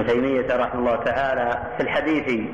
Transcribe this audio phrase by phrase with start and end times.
[0.00, 2.48] ابن تيمية رحمه الله تعالى في الحديث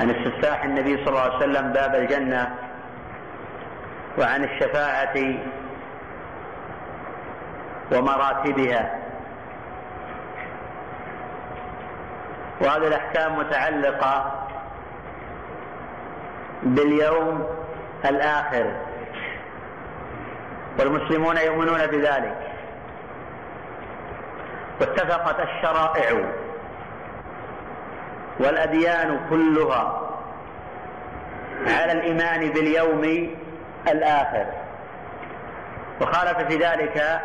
[0.00, 2.54] عن استفتاح النبي صلى الله عليه وسلم باب الجنة
[4.18, 5.34] وعن الشفاعة
[7.92, 8.98] ومراتبها.
[12.60, 14.32] وهذه الأحكام متعلقة
[16.62, 17.46] باليوم
[18.04, 18.72] الآخر
[20.78, 22.45] والمسلمون يؤمنون بذلك.
[24.80, 26.24] واتفقت الشرائع
[28.40, 30.00] والأديان كلها
[31.66, 33.30] على الإيمان باليوم
[33.88, 34.46] الآخر.
[36.00, 37.20] وخالف في ذلك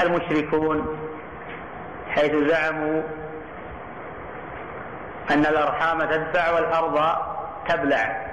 [0.00, 0.98] المشركون
[2.10, 3.02] حيث زعموا
[5.30, 7.16] أن الأرحام تدفع والأرض
[7.68, 8.26] تبلع.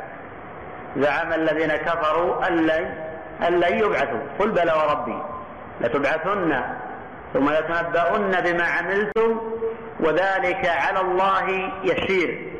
[0.97, 4.19] زعم الذين كفروا أن لن يبعثوا.
[4.39, 5.17] قل بلى وربي
[5.81, 6.63] لتبعثن
[7.33, 9.41] ثم لتنبؤن بما عملتم
[9.99, 12.53] وذلك على الله يسير.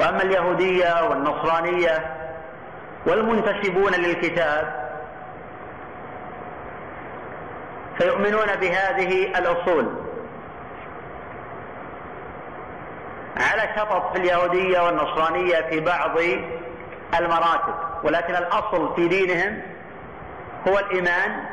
[0.00, 2.16] وأما اليهودية والنصرانية
[3.06, 4.88] والمنتسبون للكتاب
[7.98, 9.88] فيؤمنون بهذه الأصول.
[13.36, 16.16] على شطط في اليهودية والنصرانية في بعض
[17.18, 17.87] المراتب.
[18.04, 19.62] ولكن الأصل في دينهم
[20.68, 21.44] هو الإيمان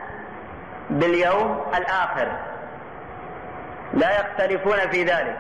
[0.90, 2.32] باليوم الآخر.
[3.94, 5.38] لا يختلفون في ذلك.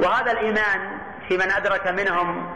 [0.00, 2.46] وهذا الإيمان في من أدرك منهم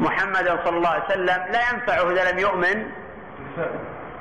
[0.00, 2.90] محمدا صلى الله عليه وسلم لا ينفعه إذا لم يؤمن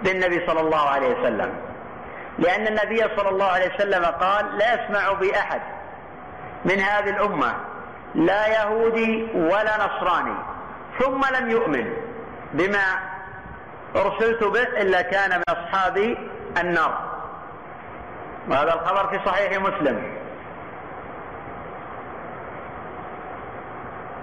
[0.03, 1.53] بالنبي صلى الله عليه وسلم.
[2.39, 5.61] لأن النبي صلى الله عليه وسلم قال لا يسمع بي أحد
[6.65, 7.53] من هذه الأمة
[8.15, 10.35] لا يهودي ولا نصراني.
[10.99, 11.93] ثم لم يؤمن
[12.53, 12.85] بما
[13.95, 16.17] أرسلت به إلا كان من أصحاب
[16.57, 17.17] النار.
[18.49, 20.17] وهذا الخبر في صحيح مسلم.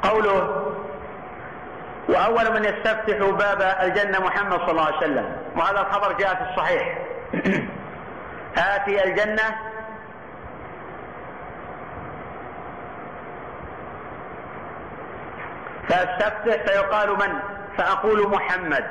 [0.03, 0.67] قوله
[2.09, 5.37] وأول من يستفتح باب الجنة محمد صلى الله عليه وسلم.
[5.57, 6.99] وهذا الخبر جاء في الصحيح.
[8.75, 9.74] آتي الجنة
[15.89, 17.39] فاستفتح فيقال من؟
[17.79, 18.85] فأقول محمد.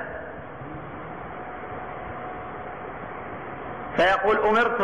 [3.97, 4.81] فيقول أمرت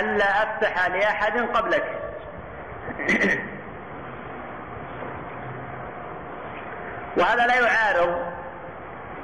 [0.00, 1.84] الا أفتح لأحد قبلك.
[7.16, 8.22] وهذا لا يعارض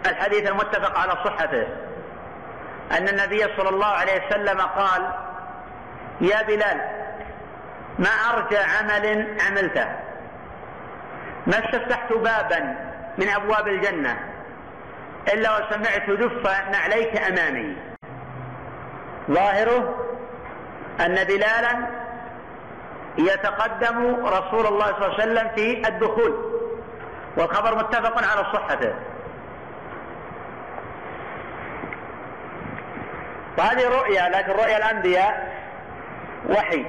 [0.06, 1.66] الحديث المتفق على صحته.
[2.92, 5.10] أن النبي صلى الله عليه وسلم قال
[6.20, 6.80] يا بلال
[7.98, 10.11] ما أرجى عمل عملته.
[11.46, 12.76] ما استفتحت بابا
[13.18, 14.18] من أبواب الجنة
[15.32, 17.76] إلا وسمعت دف نعليك أمامي.
[19.30, 20.06] ظاهره
[21.00, 21.88] أن بلالا
[23.18, 26.62] يتقدم رسول الله صلى الله عليه وسلم في الدخول
[27.36, 28.94] والخبر متفق على صحته.
[33.58, 35.52] وهذه رؤيا لكن رؤيا الأنبياء
[36.50, 36.86] وحي.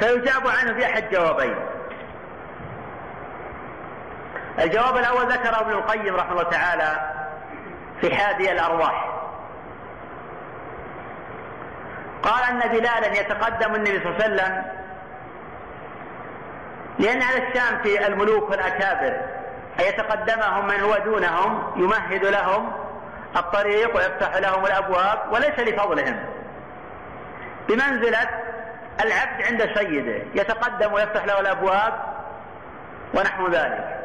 [0.00, 1.56] فيجاب عنه في أحد جوابين.
[4.58, 7.10] الجواب الأول ذكره ابن القيم رحمه الله تعالى
[8.00, 9.08] في حادي الأرواح.
[12.22, 14.64] قال أن بلالا يتقدم النبي صلى الله عليه وسلم
[16.98, 19.20] لأن على الشام في الملوك والأكابر
[19.80, 22.72] ان يتقدمهم من هو دونهم يمهد لهم
[23.36, 26.24] الطريق ويفتح لهم الأبواب وليس لفضلهم.
[27.68, 28.28] بمنزلة
[29.00, 31.92] العبد عند سيده يتقدم ويفتح له الأبواب
[33.14, 34.01] ونحو ذلك.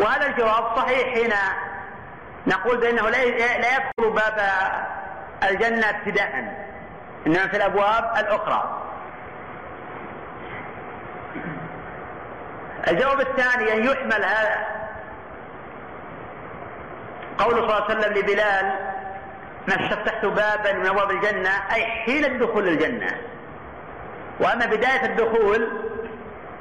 [0.00, 1.32] وهذا الجواب صحيح حين
[2.46, 4.48] نقول بأنه لا يدخل باب
[5.50, 6.54] الجنة ابتداء
[7.26, 8.82] إنما في الأبواب الأخرى.
[12.88, 14.66] الجواب الثاني أن يحمل هذا.
[17.38, 18.74] قول صلى الله عليه وسلم لبلال
[19.68, 23.20] ما استفتحت بابا من أبواب الجنة أي حين الدخول الجنه
[24.40, 25.82] وأما بداية الدخول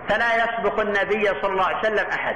[0.09, 2.35] فلا يسبق النبي صلى الله عليه وسلم أحد.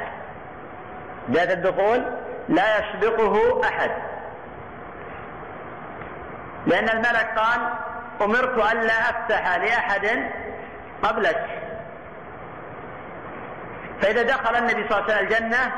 [1.28, 2.04] بدايه الدخول
[2.50, 3.92] لا يسبقه أحد.
[6.68, 7.60] لأن الملك قال
[8.22, 10.30] أمرت الا أفتح لأحد
[11.04, 11.60] قبلك.
[14.02, 15.72] فإذا دخل النبي صلى الله عليه وسلم الجنة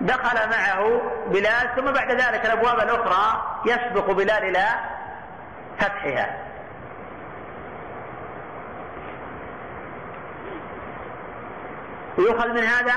[0.00, 4.66] دخل معه بلال ثم بعد ذلك الأبواب الأخرى يسبق بلال إلى
[5.78, 6.38] فتحها.
[12.18, 12.94] يؤخذ من هذا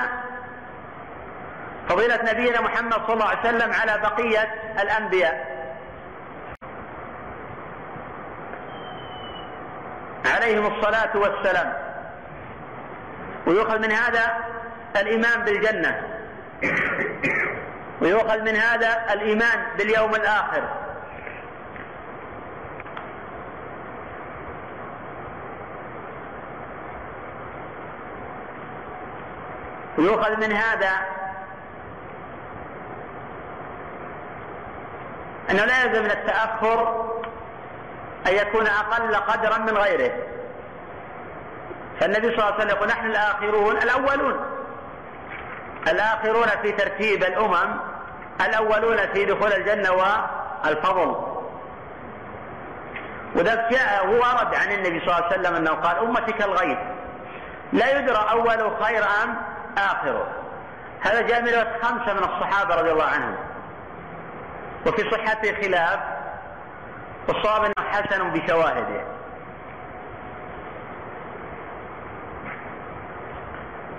[1.88, 5.56] فضيلة نبينا محمد صلى الله عليه وسلم على بقية الأنبياء.
[10.26, 11.72] عليهم الصلاة والسلام.
[13.46, 14.36] ويؤخذ من هذا
[14.96, 16.02] الإيمان بالجنة.
[18.00, 20.62] ويؤخذ من هذا الإيمان باليوم الآخر.
[29.98, 30.92] ويؤخذ من هذا
[35.50, 37.04] أنه لا يلزم من التأخر
[38.26, 40.12] أن يكون أقل قدرا من غيره.
[42.00, 44.40] فالنبي صلى الله عليه وسلم يقول نحن الآخرون الأولون.
[45.88, 47.76] الآخرون في ترتيب الأمم
[48.46, 51.16] الأولون في دخول الجنة والفضل.
[53.34, 56.78] وذلك جاء ورد عن النبي صلى الله عليه وسلم أنه قال أمتي كالغيث
[57.72, 59.36] لا يدرى أول خير أم
[59.78, 60.26] آخره.
[61.00, 63.36] هذا جاء من خمسة من الصحابة رضي الله عنهم.
[64.86, 66.00] وفي صحته خلاف
[67.28, 69.04] والصواب أنه حسن بشواهده.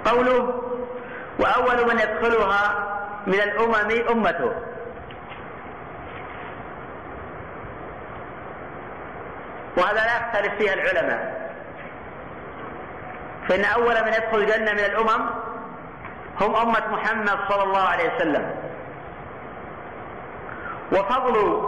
[0.06, 0.64] قوله
[1.40, 2.74] وأول من يدخلها
[3.28, 4.52] من الأمم أمته.
[9.78, 11.52] وهذا لا يختلف فيها العلماء.
[13.50, 15.30] فإن أول من يدخل الجنة من الأمم
[16.42, 18.67] هم أمة محمد صلى الله عليه وسلم.
[20.92, 21.62] وفضل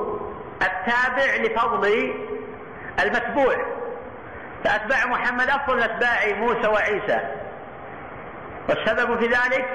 [0.62, 2.14] التابع لفضل
[3.04, 3.56] المتبوع.
[4.64, 7.20] فأتباع محمد أفضل من أتباع موسى وعيسى.
[8.70, 9.66] والسبب في ذلك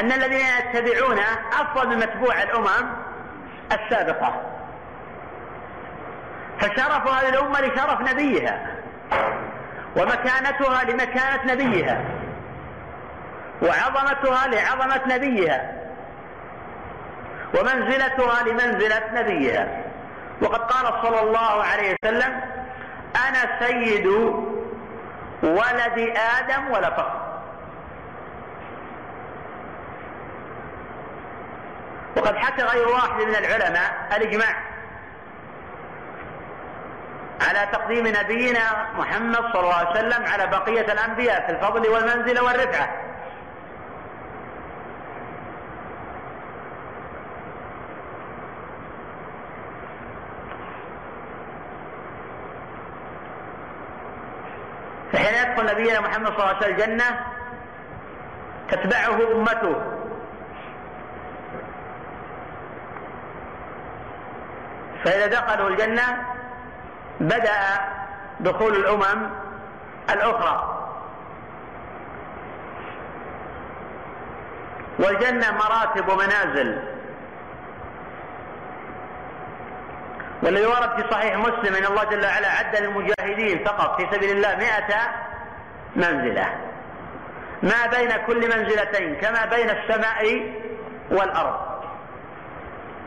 [0.00, 1.18] أن الذين يتبعون
[1.60, 2.92] أفضل من متبوع الأمم
[3.72, 4.42] السابقة.
[6.60, 8.66] فشرف هذه الأمة لشرف نبيها
[9.96, 12.04] ومكانتها لمكانة نبيها
[13.62, 15.81] وعظمتها لعظمة نبيها.
[17.54, 19.84] ومنزلتها لمنزلة نبيها.
[20.42, 22.40] وقد قال صلى الله عليه وسلم
[23.28, 24.06] أنا سيد
[25.42, 27.22] ولد آدم ولا فخر
[32.16, 34.56] وقد حكى غير واحد من العلماء الإجماع
[37.48, 42.88] على تقديم نبينا محمد صلى الله عليه وسلم على بقية الأنبياء في الفضل والمنزلة والرفعة
[55.12, 57.26] فحين يدخل نبينا محمد صلى الله عليه وسلم الجنة
[58.70, 59.82] تتبعه أمته.
[65.04, 66.24] فإذا دخلوا الجنة
[67.20, 67.54] بدأ
[68.40, 69.30] دخول الأمم
[70.10, 70.78] الأخرى.
[74.98, 76.92] والجنة مراتب ومنازل.
[80.42, 84.56] والذي ورد في صحيح مسلم إن الله جل وعلا عد للمجاهدين فقط في سبيل الله
[84.56, 85.31] مئة
[85.96, 86.48] منزلة.
[87.62, 90.52] ما بين كل منزلتين كما بين السماء
[91.10, 91.60] والأرض.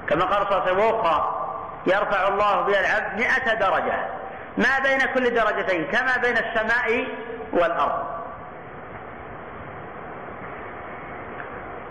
[0.09, 1.25] كما قال صلى الله عليه وسلم
[1.87, 4.05] يرفع الله بها العبد مئة درجة.
[4.57, 7.07] ما بين كل درجتين كما بين السماء
[7.53, 8.05] والأرض.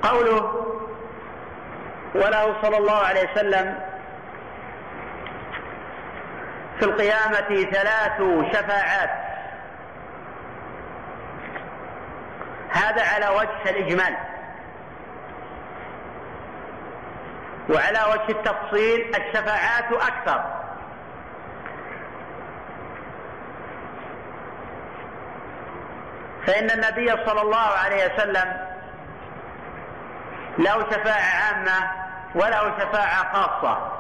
[0.03, 0.67] قوله
[2.15, 3.81] وله صلى الله عليه وسلم
[6.79, 9.24] في القيامة ثلاث شفاعات
[12.75, 14.17] هذا على وجه الإجمال.
[17.71, 20.45] وعلى وجه التفصيل الشفاعات أكثر.
[26.47, 28.67] فإن النبي صلى الله عليه وسلم
[30.59, 31.91] له شفاعة عامة
[32.35, 33.93] وله شفاعة خاصة.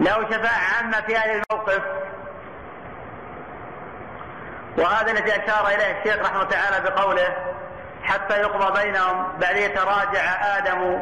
[0.00, 2.03] له شفاعة عامة في هذا الموقف.
[4.78, 7.36] وهذا الذي أشار إليه الشيخ رحمه الله تعالى بقوله
[8.02, 11.00] حتى يقضى بينهم بعد يتراجع آدم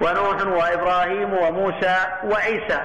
[0.00, 2.80] ونوح وإبراهيم وموسى وعيسى.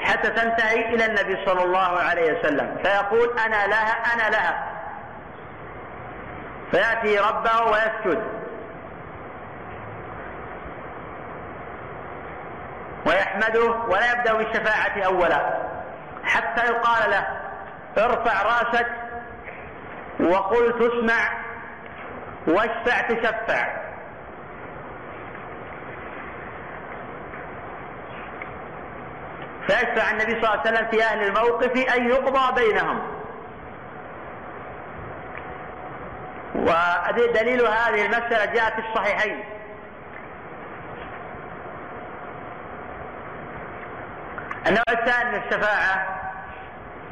[0.00, 4.64] حتى تنتهي إلى النبي صلى الله عليه وسلم فيقول أنا لها أنا لها.
[6.70, 8.22] فيأتي ربه ويسجد.
[13.06, 15.65] ويحمده ولا يبدأ بالشفاعة أولا.
[16.26, 17.26] حتى يقال له
[17.98, 18.86] ارفع راسك
[20.20, 21.28] وقل تسمع
[22.46, 23.86] واشفع تشفع.
[29.66, 33.02] فيشفع النبي صلى الله عليه وسلم في أهل الموقف أن يقضى بينهم.
[36.54, 39.44] ودليل هذه المسألة جاء في الصحيحين.
[44.66, 46.20] النوع الثاني من الشفاعة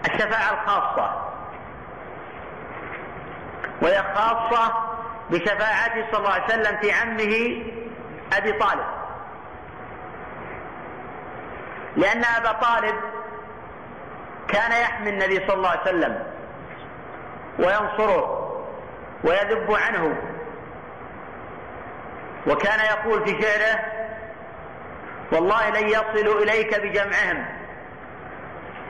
[0.07, 1.31] الشفاعة الخاصة.
[3.83, 4.73] وهي خاصة
[5.31, 7.63] بشفاعته صلى الله عليه وسلم في عمه
[8.33, 8.87] أبي طالب.
[11.97, 12.95] لأن أبا طالب
[14.49, 16.27] كان يحمي النبي صلى الله عليه وسلم
[17.59, 18.51] وينصره
[19.25, 20.17] ويذب عنه.
[22.47, 23.94] وكان يقول في شعره
[25.33, 27.47] والله لن يصلوا إليك بجمعهم.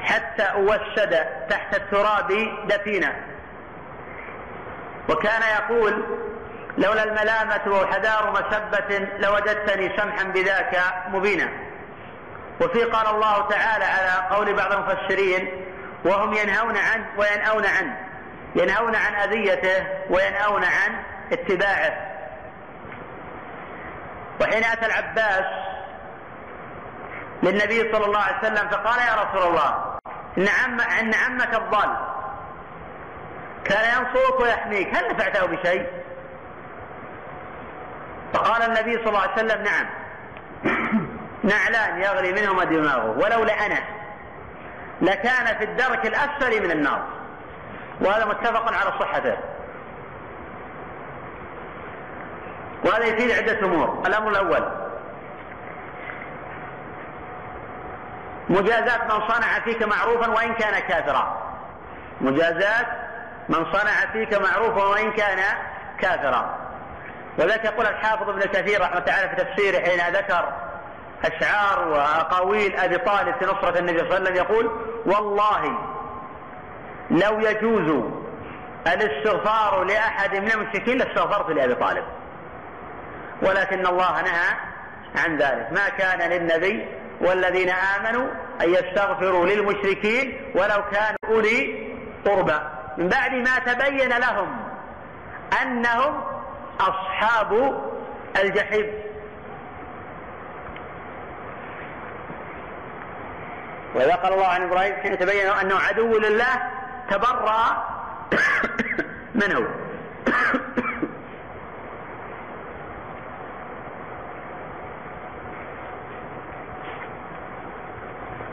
[0.03, 2.29] حتى أوسد تحت التراب
[2.69, 3.13] دفينا
[5.09, 6.05] وكان يقول
[6.79, 11.49] لولا الملامة وحذار مسبة لوجدتني سمحا بذاك مبينا.
[12.61, 15.67] وفي قال الله تعالى على قول بعض المفسرين
[16.05, 17.97] وهم ينهون عنه وينأون عنه
[18.57, 21.93] ينهون عن أذيته وينأون عن اتباعه.
[24.41, 25.74] وحين أتى العباس
[27.43, 29.99] للنبي صلى الله عليه وسلم فقال يا رسول الله
[30.39, 31.97] إن, عم إن عمك الضال.
[33.65, 35.87] كان ينصرك ويحميك هل نفعته بشيء؟
[38.35, 39.87] فقال النبي صلى الله عليه وسلم نعم.
[41.53, 43.79] نعلان يغلي منهما دماغه ولولا أنا
[45.01, 47.05] لكان في الدرك الأسفل من النار.
[48.01, 49.37] وهذا متفق على صحته.
[52.85, 54.03] وهذا يفيد عدة أمور.
[54.07, 54.84] الأمر الأول
[58.49, 61.43] مجازات من صنع فيك معروفا وإن كان كافرا.
[62.21, 62.87] مجازات
[63.49, 65.39] من صنع فيك معروفا وإن كان
[66.01, 66.59] كافرا.
[67.39, 70.53] وذلك يقول الحافظ ابن كثير رحمة الله تعالى في تفسيره حين ذكر
[71.25, 74.71] أشعار وأقاويل أبي طالب في نصرة النبي صلى الله عليه وسلم يقول
[75.07, 75.79] والله
[77.11, 78.05] لو يجوز
[78.87, 82.05] الاستغفار لأحد من المشركين لاستغفرت لأبي طالب.
[83.43, 84.57] ولكن الله نهى
[85.17, 85.69] عن ذلك.
[85.73, 86.89] ما كان للنبي
[87.21, 88.27] والذين آمنوا
[88.61, 91.89] أن يستغفروا للمشركين ولو كانوا أولي
[92.25, 92.59] قربى.
[92.99, 94.57] من بعد ما تبين لهم
[95.63, 96.21] أنهم
[96.81, 97.83] أصحاب
[98.43, 98.87] الجحيم.
[103.95, 106.63] وإذا قال الله عن إبراهيم حين تبين أنه عدو لله
[107.11, 107.85] تبرأ
[109.41, 109.69] منه.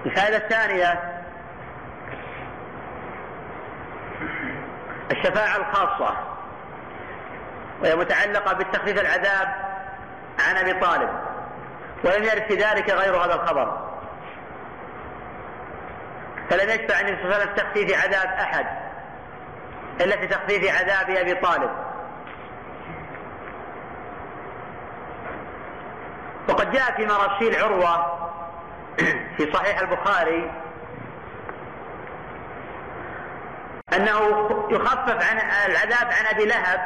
[0.06, 1.22] الفائدة الثانية
[5.12, 6.18] الشفاعة الخاصة
[7.82, 9.56] وهي متعلقة بالتخفيف العذاب
[10.40, 11.10] عن أبي طالب
[12.04, 13.92] ولم يرد في ذلك غير هذا الخبر.
[16.50, 18.66] فلم يشفع النبي صلى الله عليه وسلم في تخفيف عذاب أحد
[20.02, 21.72] إلا في تخفيف عذاب أبي طالب.
[26.50, 28.21] وقد جاء في مراسيل عروة
[29.38, 30.52] في صحيح البخاري
[33.94, 35.40] أنه يخفف عن
[35.72, 36.82] العذاب عن أبي لهب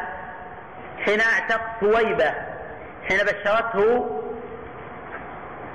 [1.06, 2.34] حين اعتق ثويبة
[3.08, 4.10] حين بشرته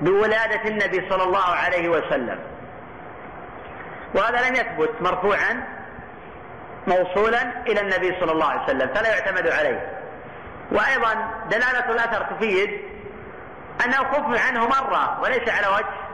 [0.00, 2.38] بولادة النبي صلى الله عليه وسلم.
[4.14, 5.64] وهذا لم يثبت مرفوعا
[6.86, 10.00] موصولا إلى النبي صلى الله عليه وسلم فلا يعتمد عليه.
[10.72, 12.80] وأيضا دلالة الأثر تفيد
[13.84, 16.09] أنه خفف عنه مرة وليس على وجه.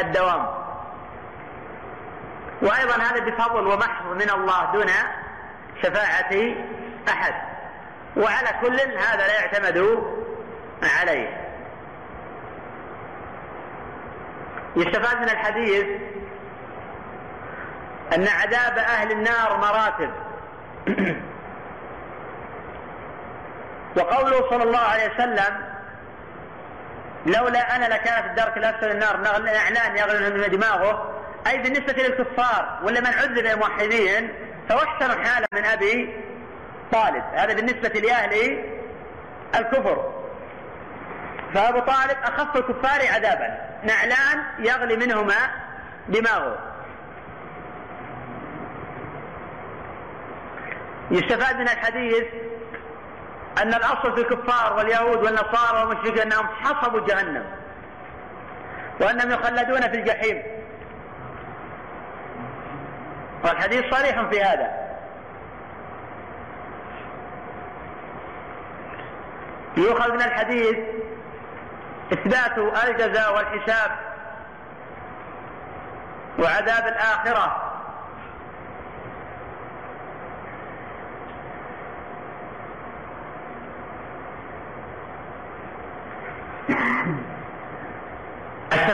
[0.00, 0.46] الدوام.
[2.62, 4.86] وأيضا هذا بفضل ومحض من الله دون
[5.82, 6.54] شفاعة
[7.08, 7.34] أحد.
[8.16, 10.04] وعلى كل هذا لا يعتمد
[10.82, 11.48] عليه.
[14.76, 15.86] يستفاد من الحديث
[18.14, 20.10] أن عذاب أهل النار مراتب.
[23.96, 25.77] وقوله صلى الله عليه وسلم
[27.28, 31.14] لولا أنا لكانت الدرك الأسفل النار نعلان يغلي من دماغه.
[31.46, 34.34] أي بالنسبة للكفار ولا من عذب الموحدين
[34.68, 36.14] فهو أحسن حالا من أبي
[36.92, 37.22] طالب.
[37.34, 38.64] هذا بالنسبة لأهل
[39.54, 40.12] الكفر.
[41.54, 43.58] فأبو طالب أخف الكفار عذابا.
[43.84, 45.50] نعلان يغلي منهما
[46.08, 46.58] دماغه.
[51.10, 52.24] يستفاد من الحديث
[53.62, 57.44] أن الأصل في الكفار واليهود والنصارى والمشركين أنهم حصبوا جهنم
[59.00, 60.42] وأنهم يخلدون في الجحيم.
[63.44, 64.88] والحديث صريح في هذا.
[69.76, 70.78] يؤخذ من الحديث
[72.12, 73.90] إثبات الجزاء والحساب
[76.38, 77.77] وعذاب الآخرة.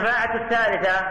[0.05, 1.07] الشفاعة الثالثة.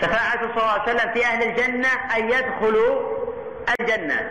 [0.00, 3.18] شفاعة صلى الله عليه وسلم في أهل الجنة أن يدخلوا
[3.80, 4.30] الجنة.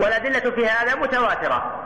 [0.00, 1.84] والأدلة في هذا متواترة.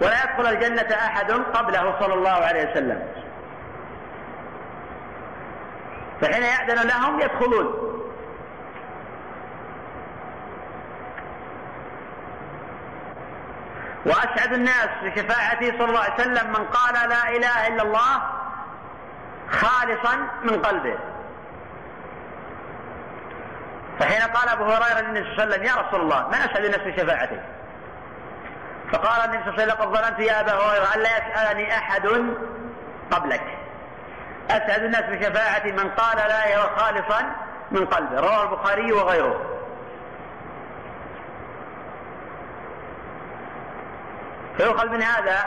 [0.00, 3.08] ولا يدخل الجنة أحد قبله صلى الله عليه وسلم.
[6.20, 7.83] فحين يأذن لهم يدخلون.
[14.06, 18.22] وأسعد الناس بشفاعته صلى الله عليه وسلم من قال لا إله إلا الله
[19.50, 20.98] خالصا من قلبه.
[23.98, 26.80] فحين قال أبو هريرة للنبي صلى الله عليه وسلم يا رسول الله من أسعد الناس
[26.80, 27.40] بشفاعته
[28.92, 32.08] فقال النبي صلى الله عليه وسلم لقد ظننت يا أبا هريرة أن لا يسألني أحد
[33.10, 33.58] قبلك.
[34.50, 37.34] أسعد الناس بشفاعة من قال لا إله خالصا
[37.70, 38.20] من قلبه.
[38.20, 39.53] رواه البخاري وغيره.
[44.56, 45.44] فيؤخذ من هذا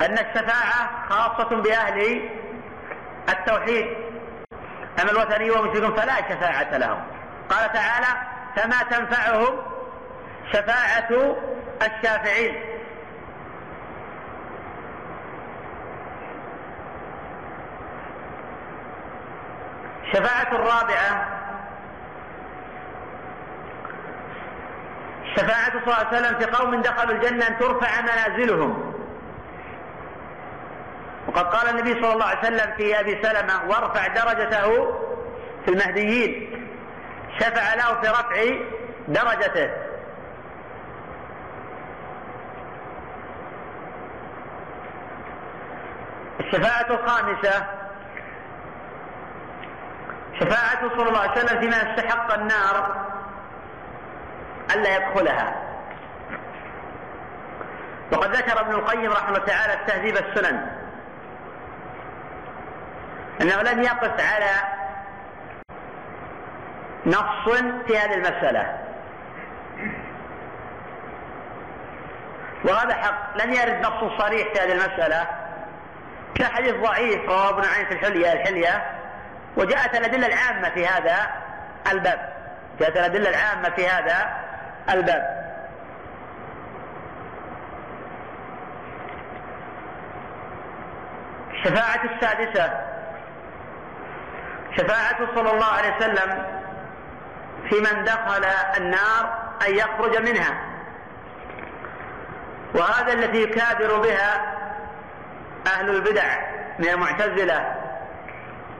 [0.00, 2.30] أن الشفاعة خاصة بأهل
[3.28, 3.86] التوحيد.
[5.02, 7.02] أما الوثني والمشركون فلا شفاعة لهم.
[7.50, 8.06] قال تعالى
[8.56, 9.58] فما تنفعهم
[10.52, 11.36] شفاعة
[11.82, 12.62] الشافعين.
[20.02, 21.41] الشفاعة الرابعة
[25.36, 28.94] شفاعة صلى الله عليه وسلم في قوم دخلوا الجنة أن ترفع منازلهم.
[31.28, 34.94] وقد قال النبي صلى الله عليه وسلم في أبي سلمة وارفع درجته
[35.64, 36.66] في المهديين.
[37.38, 38.56] شفع له في رفع
[39.08, 39.70] درجته.
[46.40, 47.66] الشفاعة الخامسة
[50.40, 53.04] شفاعة صلى الله عليه وسلم فيما استحق النار.
[54.74, 55.54] ألا يدخلها.
[58.12, 60.66] وقد ذكر ابن القيم رحمه الله تعالى تهذيب السنن.
[63.40, 64.50] أنه لم يقف على
[67.06, 67.48] نص
[67.86, 68.78] في هذه المسألة.
[72.64, 73.44] وهذا حق.
[73.44, 75.26] لم يرد نص صريح في هذه المسألة.
[76.34, 78.84] كحديث ضعيف رواه ابن عين في الحلية الحلية.
[79.56, 81.30] وجاءت الأدلة العامة في هذا
[81.92, 82.32] الباب.
[82.80, 84.32] جاءت الأدلة العامة في هذا
[84.90, 85.42] الباب.
[91.50, 92.80] الشفاعة السادسة.
[94.76, 96.46] شفاعة صلى الله عليه وسلم
[97.70, 98.44] في من دخل
[98.76, 100.54] النار أن يخرج منها.
[102.74, 104.54] وهذا الذي يكابر بها
[105.66, 106.24] أهل البدع
[106.78, 107.74] من المعتزلة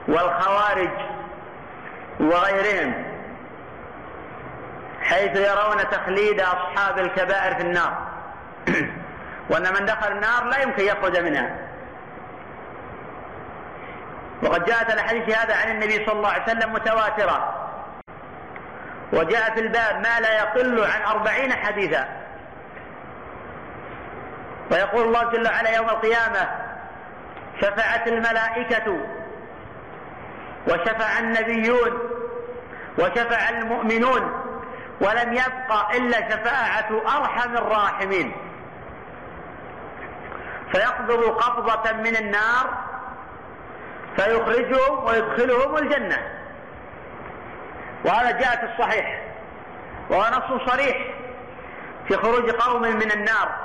[0.07, 0.89] والخوارج
[2.19, 3.12] وغيرهم.
[5.13, 7.97] حيث يرون تخليد أصحاب الكبائر في النار.
[9.49, 11.55] وأن من دخل النار لا يمكن يخرج منها.
[14.43, 17.69] وقد جاءت الحديث هذا عن النبي صلى الله عليه وسلم متواترة.
[19.13, 22.07] وجاء في الباب ما لا يقل عن أربعين حديثا.
[24.71, 26.49] ويقول الله جل وعلا يوم القيامة
[27.61, 28.97] شفعت الملائكة
[30.67, 31.99] وشفع النبيون
[32.97, 34.42] وشفع المؤمنون
[35.01, 38.35] ولم يبق إلا شفاعة أرحم الراحمين.
[40.71, 42.83] فيقبض قبضة من النار
[44.15, 46.17] فيخرجهم ويدخلهم الجنة.
[48.05, 49.21] وهذا جاء في الصحيح
[50.09, 50.97] وهو نص صريح
[52.07, 53.55] في خروج قوم من النار.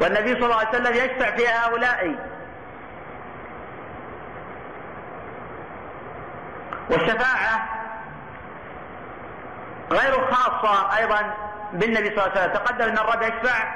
[0.00, 2.14] والنبي صلى الله عليه وسلم يشفع في هؤلاء.
[6.90, 7.68] والشفاعة
[9.90, 11.34] غير خاصة أيضا
[11.72, 12.52] بالنبي صلى الله عليه وسلم.
[12.52, 13.74] تقدم أن الرب يشفع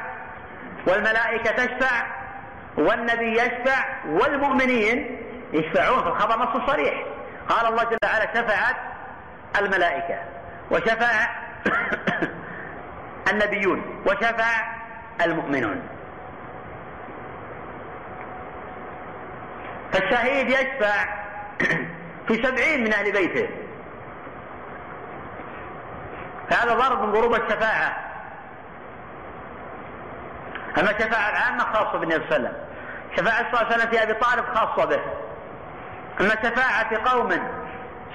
[0.86, 2.06] والملائكة تشفع
[2.76, 5.18] والنبي يشفع والمؤمنين
[5.52, 7.04] يشفعون في الخبر نص صريح.
[7.48, 8.76] قال الله جل وعلا شفعت
[9.58, 10.18] الملائكة
[10.70, 11.28] وشفع
[13.32, 14.72] النبيون وشفع
[15.24, 15.82] المؤمنون.
[19.92, 21.04] فالشهيد يشفع
[22.28, 23.48] في سبعين من أهل بيته.
[26.50, 27.96] فهذا ضرب من ضروب الشفاعة.
[30.78, 32.56] أما الشفاعة العامة خاصة بالنبي صلى الله عليه وسلم.
[33.16, 35.00] شفاعة صلى الله عليه وسلم في أبي طالب خاصة به.
[36.20, 37.32] أما الشفاعة في قوم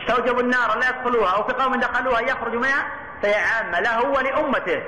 [0.01, 2.87] استوجبوا النار لا يدخلوها أو في قوم دخلوها يخرجوا منها
[3.21, 4.81] فهي عامة له ولأمته.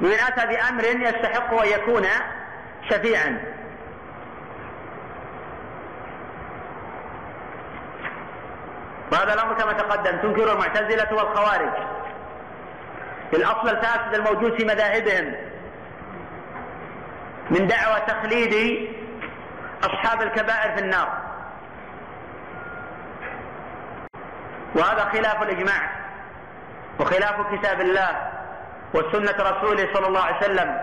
[0.00, 2.06] ومن أتى بأمر يستحق أن يكون
[2.90, 3.54] شفيعا.
[9.12, 11.72] وهذا الأمر كما تقدم تنكر المعتزلة والخوارج.
[13.32, 15.34] الأصل الفاسد الموجود في مذاهبهم
[17.50, 18.88] من دعوى تخليد
[19.84, 21.18] أصحاب الكبائر في النار.
[24.74, 25.90] وهذا خلاف الإجماع
[27.00, 28.30] وخلاف كتاب الله
[28.94, 30.80] وسنة رسوله صلى الله عليه وسلم.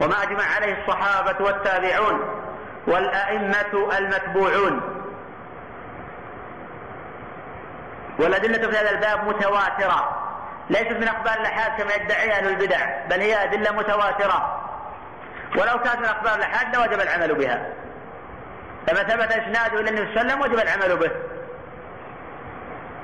[0.00, 2.20] وما أجمع عليه الصحابة والتابعون
[2.86, 4.97] والأئمة المتبوعون.
[8.18, 10.24] والأدلة في هذا الباب متواترة.
[10.70, 14.64] ليست من أخبار الأحاد كما يدعي أهل البدع بل هي أدلة متواترة.
[15.56, 17.66] ولو كانت من أخبار الأحاد لوجب العمل بها.
[18.86, 21.10] فما ثبت إسناده إلى النبي صلى الله عليه وسلم وجب العمل به.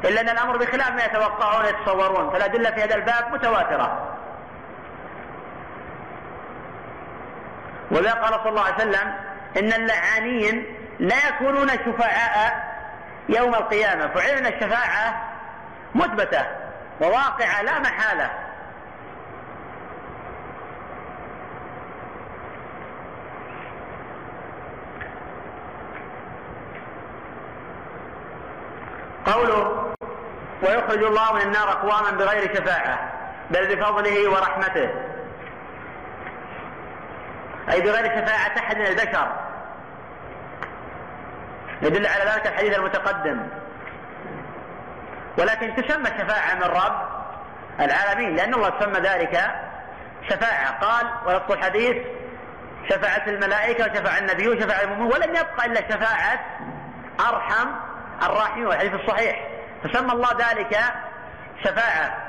[0.09, 4.11] إلا أن الأمر بخلاف ما يتوقعون ويتصورون فالأدلة في هذا الباب متواترة.
[7.91, 9.15] ولذا قال صلى الله عليه وسلم
[9.57, 12.74] إن اللعانين لا يكونون شفعاء
[13.29, 14.07] يوم القيامة.
[14.07, 15.33] فعلنا الشفاعة
[15.95, 16.47] مثبتة
[17.01, 18.31] وواقعة لا محالة.
[29.27, 29.95] قوله
[30.63, 33.13] ويخرج الله من النار أقواما بغير شفاعة
[33.51, 34.91] بل بفضله ورحمته.
[37.71, 39.44] أي بغير شفاعة أحد من البشر.
[41.83, 43.49] يدل على ذلك الحديث المتقدم.
[45.39, 47.09] ولكن تسمى شفاعة من رب
[47.81, 49.41] العالمين لأن الله سمى ذلك
[50.31, 50.79] شفاعة.
[50.81, 51.97] قال ولفظ الحديث
[52.89, 56.41] شفاعة الملائكة وشفاعة النبي وشفاعة المؤمنين ولم يبقى إلا شفاعة
[57.29, 57.69] أرحم
[58.23, 59.49] الراحمين والحديث الصحيح.
[59.85, 60.79] فسمى الله ذلك
[61.65, 62.25] شفاعة.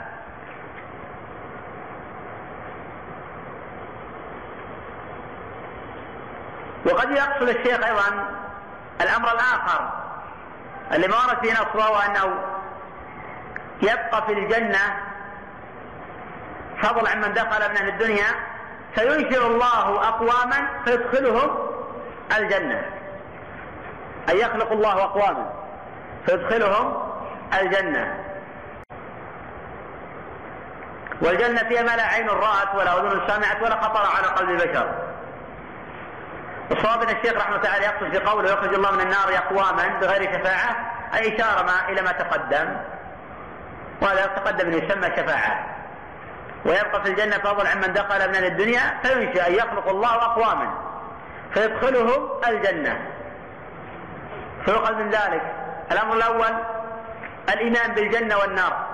[6.85, 8.44] وقد يقصد الشيخ أيضا
[9.01, 9.89] الأمر الآخر
[10.91, 12.33] اللي ما ورد فيه نص وهو أنه
[13.81, 14.79] يبقى في الجنة
[16.81, 18.27] فضل عن من دخل من أهل الدنيا
[18.95, 21.57] فينشر الله أقواما فيدخلهم
[22.37, 22.85] الجنة.
[24.29, 25.53] أي يخلق الله أقواما
[26.25, 27.11] فيدخلهم
[27.59, 28.23] الجنة.
[31.21, 34.89] والجنة فيها ما لا عين رأت ولا أذن سمعت ولا خطر على قلب بشر
[36.71, 40.39] الصواب أن الشيخ رحمة الله تعالى يقصد في قوله يخرج الله من النار أقواما بغير
[40.39, 40.75] شفاعة
[41.15, 42.77] أي إشارة ما إلى ما تقدم.
[44.01, 45.65] وهذا تقدم انه يسمى شفاعة.
[46.65, 50.73] ويبقى في الجنة فضل عمن دخل من الدنيا فينشأ أن يخلق الله أقواما
[51.53, 52.99] فيدخلهم الجنة.
[54.65, 55.41] فيؤخذ من ذلك
[55.91, 56.53] الأمر الأول
[57.49, 58.85] الإيمان بالجنة والنار.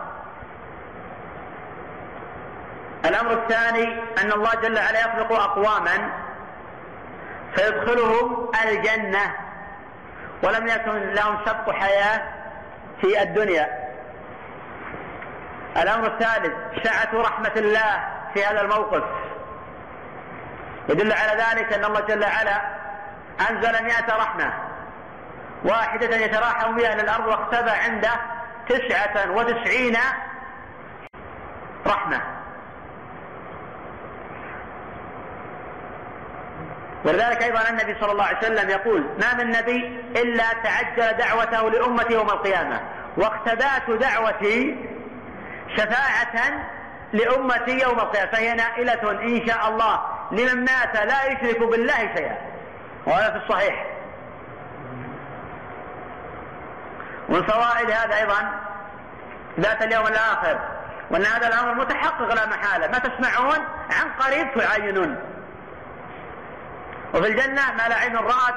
[3.06, 6.21] الأمر الثاني أن الله جل وعلا يخلق أقواما
[7.56, 9.36] فيدخلهم الجنة.
[10.44, 12.22] ولم يكن لهم سبق حياة
[13.02, 13.92] في الدنيا.
[15.78, 19.04] الأمر الثالث سعة رحمة الله في هذا الموقف.
[20.90, 22.62] يدل على ذلك أن الله جل وعلا
[23.50, 24.54] أنزل مئة رحمة.
[25.64, 28.12] واحدة يتراحم بها أهل الأرض واختبى عنده
[28.70, 29.98] تسعة وتسعين
[31.88, 32.22] رحمة.
[37.06, 42.14] ولذلك أيضا النبي صلى الله عليه وسلم يقول ما من نبي إلا تعجل دعوته لأمتي
[42.14, 42.82] يوم القيامة
[43.18, 44.76] واختبات دعوتي
[45.78, 46.64] شفاعة
[47.14, 48.32] لأمتي يوم القيامة.
[48.32, 52.38] فهي نائلة إن شاء الله لمن مات لا يشرك بالله شيئا
[53.06, 53.86] وهذا في الصحيح.
[57.30, 58.52] ومن فوائد هذا أيضا
[59.60, 60.60] ذات اليوم الآخر
[61.12, 62.88] وأن هذا الأمر متحقق لا محالة.
[62.88, 63.60] ما تسمعون؟
[63.92, 65.18] عن قريب تعاينون.
[67.13, 68.56] وفي الجنة ما لا عين رأت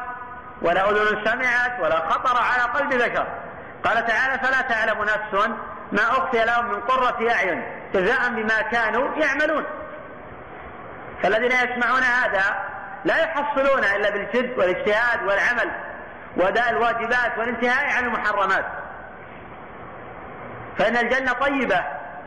[0.63, 3.27] ولا أذن سمعت ولا خطر على قلب بشر.
[3.85, 5.49] قال تعالى فلا تعلم نفس
[5.93, 7.65] ما أخفي لهم من قرة أعين
[7.95, 9.65] جزاء بما كانوا يعملون.
[11.23, 12.45] فالذين يسمعون هذا
[13.05, 15.71] لا يحصلون إلا بالجد والاجتهاد والعمل
[16.37, 18.65] وأداء الواجبات والانتهاء عن المحرمات.
[20.79, 21.85] فإن الجنة طيبة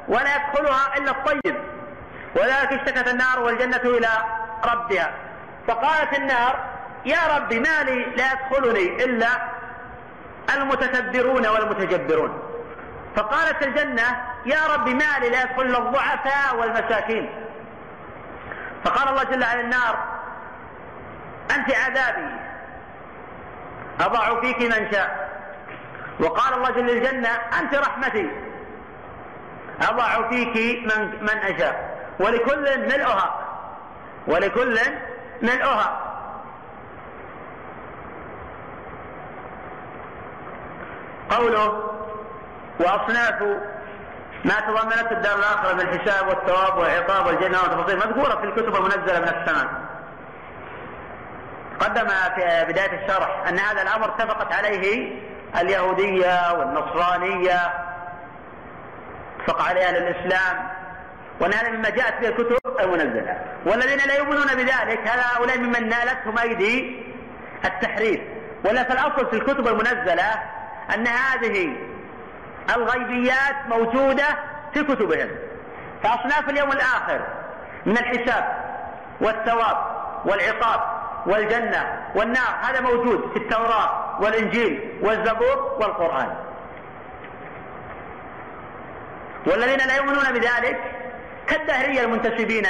[0.08, 1.58] ولا يدخلها إلا الطيب.
[2.36, 4.10] ولذلك اشتكت النار والجنة إلى
[4.66, 5.12] ربها.
[5.68, 6.60] فقالت النار
[7.06, 9.28] يا رب ما لي لا يدخلني إلا
[10.56, 12.40] المتكبرون والمتجبرون.
[13.16, 17.30] فقالت الجنة يا رب ما لي لا يدخل الضعفاء والمساكين.
[18.84, 19.98] فقال الله جل وعلا النار
[21.56, 22.30] أنت عذابي
[24.00, 25.30] أضع فيك من شاء.
[26.20, 28.30] وقال الله جل الجنة أنت رحمتي
[29.82, 31.98] أضع فيك من, من أشاء.
[32.20, 33.40] ولكل ملؤها
[34.28, 34.80] ولكل
[35.42, 36.00] ملؤها
[41.30, 41.94] قوله
[42.80, 43.42] وأصناف
[44.46, 49.28] ما تضمنته الدار الآخرة من الحساب والثواب والعقاب والجنة والتفاصيل مذكورة في الكتب المنزلة من
[49.28, 49.68] السماء.
[51.80, 55.12] قدم في بداية الشرح أن هذا الأمر اتفقت عليه
[55.62, 57.74] اليهودية والنصرانية
[59.40, 60.70] اتفق عليها الإسلام
[61.42, 63.42] هذا مما جاءت به الكتب المنزلة.
[63.66, 67.04] والذين لا يؤمنون بذلك هؤلاء ممن نالتهم أيدي
[67.66, 68.22] التحريف.
[68.66, 70.34] ولا في الأصل في الكتب المنزلة
[70.94, 71.76] أن هذه
[72.76, 74.26] الغيبيات موجودة
[74.74, 75.30] في كتبهم.
[76.04, 77.22] فأصناف اليوم الآخر
[77.86, 78.64] من الحساب
[79.22, 79.78] والثواب
[80.26, 80.82] والعقاب
[81.26, 86.36] والجنة والنار هذا موجود في التوراة والإنجيل والزبور والقرآن.
[89.46, 90.80] والذين لا يؤمنون بذلك
[91.48, 92.64] كالدهرية المنتسبين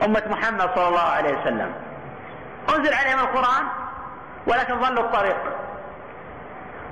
[0.00, 1.74] لأمة محمد صلى الله عليه وسلم.
[2.76, 3.64] أنزل عليهم القرآن
[4.46, 5.36] ولكن ظلوا الطريق.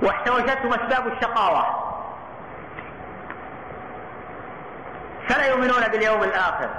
[0.01, 1.65] واحتوشتهم أسباب الشقاوة.
[5.29, 6.69] فلا يؤمنون باليوم الآخر.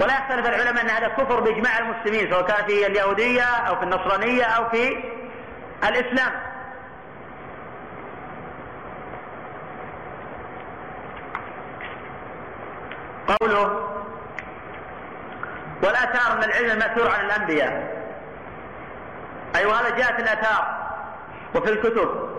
[0.00, 4.44] ولا يختلف العلماء أن هذا كفر بإجماع المسلمين سواء كان في اليهودية أو في النصرانية
[4.44, 5.04] أو في
[5.88, 6.47] الإسلام.
[13.28, 13.88] قوله
[15.82, 17.98] والآثار من العلم المأثور عن الأنبياء.
[19.54, 20.88] أي أيوة وهذا جاءت الآثار
[21.54, 22.30] وفي الكتب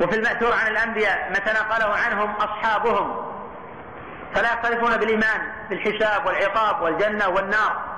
[0.00, 3.34] وفي المأثور عن الأنبياء ما تناقله عنهم أصحابهم.
[4.34, 7.94] فلا يختلفون بالإيمان بالحساب والعقاب والجنة والنار.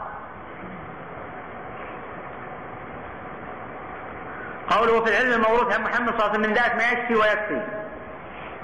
[4.70, 7.62] قوله في العلم الموروث عن محمد صلى الله عليه وسلم من ذات ما يكفي ويكفي.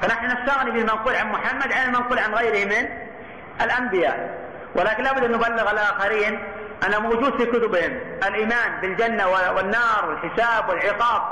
[0.03, 3.12] فنحن نستغني بالمنقول عن محمد عن المنقول عن غيره من
[3.61, 4.43] الأنبياء.
[4.75, 6.45] ولكن لابد أن نبلغ الآخرين
[6.87, 11.23] أنه موجود في كتبهم الإيمان بالجنة والنار والحساب والعقاب.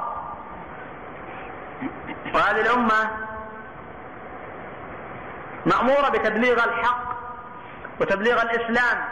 [2.34, 3.10] وهذه الأمة
[5.66, 7.10] مأمورة بتبليغ الحق
[8.00, 9.04] وتبليغ الإسلام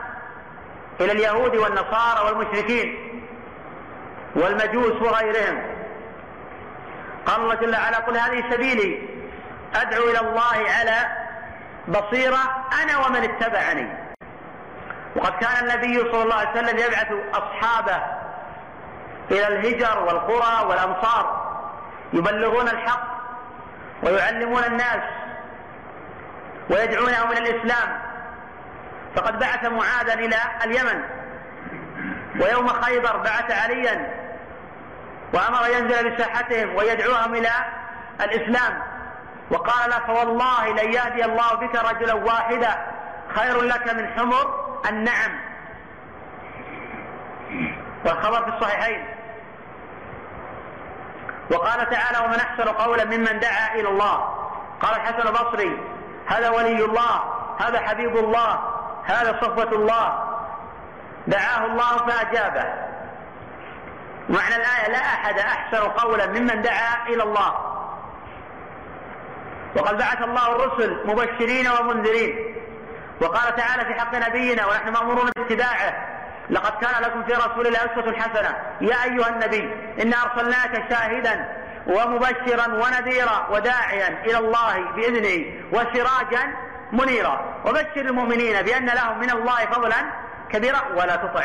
[1.00, 3.20] إلى اليهود والنصارى والمشركين
[4.34, 5.62] والمجوس وغيرهم.
[7.26, 9.08] قال الله جل وعلا قل هذه سبيلي
[9.74, 11.17] أدعو إلى الله على
[11.88, 12.38] بصيرة
[12.82, 13.88] أنا ومن اتبعني.
[15.16, 18.02] وقد كان النبي صلى الله عليه وسلم يبعث أصحابه
[19.30, 21.48] إلى الهجر والقرى والأمصار
[22.12, 23.08] يبلغون الحق
[24.02, 25.02] ويعلمون الناس
[26.70, 28.00] ويدعونهم إلى الإسلام.
[29.16, 31.02] فقد بعث معاذا إلى اليمن
[32.40, 34.14] ويوم خيبر بعث عليا
[35.34, 37.50] وأمر ينزل بساحتهم ويدعوهم إلى
[38.20, 38.97] الإسلام.
[39.50, 42.86] وقال له فوالله لن يهدي الله بك رجلا واحدا
[43.34, 45.40] خير لك من حمر النعم.
[48.04, 49.08] والخبر في الصحيحين.
[51.50, 54.16] وقال تعالى ومن أحسن قولا ممن دعا إلى الله.
[54.80, 55.80] قال الحسن البصري
[56.26, 57.22] هذا ولي الله
[57.60, 58.60] هذا حبيب الله
[59.04, 60.34] هذا صفوة الله.
[61.26, 62.64] دعاه الله فأجابه.
[64.28, 67.77] معنى الآية لا أحد أحسن قولا ممن دعا إلى الله.
[69.76, 72.54] وقد بعث الله الرسل مبشرين ومنذرين.
[73.20, 76.06] وقال تعالى في حق نبينا ونحن مأمورون باتباعه
[76.50, 78.56] لقد كان لكم في رسول الله أسوة حسنة.
[78.80, 81.48] يا أيها النبي إنا أرسلناك شاهدا
[81.86, 86.54] ومبشرا ونذيرا وداعيا إلى الله بإذنه وسراجا
[86.92, 87.40] منيرا.
[87.64, 89.96] وبشر المؤمنين بأن لهم من الله فضلا
[90.52, 91.42] كبيرا ولا تطع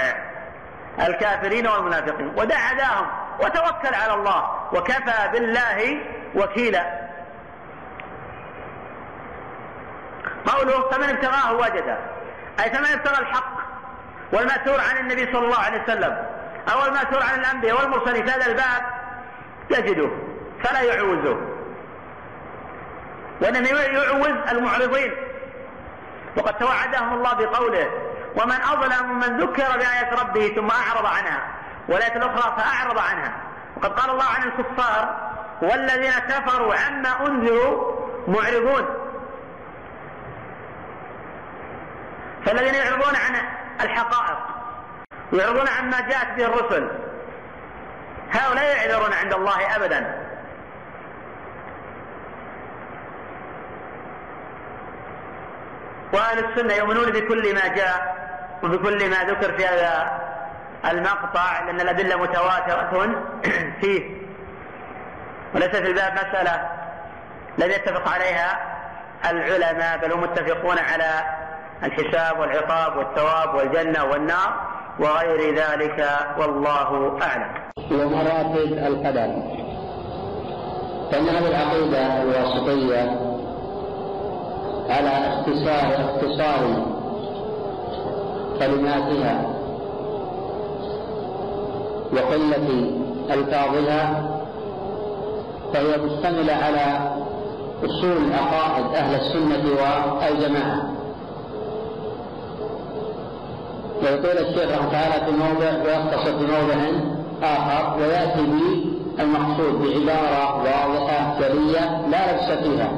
[1.07, 2.33] الكافرين والمنافقين.
[2.37, 3.07] ودع عداهم
[3.39, 5.97] وتوكل على الله وكفى بالله
[6.35, 7.02] وكيلا.
[10.45, 11.97] قوله فمن ابتغاه وجده.
[12.59, 13.53] أي فمن ابتغى الحق
[14.33, 16.25] والمأثور عن النبي صلى الله عليه وسلم
[16.73, 18.83] أو المأثور عن الأنبياء والمرسلين في هذا الباب
[19.69, 20.09] يجده
[20.63, 21.37] فلا يعوزه.
[23.41, 25.13] وإنما يعوز المعرضين.
[26.37, 27.89] وقد توعدهم الله بقوله
[28.35, 31.47] ومن أظلم من ذكر بآيات ربه ثم أعرض عنها
[31.89, 33.31] والآية الأخرى فأعرض عنها.
[33.77, 37.95] وقد قال الله عن الكفار والذين كفروا عما أنذروا
[38.27, 38.85] معرضون.
[42.45, 43.35] فالذين يعرضون عن
[43.81, 44.37] الحقائق
[45.31, 46.89] ويعرضون عن ما جاءت به الرسل
[48.31, 50.23] هؤلاء يعذرون عند الله ابدا.
[56.13, 58.23] وأهل السنة يؤمنون بكل ما جاء
[58.63, 60.21] وبكل ما ذكر في هذا
[60.85, 63.15] المقطع لأن الأدلة متواترة
[63.81, 64.23] فيه.
[65.55, 66.69] وليس في الباب مسألة
[67.57, 68.59] لم يتفق عليها
[69.29, 71.32] العلماء بل هم متفقون على
[71.83, 74.53] الحساب والعقاب والثواب والجنة والنار
[74.99, 77.51] وغير ذلك والله أعلم.
[77.91, 79.43] ومراتب القدر.
[81.11, 83.19] فإن هذه العقيدة الواسطية
[84.89, 86.85] على اختصار اختصار
[88.59, 89.53] كلماتها
[92.13, 92.91] وقلة
[93.33, 94.29] ألفاظها
[95.73, 97.13] فهي مشتملة على
[97.85, 99.63] أصول عقائد أهل السنة
[100.21, 100.92] والجماعة.
[104.03, 106.75] ويقول الشيخ رحمه تعالى في موضع ويختصر في موضع
[107.43, 108.41] آخر ويأتي
[109.17, 112.91] بالمقصود بعبارة واضحة جلية لا لبس فيها.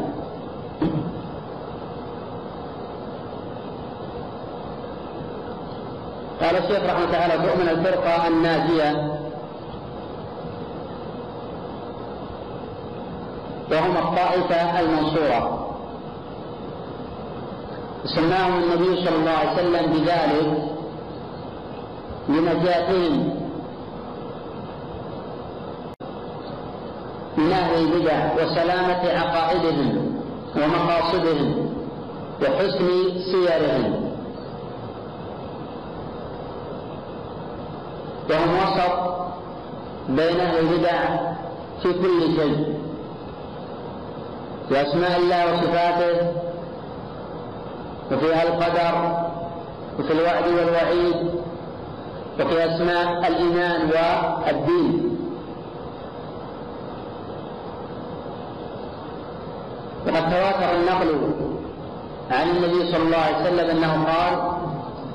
[6.42, 9.20] قال الشيخ رحمه الله تعالى تؤمن الفرقة الناجية
[13.72, 15.62] وهم الطائفة المنصورة.
[18.06, 20.75] سماهم النبي صلى الله عليه وسلم بذلك
[22.30, 23.40] لنجاتهم
[27.38, 30.22] من أهل البدع وسلامة عقائدهم
[30.56, 31.70] ومقاصدهم
[32.42, 32.88] وحسن
[33.32, 34.06] سيرهم.
[38.30, 39.16] وهم وسط
[40.10, 41.00] بين أهل البدع
[41.84, 42.76] في كل شيء.
[44.70, 46.32] في أسماء الله وصفاته
[48.12, 49.26] وفي القدر
[50.00, 51.35] وفي الوعد والوعيد
[52.40, 55.18] وفي أسماء الإيمان والدين.
[60.08, 61.32] وقد تواتر النقل
[62.32, 64.34] عن النبي صلى الله عليه وسلم أنه قال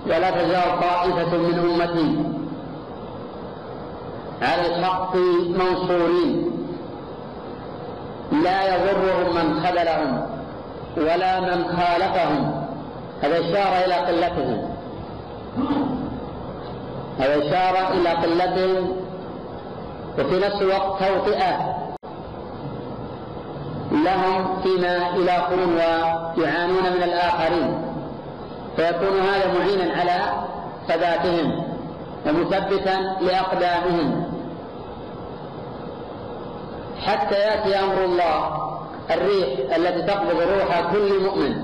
[0.07, 2.25] ولا تزال طائفة من أمتي
[4.43, 6.51] على الحق منصورين.
[8.33, 10.27] لا يضرهم من خذلهم
[10.97, 12.65] ولا من خالفهم.
[13.23, 14.71] هذا إشارة إلى قلتهم.
[17.21, 18.97] هذا إشارة إلى قلتهم
[20.19, 21.77] وفي نفس الوقت توطئة
[23.93, 27.83] لهم فيما يلاقون ويعانون من الآخرين.
[28.77, 30.47] فيكون هذا معينا على
[30.89, 31.65] ثباتهم
[32.27, 34.25] ومثبتا لأقدامهم.
[37.07, 38.71] حتى يأتي أمر الله
[39.11, 41.63] الريح التي تقبض روح كل مؤمن.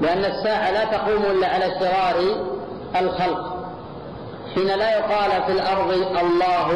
[0.00, 2.16] لأن الساعة لا تقوم إلا على شرار
[3.00, 3.49] الخلق.
[4.54, 6.70] حين لا يقال في الأرض الله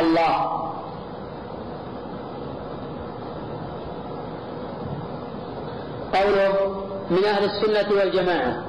[0.00, 0.58] الله.
[6.14, 8.62] قوله من أهل السنة والجماعة.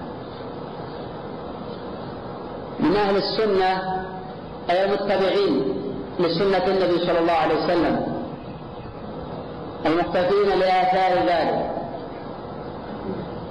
[2.80, 4.04] من أهل السنة
[4.70, 5.82] أي المتبعين
[6.20, 8.24] لسنة النبي صلى الله عليه وسلم.
[9.86, 11.72] المقتدين لآثار ذلك.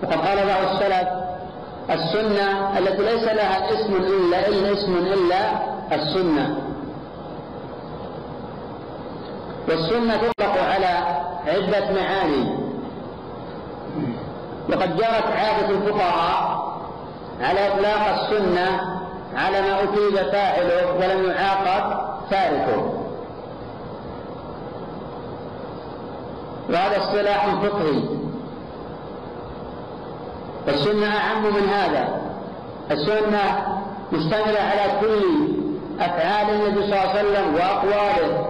[0.03, 1.28] وقد قال بعض السلف
[1.91, 5.51] السنة التي ليس لها اسم إلا إلا اسم إلا
[5.93, 6.59] السنة.
[9.69, 12.59] والسنة تطلق على عدة معاني.
[14.69, 16.69] وقد جرت عادة الفقهاء
[17.41, 18.81] على إطلاق السنة
[19.37, 22.93] على ما أثيب فاعله ولم يعاقب تاركه
[26.71, 28.18] وهذا اصطلاح فقهي.
[30.69, 32.21] السنة أعم من هذا.
[32.91, 33.67] السنة
[34.13, 35.49] مشتملة على كل
[36.01, 38.47] أفعال النبي صلى الله عليه وسلم وأقواله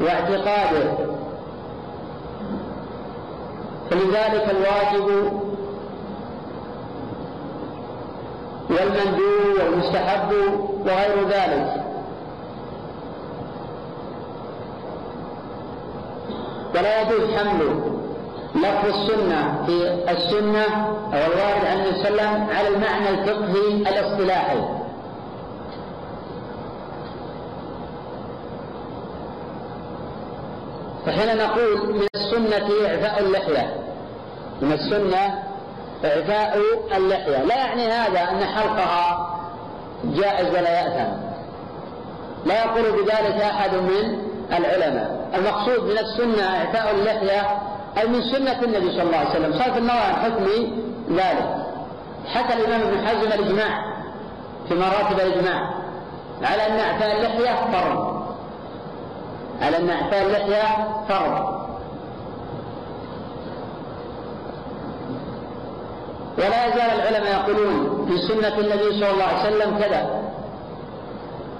[0.00, 0.92] واعتقاده.
[3.90, 5.32] فلذلك الواجب
[8.70, 10.32] والمندوب والمستحب
[10.80, 11.82] وغير ذلك.
[16.74, 17.95] ولا يجوز حمل
[18.56, 20.64] لفظ السنة في السنة
[21.12, 24.58] أو الوارد عن النبي صلى الله عليه وسلم على المعنى الفقهي الاصطلاحي.
[31.06, 33.74] فحين نقول من السنة إعفاء اللحية
[34.62, 35.42] من السنة
[36.04, 36.58] إعفاء
[36.96, 37.42] اللحية.
[37.44, 39.36] لا يعني هذا أن حلقها
[40.04, 41.12] جائز ولا يأثم.
[42.46, 44.18] لا يقول بذلك أحد من
[44.52, 45.28] العلماء.
[45.34, 47.58] المقصود من السنة إعفاء اللحية
[47.98, 49.52] أي من سنة النبي صلى الله عليه وسلم.
[49.52, 50.44] صرف النظر عن حكم
[51.10, 51.66] ذلك.
[52.34, 53.96] حتى الإمام ابن حزم الإجماع
[54.68, 55.70] في مراتب الإجماع
[56.42, 58.26] على أن إعفاء اللحية فرض.
[59.62, 61.56] على أن إعفاء اللحية فرض.
[66.38, 70.22] ولا يزال العلماء يقولون في سنة النبي صلى الله عليه وسلم كذا.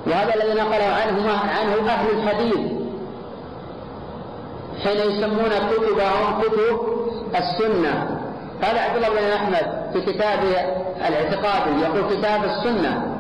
[0.07, 2.86] وهذا الذي نقله عنه عنه أهل الحديث.
[4.85, 6.81] حين يسمون كتبهم كتب
[7.35, 8.21] السنة.
[8.63, 10.61] قال عبد الله بن أحمد في كتابه
[11.09, 13.17] الاعتقادي يقول كتاب السنة.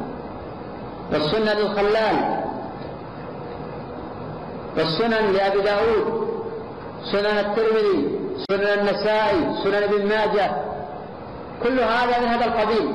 [1.13, 2.45] والسنة للخلال.
[4.77, 6.27] والسنن لأبي داود.
[7.13, 8.19] سنن الترمذي
[8.51, 10.51] سنن النسائي سنن ابن ماجه.
[11.63, 12.95] كل هذا من هذا القبيل.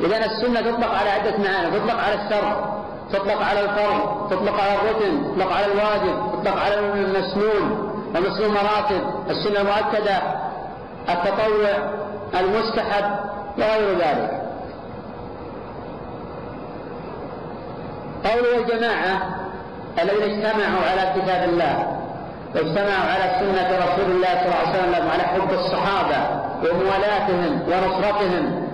[0.00, 2.76] إذا السنة تطلق على عدة معاني تطلق على الشر
[3.12, 9.00] تطلق على الفرض تطلق على الركن تطلق على الواجب تطلق على المسنون ومسنون مراتب
[9.30, 10.16] السنة المؤكدة
[11.08, 11.70] التطوع
[12.40, 13.04] المستحب
[13.58, 14.42] وغير ذلك.
[18.24, 19.36] قول الجماعة
[20.02, 21.96] الذين اجتمعوا على كتاب الله
[22.54, 26.16] واجتمعوا على سنة رسول الله صلى الله عليه وسلم على حب الصحابة
[26.62, 28.65] وموالاتهم ونصرتهم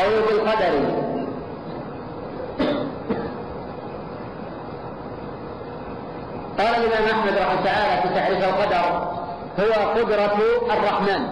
[0.00, 0.72] قول بالقدر
[6.58, 9.10] قال الإمام أحمد رحمه الله تعالى في تعريف القدر
[9.58, 10.38] هو قدرة
[10.70, 11.28] الرحمن.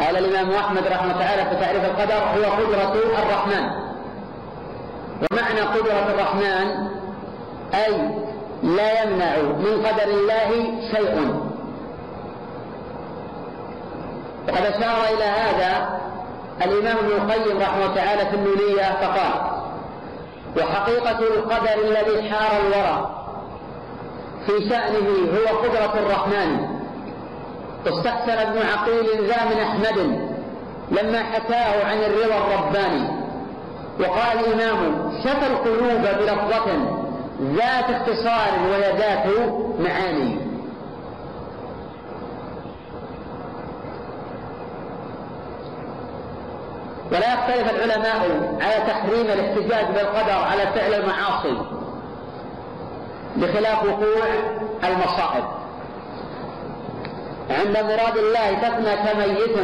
[0.00, 3.70] قال الإمام أحمد رحمه الله تعالى في تعريف القدر هو قدرة الرحمن.
[5.20, 6.88] ومعنى قدرة الرحمن
[7.74, 8.10] أي
[8.62, 10.50] لا يمنع من قدر الله
[10.92, 11.40] شيء.
[14.48, 16.00] وقد أشار إلى هذا
[16.62, 19.60] الإمام ابن القيم رحمه الله تعالى في النونية فقال
[20.58, 23.16] وحقيقة القدر الذي حار الورى
[24.46, 26.80] في شأنه هو قدرة الرحمن.
[27.86, 30.20] واستحسن ابن عقيل ذا من أحمد
[30.90, 33.08] لما حكاه عن الرضا الرباني
[34.00, 36.66] وقال الإمام شفى القلوب بلفظة
[37.42, 39.26] ذات اختصار وهي ذات
[39.80, 40.49] معاني.
[47.12, 48.20] ولا يختلف العلماء
[48.60, 51.56] على تحريم الاحتجاج بالقدر على فعل المعاصي
[53.36, 54.26] بخلاف وقوع
[54.84, 55.44] المصائب.
[57.50, 59.56] عند مراد الله تفنى كميت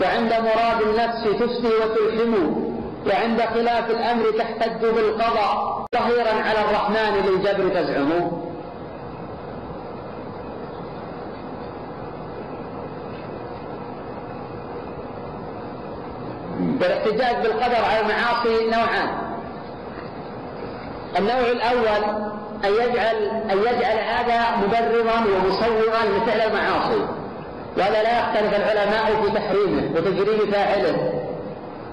[0.00, 2.34] وعند مراد النفس تسلي وتلحم
[3.06, 8.08] وعند خلاف الأمر تحتج بالقضاء ظهيرا على الرحمن للجبر تزعم
[16.82, 19.08] والاحتجاج بالقدر على المعاصي نوعان.
[21.18, 22.04] النوع الأول
[22.64, 23.16] أن يجعل
[23.50, 27.06] أن يجعل هذا مبررا ومصورا لفعل المعاصي.
[27.76, 31.12] وهذا لا يختلف العلماء في تحريمه وتجريم فاعله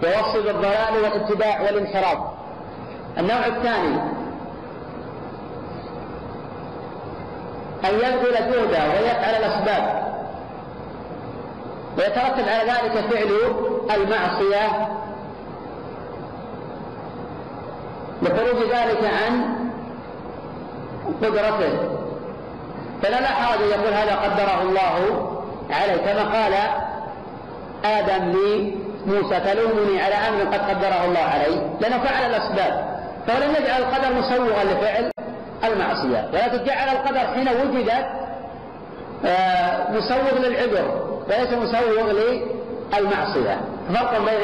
[0.03, 2.17] ووصف بالضلال والاتباع والانحراف.
[3.17, 4.01] النوع الثاني
[7.85, 10.09] أن يبذل جهده ويفعل الأسباب.
[11.97, 13.29] ويترتب على ذلك فعل
[13.95, 14.87] المعصية.
[18.21, 19.55] لخروج ذلك عن
[21.21, 21.99] قدرته.
[23.03, 25.29] فلا لا حرج يقول هذا قدره الله
[25.69, 26.53] عليه كما قال
[27.85, 34.13] آدم لموسى تلومني على أمر قد قدره الله علي لأنه فعل الأسباب فلم يجعل القدر
[34.13, 35.11] مسوغا لفعل
[35.63, 38.05] المعصية ولكن جعل القدر حين وجدت
[39.25, 42.11] آه، مسوغ للعذر وليس مسوغ
[42.97, 43.61] للمعصية
[43.93, 44.43] فرق بين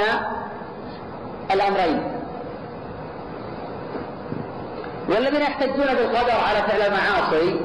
[1.51, 2.03] الأمرين.
[5.09, 7.59] والذين يحتجون بالقدر على فعل المعاصي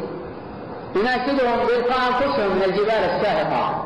[0.96, 3.84] يناشدهم بإلقاء أنفسهم من الجبال الساهقة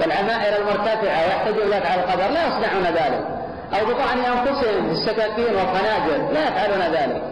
[0.00, 2.28] والعمائر المرتفعة ويحتجون ذلك على القدر.
[2.34, 3.24] لا يصنعون ذلك.
[3.72, 6.32] أو بطعن أنفسهم بالسكاكين والخناجر.
[6.32, 7.22] لا يفعلون ذلك.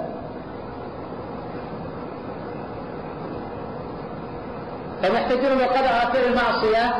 [5.04, 6.94] هم يحتجون بالقدر على فعل المعصية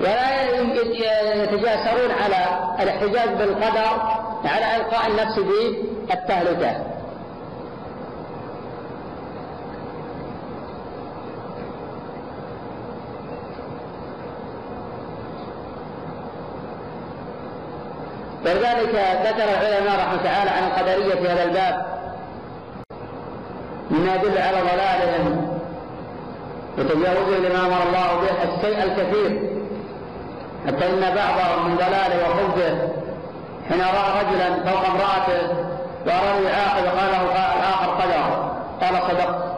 [0.00, 0.50] ولا
[1.42, 2.46] يتجاسرون على
[2.80, 4.00] الاحتجاج بالقدر
[4.44, 6.94] على إلقاء النفس بالتهلكة.
[18.44, 21.86] ولذلك ذكر العلماء رحمه تعالى عن القدرية في هذا الباب.
[23.90, 25.58] مما يدل على ضلالهم
[26.78, 29.53] وتجاوزهم لما أمر الله به الشيء الكثير.
[30.68, 32.78] ان بعضهم من ضلاله وخبثه
[33.68, 35.48] حين رأى رجلا فوق امرأته
[36.06, 38.54] واراد يعاقب قال له الآخر قدر.
[38.80, 39.54] قال صدقت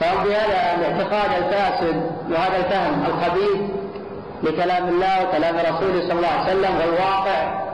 [0.00, 3.60] فهم بهذا الاعتقاد الفاسد وهذا الفهم الخبيث
[4.42, 7.68] لكلام الله وكلام رسوله صلى الله عليه وسلم والواقع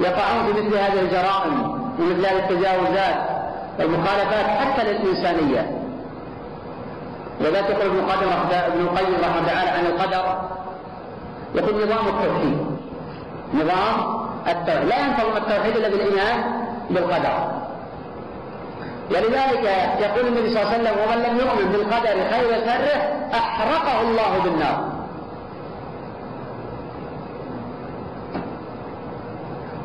[0.00, 1.62] يقعون في مثل هذه الجرائم
[1.98, 3.16] ومثل هذه التجاوزات
[3.78, 5.87] والمخالفات حتى للإنسانية
[7.40, 8.28] وذلك يقول ابن القيم
[8.88, 10.38] رحمة الله تعالى عن القدر.
[11.54, 12.58] يكون نظام التوحيد.
[13.54, 14.88] نظام التوحيد.
[14.88, 16.44] لا ينتظم التوحيد إلا بالإيمان
[16.90, 17.58] بالقدر.
[19.10, 19.64] ولذلك
[20.00, 23.00] يقول النبي صلى الله عليه وسلم ومن لم يؤمن بالقدر خير وشره
[23.34, 24.98] أحرقه الله بالنار.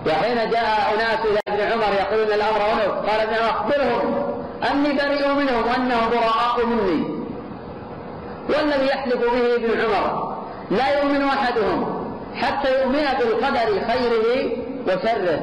[0.07, 4.33] وحين جاء أناس إلى ابن عمر يقولون الأمر عنه قال ابن عمر أخبرهم
[4.71, 7.12] أني بريء منهم وأنهم براء مني.
[8.49, 10.33] والذي يحلف به ابن عمر
[10.71, 12.03] لا يؤمن أحدهم
[12.35, 14.51] حتى يؤمن بالقدر خيره
[14.87, 15.39] وشره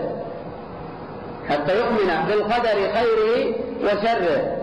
[1.48, 4.56] حتى يؤمن بالقدر خيره وشره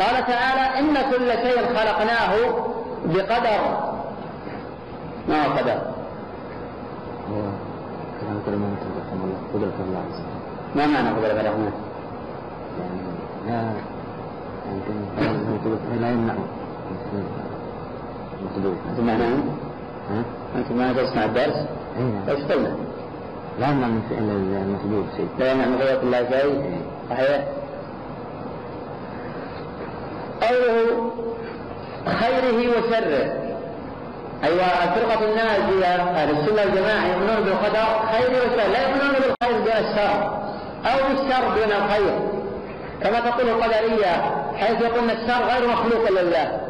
[0.00, 2.34] قال تعالى إن كل شيء خلقناه
[3.04, 3.60] بقدر
[5.28, 5.78] ما هو قدر
[10.74, 11.72] ما معنى قدرة الرحمن؟
[13.48, 13.89] يعني
[14.70, 16.34] لا يمكن لا يمنع
[18.44, 19.24] الحدود أنتم معنا
[20.10, 20.22] ها؟
[20.56, 21.66] أنتم معنا تسمع الدرس؟
[22.28, 22.76] إيش قلنا؟
[23.60, 24.30] لا يمنع من فعل
[24.62, 27.44] المحدود شيء لا يمنع من قدرة الله شيء صحيح؟
[30.42, 31.10] قوله
[32.06, 33.40] خيره وشره
[34.44, 40.40] أيوة الفرقة الناجية أهل السنة والجماعة يؤمنون بالقدر خير وشر لا يؤمنون بالخير دون الشر
[40.86, 42.18] أو بالشر دون الخير
[43.02, 46.60] كما تقول القدرية حيث يقولون الشر غير مخلوق لله.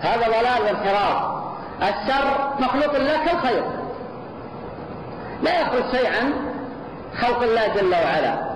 [0.00, 1.42] هذا ضلال وانحراف.
[1.82, 3.64] الشر مخلوق لله كالخير.
[5.42, 6.32] لا يخرج شيء عن
[7.20, 8.52] خلق الله جل وعلا.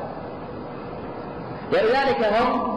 [1.73, 2.77] ولذلك هم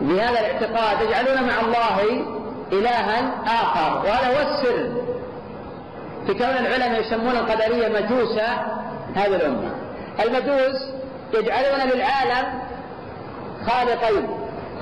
[0.00, 2.24] بهذا الاعتقاد يجعلون مع الله
[2.72, 4.06] إلها آخر.
[4.06, 5.04] وهذا هو السر.
[6.26, 8.38] في كون العلماء يسمون القدرية مجوس
[9.14, 9.70] هذه الأمة.
[10.24, 10.90] المجوس
[11.34, 12.63] يجعلون للعالم
[13.66, 14.28] خالقين.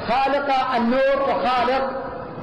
[0.08, 1.90] خالق النور وخالق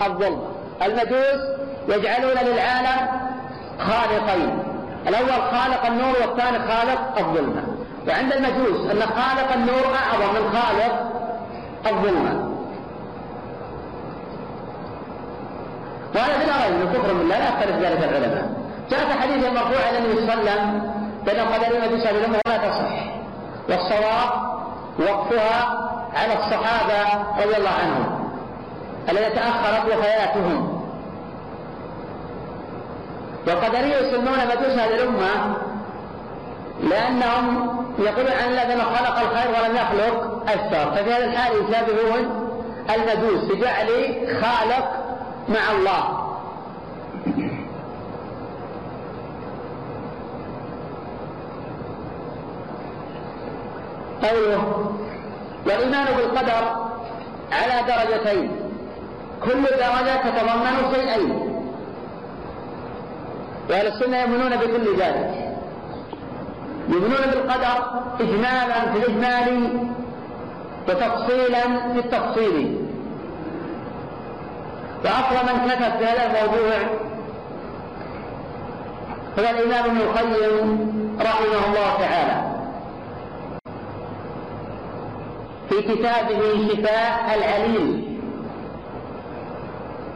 [0.06, 0.42] الظلم.
[0.82, 1.42] المجوس
[1.88, 3.08] يجعلون للعالم
[3.80, 4.64] خالقين.
[5.08, 7.64] الأول خالق النور والثاني خالق الظلمة
[8.08, 11.12] وعند المجوس أن خالق النور أعظم من خالق
[11.88, 12.50] الظلمة
[16.16, 18.50] وهذا بلا ريب من كفر بالله لا يختلف ذلك العلماء.
[18.90, 20.92] جاء في حديث مرفوع عن النبي صلى الله عليه وسلم
[21.26, 22.92] بين القدرين مجوس هذه ولا تصح
[23.70, 24.32] والصواب
[25.00, 28.30] وقفها على الصحابة رضي الله عنهم
[29.10, 30.80] الذين تأخرت وفياتهم.
[33.48, 35.58] والقدريه يسمون مجوس هذه الأمة
[36.84, 42.50] لأنهم يقولون عن الذين خلق الخير ولم يخلق الشر ففي هذا الحال يشابهون
[42.96, 43.88] المجوس بجعل
[44.42, 44.92] خالق
[45.50, 46.30] مع الله.
[54.24, 54.92] قوله
[55.66, 56.90] والإيمان بالقدر
[57.52, 58.52] على درجتين.
[59.44, 61.50] كل درجة تتضمن شيئين.
[63.70, 65.58] وأهل السنة يؤمنون بكل ذلك.
[66.90, 69.70] يؤمنون بالقدر إجمالا في الإجمال
[70.90, 72.86] وتفصيلا في التفصيل.
[75.04, 76.78] وأصل من كتب في هذا الموضوع
[79.40, 82.49] هو الإمام ابن القيم رحمه الله تعالى.
[85.70, 88.18] في كتابه شفاء العليل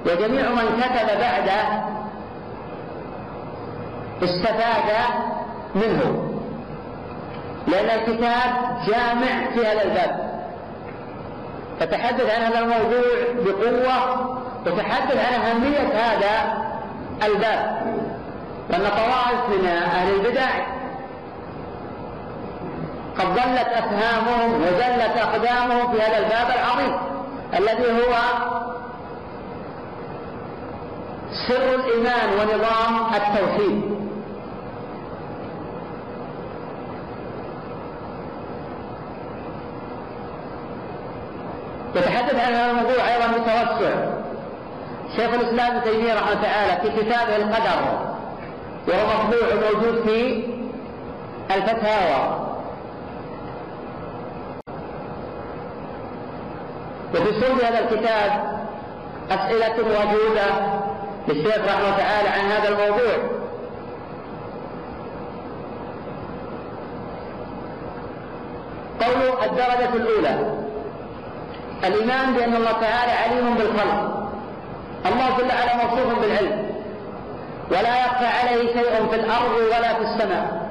[0.05, 1.83] وجميع من كتب بعده
[4.23, 4.95] استفاد
[5.75, 6.29] منه.
[7.67, 10.33] لأن الكتاب جامع في هذا الباب.
[11.79, 13.03] فتحدث عن هذا الموضوع
[13.45, 14.29] بقوة
[14.65, 16.63] وتحدث عن أهمية هذا
[17.25, 17.83] الباب.
[18.69, 20.72] وأن طوائف من أهل البدع
[23.20, 26.97] قد ضلت أفهامهم وزلت أقدامهم في هذا الباب العظيم
[27.53, 28.14] الذي هو
[31.47, 33.93] سر الإيمان ونظام التوحيد.
[41.95, 43.95] يتحدث عن هذا الموضوع أيضا بتوسع.
[45.16, 47.99] شيخ الإسلام ابن تيمية رحمه تعالى في كتابه القدر
[48.88, 50.43] وهو مطبوع موجود في
[51.55, 52.52] الفتاوى.
[57.14, 58.32] وفي صلب هذا الكتاب
[59.32, 60.45] أسئلة موجودة
[61.28, 63.18] للشيخ رحمة تعالى عن هذا الموضوع.
[69.01, 70.53] قول الدرجة الأولى.
[71.84, 74.30] الإيمان بأن الله تعالى عليم بالخلق.
[75.05, 76.74] الله جل وعلا موصوف بالعلم.
[77.72, 80.62] ولا يخفى عليه شيء في الأرض ولا في السماء.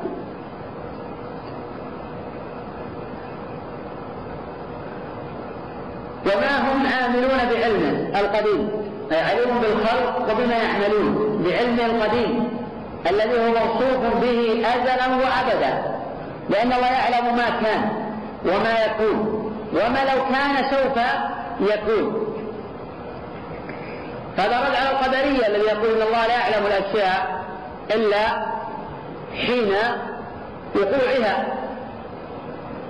[6.26, 8.70] وما هم عاملون بعلمه القديم.
[9.12, 12.48] أي بالخلق وبما يعملون بعلمه القديم
[13.10, 15.82] الذي هو موصوف به أزلا وأبدا.
[16.50, 17.82] لأن الله يعلم ما كان
[18.44, 20.98] وما يكون وما لو كان سوف
[21.60, 22.34] يكون.
[24.38, 27.44] هذا رد على القدرية الذي يقول إن الله لا يعلم الأشياء
[27.90, 28.46] إلا
[29.46, 29.74] حين
[30.74, 31.61] وقوعها.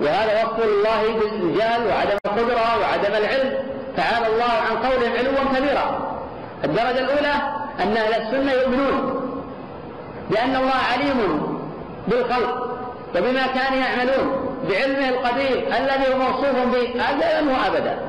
[0.01, 3.53] وهذا وصف الله بالجهل وعدم القدرة وعدم العلم.
[3.97, 6.13] تعالى الله عن قولهم علوا كبيرا.
[6.63, 7.33] الدرجة الأولى
[7.79, 9.21] أن أهل السنة يؤمنون
[10.29, 11.41] بأن الله عليم
[12.07, 12.69] بالخلق
[13.15, 17.99] وبما كانوا يعملون بعلمه القدير الذي هو موصوف به أزلا وأبدا.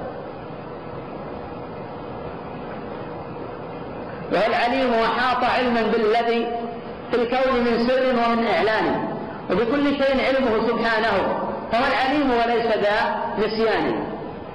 [4.33, 6.47] وهو العليم وحاط علما بالذي
[7.11, 9.09] في الكون من سر ومن إعلان.
[9.51, 11.44] وبكل شيء علمه سبحانه.
[11.75, 14.05] فهو العليم وليس ذا نسيان.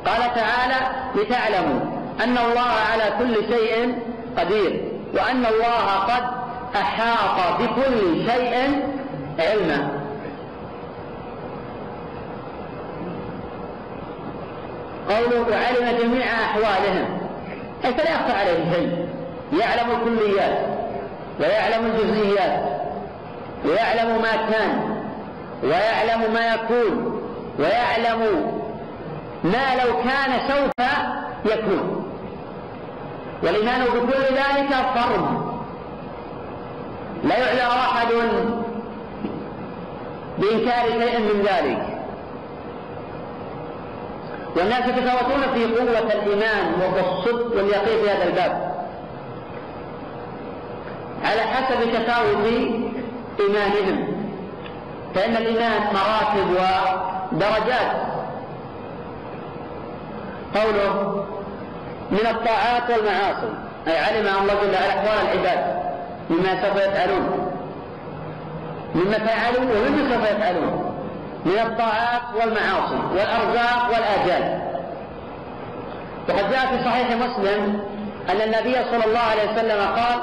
[0.06, 1.80] قال تعالى لتعلموا
[2.24, 3.96] أن الله على كل شيء
[4.38, 6.24] قدير وأن الله قد
[6.76, 8.84] أحاط بكل شيء
[9.40, 9.90] علما.
[15.10, 17.20] قوله وعلم جميع أحوالهم.
[17.86, 19.08] أي فلا يخفى عليه شيء.
[19.60, 20.60] يعلم الكليات
[21.40, 22.60] ويعلم الجزئيات
[23.66, 24.99] ويعلم ما كان.
[25.64, 27.22] ويعلم ما يكون
[27.60, 28.20] ويعلم
[29.44, 30.88] ما لو كان سوف
[31.46, 32.06] يكون.
[33.44, 35.50] والإيمان بكل ذلك فرض.
[37.24, 38.08] لا يعذر أحد
[40.38, 42.00] بإنكار شيء من ذلك.
[44.56, 48.76] والناس يتفاوتون في قوة الإيمان والصدق واليقين في هذا الباب.
[51.24, 52.48] على حسب تفاوت
[53.40, 54.19] إيمانهم.
[55.20, 57.92] فإن الإيمان مراتب ودرجات.
[60.56, 61.26] قوله
[62.12, 63.54] من الطاعات والمعاصي.
[63.88, 65.80] أي علم الله جل وعلا أحوال العباد
[66.30, 67.52] مما سوف يفعلون.
[68.96, 70.96] مما فعلوا ومما سوف يفعلون.
[71.46, 74.62] من الطاعات والمعاصي والأرزاق والآجال.
[76.30, 77.80] وقد جاء في صحيح مسلم
[78.30, 80.20] أن النبي صلى الله عليه وسلم قال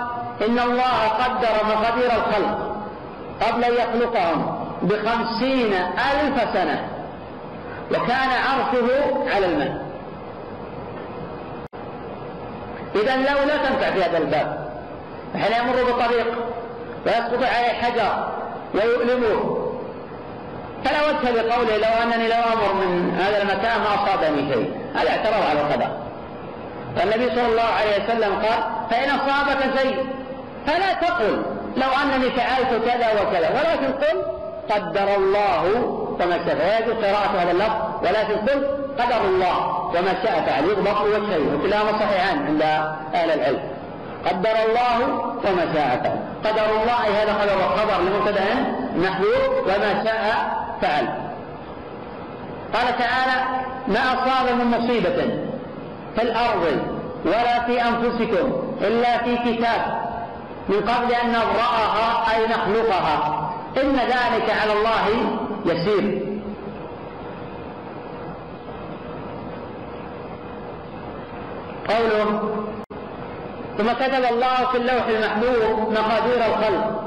[0.49, 2.76] إن الله قدر مقادير الخلق
[3.47, 4.55] قبل أن يخلقهم.
[4.83, 6.89] بخمسين ألف سنة
[7.91, 8.89] وكان عرشه
[9.35, 9.87] على الماء.
[12.95, 14.68] إذا لو لا تنفع في هذا الباب
[15.35, 16.27] حين يمر بطريق
[17.07, 18.29] ويسقط عليه حجر
[18.74, 19.62] ويؤلمه.
[20.85, 24.77] فلا وجه لقوله لو أنني لو أمر من هذا المكان ما أصابني شيء.
[24.95, 25.89] هذا اعتراض على القدر.
[26.97, 30.07] فالنبي صلى الله عليه وسلم قال فإن أصابك شيء
[30.66, 31.43] فلا تقل
[31.77, 33.51] لو أنني فعلت كذا وكذا.
[33.51, 34.22] ولكن قل
[34.71, 35.64] قدر الله
[36.21, 36.55] وما شاء.
[36.57, 38.67] فيجوز قراءة هذا اللفظ ولكن قل
[38.99, 39.57] قدر الله
[39.89, 42.62] وما شاء فعل يضبط وجهين وكلاهما صحيحان عند
[43.14, 43.61] أهل العلم.
[44.27, 48.45] قدر الله وما شاء فعل قدر الله أي هذا خبر خبر لمبتدا
[48.97, 51.09] محذوف وما شاء فعل.
[52.75, 53.45] قال تعالى
[53.89, 55.41] ما أصاب من مصيبة
[56.17, 56.79] في الأرض
[57.25, 60.07] ولا في أنفسكم إلا في كتاب
[60.69, 63.36] من قبل أن نبرأها أي نخلقها.
[63.83, 65.07] إن ذلك على الله
[65.66, 66.22] يسير.
[71.89, 72.53] قوله
[73.79, 77.03] ثم كتب الله في اللوح المحفوظ مقادير الخلق.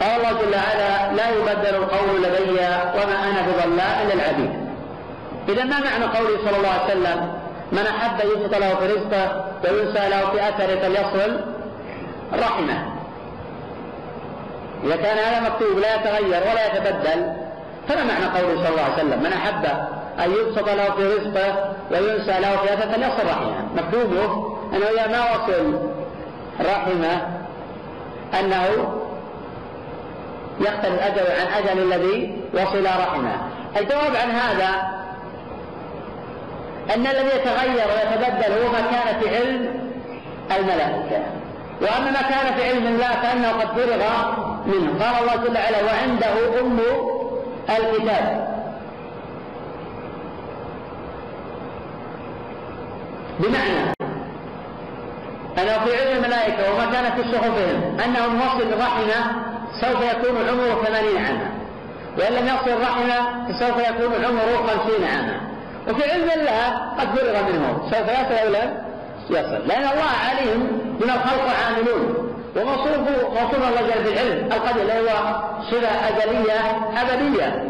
[0.00, 2.58] قال الله جل وعلا لا يبدل القول لدي
[2.94, 4.68] وما أنا بظلام للعبيد.
[5.48, 7.32] إذا ما معنى قوله صلى الله عليه وسلم؟
[7.72, 11.40] من أحب يبسط له في رزقه وينسى له في أثره فليصل
[12.34, 12.97] رحمه.
[14.84, 17.32] إذا كان هذا مكتوب لا يتغير ولا يتبدل
[17.88, 19.64] فما معنى قوله صلى الله عليه وسلم؟ من أحب
[20.24, 25.24] أن يبسط له في رزقه وينسى له في اثره فليصل رحمه مكتوبه أنه إذا ما
[25.30, 25.78] وصل
[26.60, 27.22] رحمه
[28.40, 28.64] أنه
[30.60, 33.36] يختلف الأجل عن أجل الذي وصل رحمه.
[33.76, 34.98] الجواب عن هذا
[36.94, 39.90] أن الذي يتغير ويتبدل هو ما كان في علم
[40.56, 41.22] الملائكة.
[41.82, 45.04] وأما ما كان في علم الله فإنه قد فرغ منه.
[45.04, 46.78] قال الله جل وعلا وعنده أم
[47.70, 48.48] الكتاب.
[53.40, 53.94] بمعنى
[55.58, 59.48] أنه في علم الملائكة وما كان في صحفهم أنهم وصل رحمه
[59.80, 61.50] سوف يكون عمره ثمانين عاما.
[62.18, 65.40] وإن لم يصل رحمه فسوف يكون عمره خمسين عاما.
[65.88, 68.84] وفي علم الله قد فرغ منه سوف يصل أو لم
[69.30, 69.68] يصل.
[69.68, 70.60] لأن الله عليم
[71.00, 72.28] من الخلق عاملون.
[72.56, 76.60] وموصوف موصوف الله جل بالعلم القدر اللي هو صلة أزلية
[77.02, 77.64] أبدية.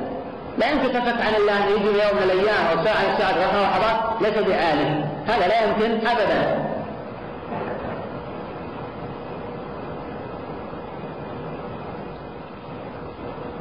[0.58, 4.46] لا يمكن تفك عن الله يجي يوم من الأيام أو ساعة من الساعات لحظات ليس
[4.48, 5.08] بعالم.
[5.26, 6.68] هذا لا يمكن أبدا.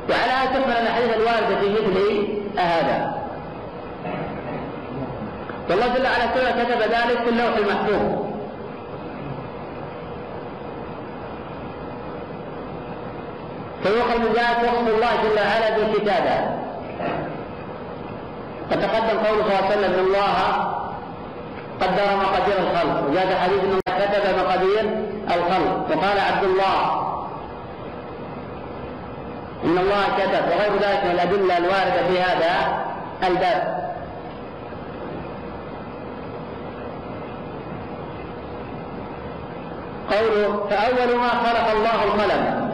[0.10, 2.28] وعلى تحمل الأحاديث الواردة في مثل
[2.60, 3.18] هذا.
[5.70, 8.27] والله جل وعلا كتب ذلك في اللوح المحفوظ.
[13.88, 16.36] فيؤخذ من ذلك وصف الله جل وعلا بالكتابة.
[18.72, 20.36] قد تقدم قوله صلى الله عليه وسلم إن الله
[21.82, 23.10] قدر مقادير الخلق.
[23.10, 24.84] وجاء حديث إن الله كتب مقادير
[25.24, 25.88] الخلق.
[25.90, 26.78] وقال عبد الله
[29.64, 32.84] إن الله كتب وغير ذلك من الأدلة الواردة في هذا
[33.28, 33.88] الباب.
[40.12, 42.68] قوله فأول ما خلق الله القلم.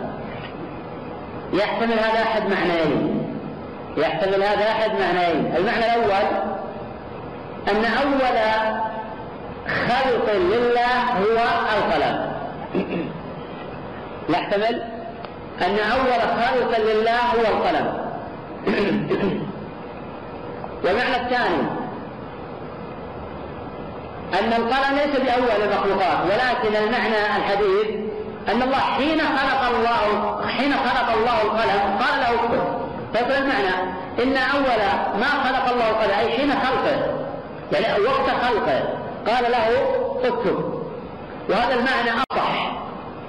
[1.53, 3.29] يحتمل هذا أحد معنيين.
[3.97, 5.55] يحتمل هذا أحد معنيين.
[5.55, 6.25] المعنى الأول
[7.71, 8.37] أن أول
[9.67, 11.37] خلق لله هو
[11.77, 12.33] القلم
[14.29, 14.83] يحتمل
[15.61, 18.03] أن أول خلق لله هو القلم.
[20.83, 21.83] والمعنى الثاني
[24.39, 28.12] أن القلم ليس بأول المخلوقات ولكن المعنى الحديث
[28.47, 32.83] أن الله حين خلق الله حين خلق الله القلم قال له اكتب
[33.13, 34.81] فيقول المعنى؟ إن أول
[35.19, 37.23] ما خلق الله القلم أي حين خلقه
[37.71, 38.83] يعني وقت خلقه
[39.27, 39.67] قال له
[40.23, 40.83] اكتب.
[41.49, 42.71] وهذا المعنى أصح.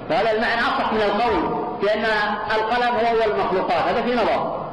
[0.09, 2.05] وهذا المعنى أصح من القول بأن
[2.55, 3.87] القلم هو أول المخلوقات.
[3.87, 4.65] هذا في نظر.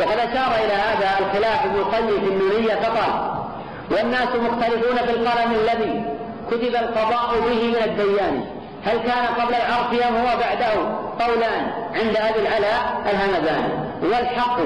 [0.00, 3.30] وقد أشار إلى هذا الخلاف ابن القيم في النونية فقال
[3.90, 6.19] والناس مختلفون في القلم الذي
[6.50, 8.44] كتب القضاء به من الديان.
[8.84, 10.72] هل كان قبل العرش أم هو بعده؟
[11.26, 11.72] قولان.
[11.94, 14.58] عند أبي العلاء الهمداني والحق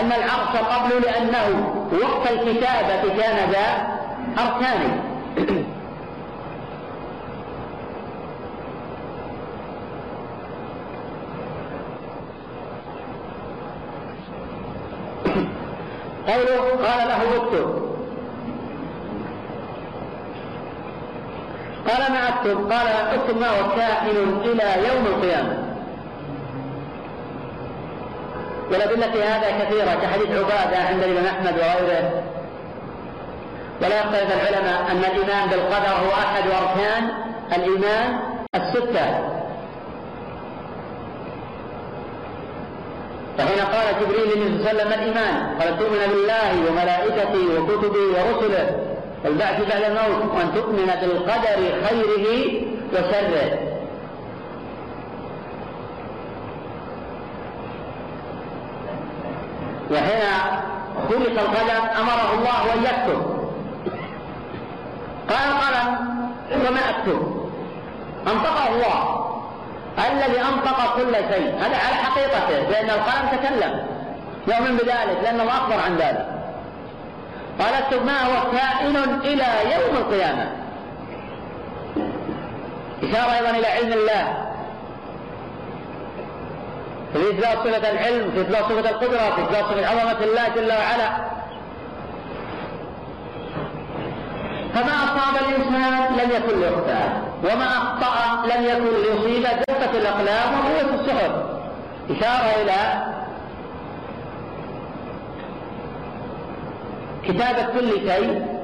[0.00, 3.98] أن العرش قبل لأنه وقت الكتابة كان ذا
[4.38, 5.00] أركان.
[16.28, 17.87] قوله قال له اكتب
[21.88, 25.58] قال ما اكتب قال اكتب ما هو كائن إلى يوم القيامة.
[28.70, 32.22] والأدلة في هذا كثيرة كحديث عبادة عند الإمام أحمد وغيره.
[33.82, 37.10] ولا يختلف العلماء أن الإيمان بالقدر هو أحد أركان
[37.56, 38.18] الإيمان
[38.54, 39.38] الستة.
[43.38, 48.87] فحين قال جبريل للنبي صلى الله عليه وسلم الإيمان؟ قال تؤمن بالله وملائكته وكتبه ورسله.
[49.24, 52.26] والبعث بعد الموت وأن تؤمن بالقدر خيره
[52.92, 53.58] وشره.
[59.92, 60.22] وحين
[61.08, 63.38] خلق القلم أمره الله أن يكتب.
[65.30, 65.88] قال القلم
[66.68, 67.48] وما أكتب؟
[68.26, 69.24] أنطقه الله.
[69.98, 71.54] الذي أنطق كل شيء.
[71.60, 73.86] هذا على حقيقته لأن القلم تكلم.
[74.48, 76.37] يؤمن بذلك لأنه أخبر عن ذلك.
[77.60, 80.52] قال اكتب ما هو كائن إلى يوم القيامة.
[83.02, 84.48] إشارة أيضا إلى علم الله.
[87.12, 91.10] في إثبات صفة العلم في إثبات صفة القدرة في إثبات صفة عظمة الله جل وعلا.
[94.74, 101.32] فما أصاب الإنسان لم يكن ليخطئه وما أخطأ لم يكن ليصيب دقة الأقلام وقوة الصحف.
[102.10, 103.17] إشارة إلى
[107.28, 108.58] كتابة كل شيء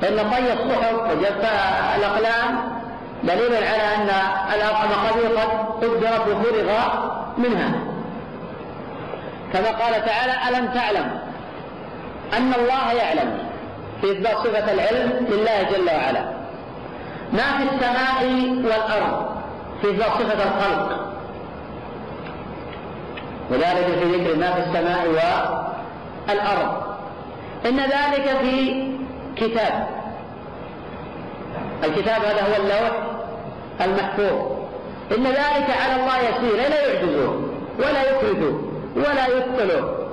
[0.00, 1.44] فإن طي الصحف وجف
[1.96, 2.76] الأقلام
[3.24, 4.10] دليل على أن
[4.84, 6.70] المقادير قد قدرت وفرغ
[7.38, 7.72] منها.
[9.52, 11.20] كما قال تعالى ألم تعلم
[12.36, 13.38] أن الله يعلم؟
[14.00, 16.24] في إثبات صفة العلم لله جل وعلا.
[17.32, 18.24] ما في السماء
[18.64, 19.26] والأرض
[19.82, 21.06] في إثبات صفة الخلق؟
[23.50, 25.06] وذلك في ذكر ما في السماء
[26.28, 26.85] والأرض.
[27.66, 28.86] إن ذلك في
[29.36, 29.88] كتاب.
[31.84, 32.92] الكتاب هذا هو اللوح
[33.80, 34.56] المحفوظ.
[35.16, 37.30] إن ذلك على الله يسير لا يعجزه
[37.78, 38.54] ولا يفرده
[38.96, 40.06] ولا يثقله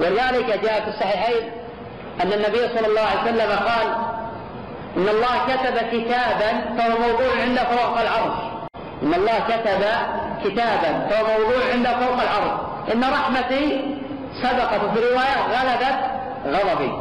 [0.00, 1.50] ولذلك جاء في الصحيحين
[2.22, 3.86] أن النبي صلى الله عليه وسلم قال
[4.96, 8.38] إن الله كتب كتابا فهو موضوع عند فوق العرش.
[9.02, 9.84] إن الله كتب
[10.44, 12.60] كتابا فهو موضوع عند فوق العرش.
[12.92, 13.94] إن رحمتي
[14.42, 15.98] سبقت في رواية غلبت
[16.46, 16.92] غضبي.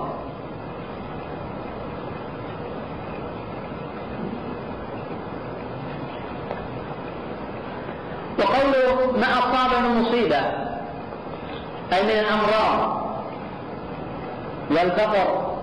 [8.40, 10.40] وقوله ما أصاب من مصيبة
[11.94, 13.04] أي من الأمراض
[14.72, 15.56] والفقر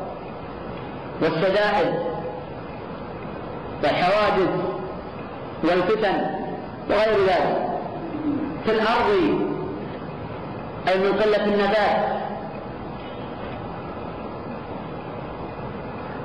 [1.23, 1.95] والشدائد
[3.83, 4.51] والحوادث
[5.65, 6.27] والفتن
[6.91, 7.71] وغير ذلك.
[8.65, 9.50] في الأرض
[10.89, 12.21] أي من قلة النبات.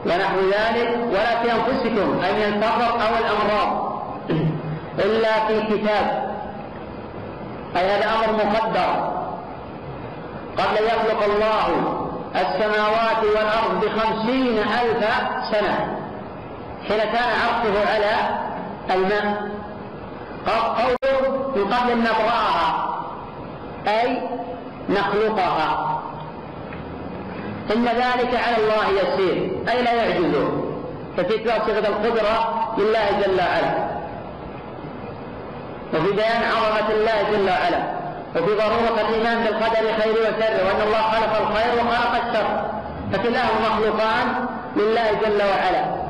[0.05, 4.01] ونحو ذلك ولا في أنفسكم أي من الفقر أو الأمراض.
[5.05, 6.35] إلا في كتاب.
[7.77, 9.15] أي هذا أمر مقدر.
[10.57, 11.67] قبل يخلق الله
[12.35, 15.05] السماوات والأرض بخمسين ألف
[15.51, 15.97] سنة
[16.87, 18.15] حين كان عرشه على
[18.91, 19.55] الماء.
[20.47, 22.94] قوله من قبل أن نبرأها.
[23.87, 24.21] أي
[24.89, 26.01] نخلقها.
[27.75, 29.51] إن ذلك على الله يسير.
[29.69, 30.63] أي لا يعجزه.
[31.17, 33.87] ففي إثبات القدرة لله جل وعلا.
[35.93, 37.83] وفي بيان عظمة الله جل وعلا.
[38.35, 42.65] وفي ضرورة الإيمان بالقدر خير وشر وأن الله خلق الخير وخلق الشر.
[43.13, 46.05] فكلاهما مخلوقان لله جل وعلا.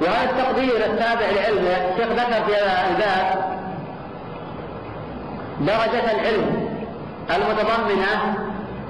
[0.00, 3.56] وهذا التقدير التابع لعلمه الشيخ ذكر في هذا الباب
[5.60, 6.68] درجة العلم
[7.30, 8.34] المتضمنة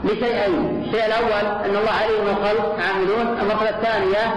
[0.05, 0.83] لشيئين.
[0.85, 3.39] الشيء الأول أن الله عليم الخلق عاملون.
[3.41, 4.35] المرحلة الثانية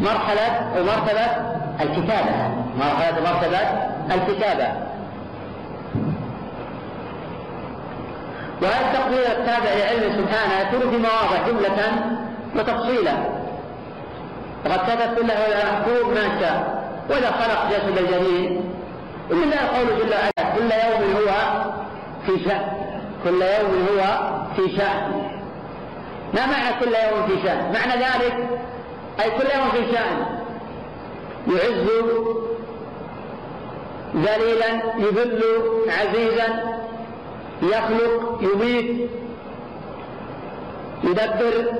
[0.00, 1.26] مرحلة ومرتبة
[1.80, 2.50] الكتابة.
[2.78, 3.58] مرحلة مرتبة
[4.14, 4.68] الكتابة.
[8.62, 11.92] وهذا التقدير التابع لعلمه سبحانه يكون في مواضع جملة
[12.56, 13.12] وتفصيلا؟
[14.66, 15.34] وقد كتب كله
[15.64, 16.82] محفوظ ما شاء.
[17.10, 18.71] وإذا خلق جسد الجنين
[19.32, 21.30] ومن لا قول جل وعلا كل يوم هو
[22.26, 22.66] في شأن.
[23.24, 24.02] كل يوم هو
[24.56, 25.22] في شأن.
[26.34, 28.48] ما معنى كل يوم في شأن؟ معنى ذلك
[29.20, 30.26] أي كل يوم في شأن.
[31.48, 31.88] يعز
[34.16, 34.68] ذليلا
[34.98, 35.42] يذل
[35.88, 36.78] عزيزا
[37.62, 39.10] يخلق يميت
[41.04, 41.72] يدبر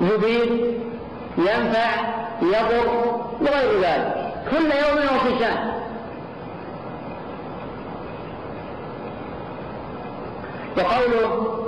[0.00, 0.80] يبيد
[1.38, 1.90] ينفع
[2.42, 2.88] يضر
[3.40, 4.23] وغير ذلك.
[4.50, 5.44] كل يوم وفي
[10.78, 11.60] وقوله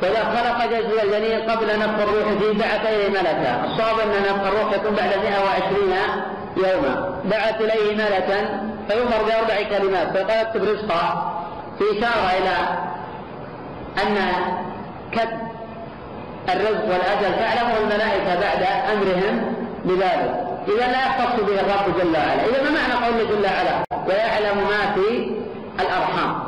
[0.00, 3.64] فإذا خلق جزء الجنين قبل نفخ الروح فيه بعث إليه ملكا.
[3.64, 5.94] الصواب أن نفخ الروح يكون بعد 120
[6.56, 7.22] يوما.
[7.24, 10.08] بعث إليه ملكا فيؤمر بأربع كلمات.
[10.16, 11.32] فقال اكتب رزقه
[11.78, 12.56] في إشارة إلى
[14.02, 14.16] أن
[15.12, 15.48] كتب
[16.48, 19.57] الرزق والأجل تعلمه الملائكة بعد أمرهم.
[19.88, 20.34] بذلك
[20.68, 22.44] إذا لا يختص به الرب جل وعلا.
[22.44, 25.30] إذا ما معنى قوله جل وعلا؟ ويعلم ما في
[25.80, 26.40] الأرحام.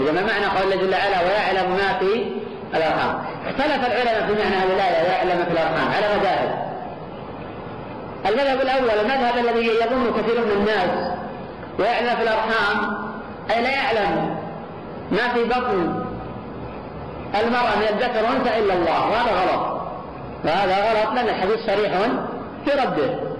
[0.00, 2.32] إذا ما معنى قول جل وعلا؟ ويعلم ما في
[2.74, 3.24] الأرحام.
[3.46, 5.88] اختلف العلماء في معنى هذه الآية ويعلم في الأرحام.
[5.94, 6.72] على مذاهب.
[8.26, 11.12] المذهب الأول المذهب الذي يظن كثير من الناس
[11.78, 12.96] ويعلم في الأرحام
[13.50, 14.36] أي لا يعلم
[15.10, 16.04] ما في بطن
[17.40, 19.10] المرأة من الذكر وأنثى إلا الله.
[19.10, 19.82] وهذا غلط.
[20.44, 21.92] وهذا غلط لأن الحديث صريح
[22.64, 23.32] في رده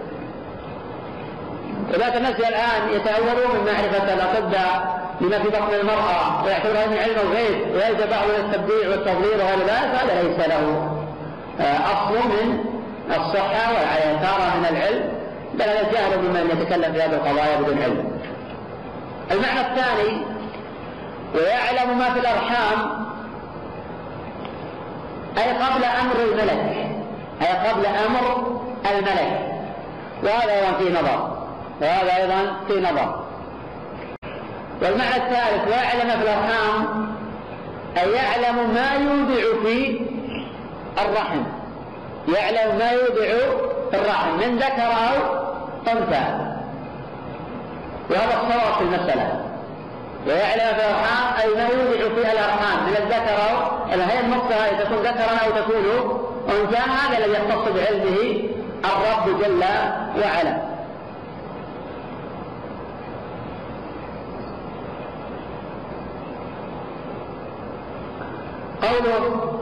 [1.94, 7.74] وذاك الناس الآن يتأولون من معرفة الأطباء لما في بطن المرأة ويعتبرها من علم الغيب
[7.74, 10.90] ويلزم بعض التبديع والتضليل وغير ذلك هذا ليس له
[11.60, 12.64] آه، أصل من
[13.10, 15.08] الصحة والعيثارة من العلم
[15.54, 18.20] بل هذا جهل ممن يتكلم في هذه القضايا بدون علم.
[19.30, 20.22] المعنى الثاني
[21.34, 23.06] ويعلم ما في الأرحام
[25.38, 26.86] أي قبل أمر الملك
[27.42, 29.52] أي قبل أمر الملك.
[30.22, 31.36] وهذا أيضا في نظر.
[31.80, 33.24] وهذا أيضا في نظر.
[34.82, 37.06] والمعنى الثالث ويعلم في الأرحام
[37.96, 40.00] أي يعلم ما يودع في
[40.98, 41.42] الرحم.
[42.28, 43.38] يعلم ما يودع
[43.90, 45.42] في الرحم من ذكر أو
[45.92, 46.52] أنثى.
[48.10, 49.42] وهذا الصواب في المسألة.
[50.26, 53.72] ويعلم في الأرحام أي ما يودع في الأرحام من الذكر أو
[54.12, 55.84] هي النقطة هذه تكون ذكرا أو تكون
[56.48, 58.42] أنثى هذا الذي يختص بعلمه
[58.84, 59.64] الرب جل
[60.20, 60.72] وعلا.
[68.82, 69.52] قوله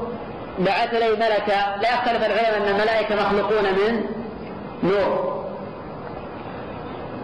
[0.59, 4.05] بعث لي ملكا لا يختلف العلماء أن الملائكة مخلوقون من
[4.83, 5.41] نور.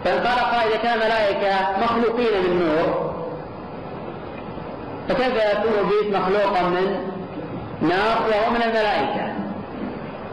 [0.03, 3.13] فإن قال إذا كان ملائكة مخلوقين من نور.
[5.09, 7.11] فكيف يكون ابليس مخلوقا من
[7.81, 9.33] نار وهو من الملائكة؟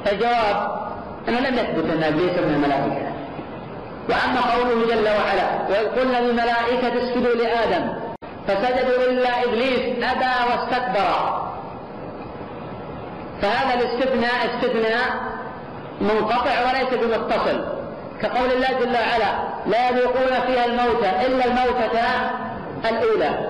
[0.04, 0.84] فالجواب
[1.28, 3.12] أنه لم يثبت أن إبليس من الملائكة.
[4.08, 7.88] وأما قوله جل وعلا وإذ قلنا للملائكة اسجدوا لآدم
[8.46, 11.40] فسجدوا إلا إبليس أبى واستكبر.
[13.42, 15.08] فهذا الاستثناء استثناء
[16.00, 17.64] منقطع وليس بمتصل.
[18.22, 19.32] كقول الله جل وعلا
[19.66, 22.00] لا يذوقون فيها الموت إلا الموتة
[22.90, 23.48] الأولى.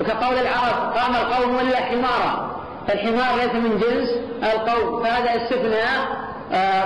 [0.00, 2.56] وكقول العرب قام القوم إلا حمارا.
[2.88, 4.08] فالحمار ليس من جنس
[4.54, 6.25] القوم فهذا استثناء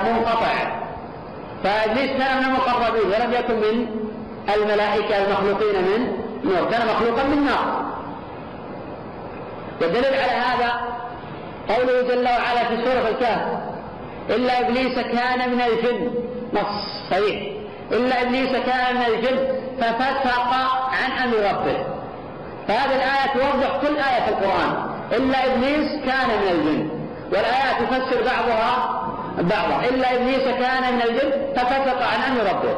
[0.05, 0.81] منقطع.
[1.65, 3.87] فإبليس كان من المقربين ولم يكن من
[4.55, 6.07] الملائكة المخلوقين من
[6.45, 7.85] نور كان مخلوقا من نار.
[9.81, 10.81] والدليل على هذا
[11.69, 13.59] قوله جل وعلا في سورة الكهف
[14.31, 16.11] إلا إبليس كان من الجن.
[16.53, 17.53] نص صحيح.
[17.93, 20.55] إلا إبليس كان من الجن ففسق
[20.93, 21.85] عن أمر ربه.
[22.69, 24.91] فهذه الآية توضح كل آية في القرآن.
[25.13, 26.91] إلا إبليس كان من الجن.
[27.33, 29.00] والآيات تفسر بعضها
[29.41, 32.77] بعضا إلا إبليس كان من الجن ففسق عن أمر ربه.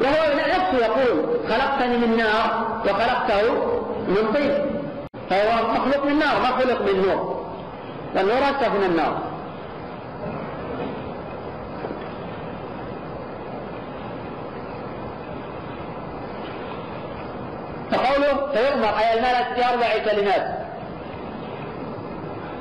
[0.00, 3.52] وهو نفسه يقول خلقتني من نار وخلقته
[4.08, 4.80] من طين.
[5.30, 7.46] فهو مخلوق من نار ما خلق من نور.
[8.16, 9.18] والنور أكثر من النار.
[17.90, 20.58] فقوله فيؤمر أي الملك بأربع كلمات.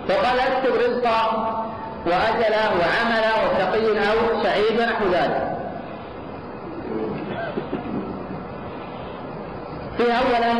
[0.09, 1.53] وقال اكتب رزقه
[2.07, 5.57] وأجله وعمله وشقي أو سعيد ونحو ذلك.
[9.97, 10.51] في أولا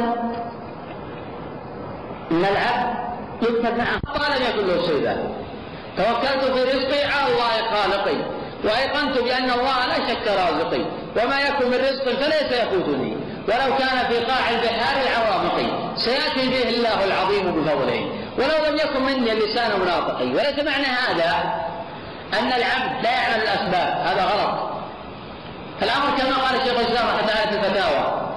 [2.31, 2.97] أن العبد
[3.41, 5.35] يكتب معه قال لم يكن له شيء
[5.97, 8.17] توكلت في رزقي على الله خالقي.
[8.63, 10.85] وأيقنت بأن الله لا شك رازقي.
[11.17, 13.17] وما يكن من رزق فليس يفوتني.
[13.47, 15.57] ولو كان في قاع البحار العوامق
[15.95, 18.16] سيأتي به الله العظيم بفضله.
[18.37, 21.31] ولو لم يكن مني اللسان مناطقي وليس معنى هذا
[22.39, 24.07] أن العبد لا يعمل الأسباب.
[24.07, 24.69] هذا غلط.
[25.81, 28.31] الأمر كما قال الشيخ الإسلام رحمه الله في الفتاوى.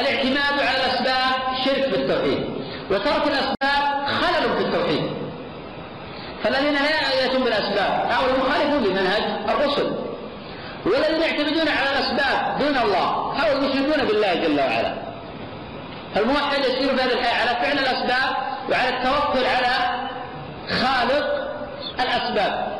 [0.00, 2.44] الاعتماد على الأسباب شرك في التوحيد
[2.90, 5.10] وترك الأسباب خلل في التوحيد.
[6.44, 9.94] فالذين لا يأتون بالأسباب هؤلاء مخالفون لمنهج الرسل.
[10.86, 14.94] والذين يعتمدون على الأسباب دون الله هؤلاء مشركون بالله جل وعلا.
[16.16, 18.36] الموحد يسير في هذه الحياة على فعل الأسباب
[18.70, 19.74] وعلى التوكل على
[20.68, 21.26] خالق
[22.00, 22.78] الأسباب.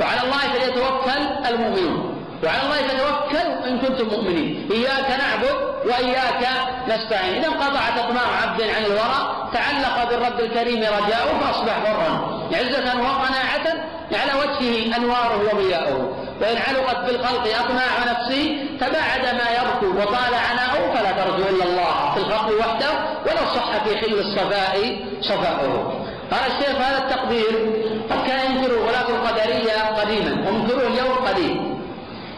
[0.00, 2.26] وعلى الله فليتوكل المؤمنون.
[2.44, 4.68] وعلى الله فتوكل إن كنتم مؤمنين.
[4.72, 6.48] إياك نعبد وإياك
[6.88, 7.34] نستعين.
[7.34, 13.66] إذا انقطعت أطماع عبد عن الورى تعلق بالرب الكريم رجاؤه فأصبح برا عزة وقناعة
[14.12, 16.23] على وجهه أنواره وضياؤه.
[16.40, 22.20] وإن علقت بالخلق أطماع نفسي تباعد ما يركو وطال عناؤه فلا ترجو إلا الله في
[22.20, 22.90] الخلق وحده
[23.26, 26.04] ولو صح في خل الصفاء صفاؤه.
[26.30, 27.72] قال الشيخ هذا التقدير
[28.10, 31.80] قد كان ينكره غلاة القدرية قديما ومنكره اليوم قديم.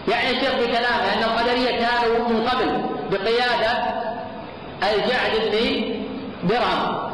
[0.09, 3.73] يعني الشيخ بكلامه أن القدرية كانوا من قبل بقيادة
[4.83, 5.95] الجعد بن
[6.49, 7.07] درهم.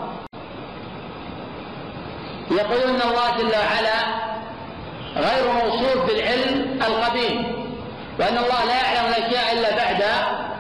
[2.51, 4.32] يقول إن الله جل وعلا
[5.17, 7.63] غير موصوف بالعلم القديم
[8.21, 10.03] وأن الله لا يعلم الأشياء إلا بعد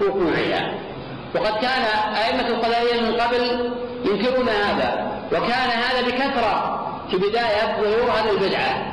[0.00, 0.74] وقوعها.
[1.34, 1.84] وقد كان
[2.16, 3.70] أئمة القدريه من قبل
[4.04, 6.78] ينكرون هذا وكان هذا بكثرة
[7.10, 8.92] في بداية ظهور هذه البدعة.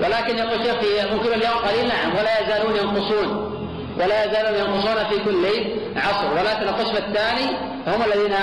[0.00, 3.52] ولكن يقول الشيخ في منكر اليوم قليل نعم ولا يزالون ينقصون
[3.98, 5.46] ولا يزالون ينقصون في كل
[5.96, 6.32] عصر.
[6.32, 7.46] ولكن القسم الثاني
[7.86, 8.34] هم الذين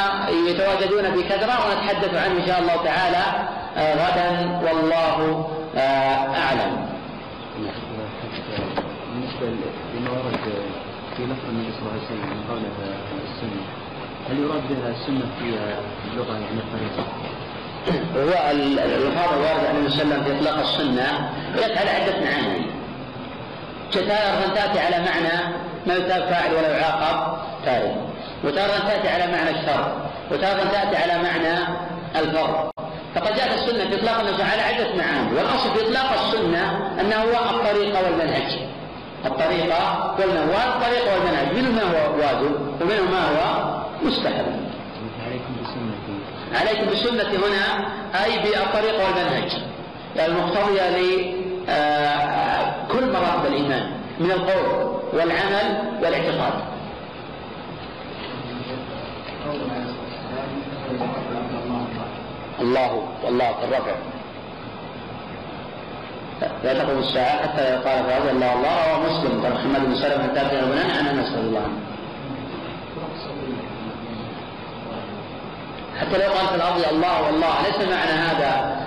[0.48, 4.60] يتواجدون بكثرة ونتحدث عنه إن شاء الله تعالى آه، غدا.
[4.64, 6.86] والله أعلم.
[9.13, 9.47] بالنسبة
[9.95, 10.39] لما ورد
[11.17, 12.72] في لفظ النبي صلى الله عليه وسلم من قوله
[13.24, 13.61] السنة
[14.30, 15.45] هل يراد بها السنة في
[16.11, 17.03] اللغة يعني الطريقة؟
[18.15, 22.20] هو الألفاظ الواردة عن النبي صلى الله عليه وسلم في إطلاق السنة جت على عدة
[22.20, 22.65] معاني.
[23.91, 25.55] تارة تأتي على معنى
[25.88, 27.95] ما يثاب فاعل ولا يعاقب تارك
[28.43, 29.97] وتارة تأتي على معنى الشر.
[30.32, 31.57] وتارة تأتي على معنى
[32.15, 32.70] الفرض.
[33.20, 35.36] فقد جاءت السنة في إطلاق النص على عدة معاني.
[35.38, 38.59] والأصل في إطلاق السنة أنه هو الطريقة والمنهج.
[39.26, 40.49] الطريقة والمنهج.
[40.49, 41.47] والطريقة والمنهج.
[41.55, 43.39] منه ما هو واجب ومنه ما هو
[44.03, 44.45] مستحب.
[45.26, 46.13] عليكم بسنتي
[46.55, 47.63] عليكم بسنتي هنا
[48.24, 49.51] أي بالطريقة والمنهج.
[50.20, 50.89] المقتضية
[52.88, 53.86] لكل مراتب الإيمان
[54.20, 55.67] من القول والعمل
[56.01, 56.53] والإعتقاد.
[62.62, 63.95] الله الله في الرفع
[66.64, 69.43] لا تقوم الساعة حتى قال فهذا الله الله رواه مسلم.
[69.43, 71.62] قال محمد بن سلمة تابع بنان عن انس رضي الله.
[71.62, 71.80] عنه
[75.99, 78.80] حتى لو قال في الأرض الله والله ليس معنى هذا.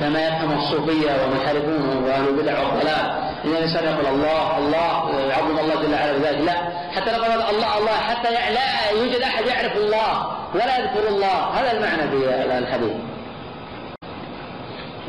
[0.00, 3.06] كما يفهم الصوفية ومنحرفون وأهل البدع والضلال
[3.44, 6.40] إن الانسان يقول الله الله يعظم الله جل وعلا بذلك.
[6.40, 6.52] لا
[6.92, 11.60] حتى لو قال الله الله حتى لا يوجد أحد يعرف الله ولا يذكر الله.
[11.60, 12.16] هذا المعنى في
[12.58, 12.92] الحديث.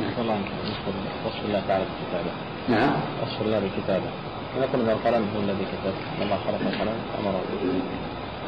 [0.02, 0.40] نسأل الله
[1.26, 2.32] وصف الله تعالى بالكتابة
[2.68, 2.92] نعم.
[3.24, 4.06] وصف الله بالكتابة
[4.58, 7.42] ونقول ان القلم هو الذي كتب؟ ان الله خلق القلم أمره.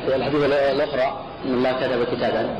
[0.07, 2.55] به الحديث الأخرى أن الله كتب كتابا.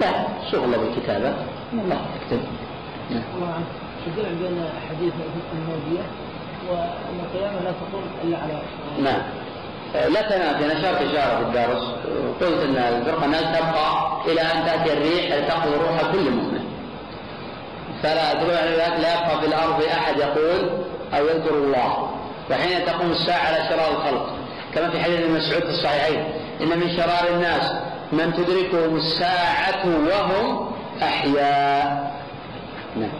[0.00, 1.34] لا شغل بالكتابة.
[1.72, 2.40] الله يكتب
[3.10, 3.22] نعم.
[4.06, 5.12] الجمع بين حديث
[5.52, 6.04] النوبية
[6.70, 8.52] وأن القيامة لا تقوم إلا على
[9.02, 9.22] نعم.
[10.12, 11.82] لا تنافي أنا اشرت إشارة في الدرس.
[12.40, 16.64] قلت إن الفرقة الناس تبقى إلى أن تأتي الريح تقضي روح كل مؤمن.
[18.02, 20.70] فلا تروح لا يبقى في الأرض أحد يقول
[21.14, 22.10] أو يذكر الله.
[22.50, 24.32] وحين تقوم الساعة على شرار الخلق.
[24.74, 26.24] كما في حديث ابن مسعود في الصحيحين.
[26.60, 27.72] إن من شرار الناس
[28.12, 30.70] من تدركهم الساعة وهم
[31.02, 32.16] أحياء.
[32.96, 33.10] نعم؟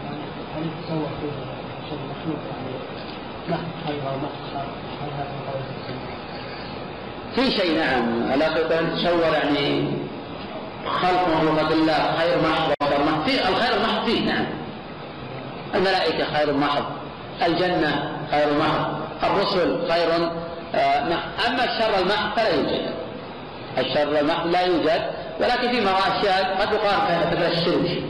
[7.35, 8.31] في شيء نعم.
[8.33, 8.47] الا
[8.95, 9.93] تصور يعني
[10.85, 12.77] خلق مخلوقات الله خير محض
[13.25, 14.45] في الخير المحض فيه نعم.
[15.75, 16.83] الملائكة خير محض
[17.45, 18.85] الجنة خير محض
[19.23, 20.31] الرسل خير
[20.75, 21.29] آه، محض.
[21.47, 22.96] أما الشر المحض فلا يوجد.
[23.77, 25.01] الشر المحض لا يوجد
[25.39, 26.97] ولكن في أشياء قد يقال
[27.31, 28.03] مثل الشرك.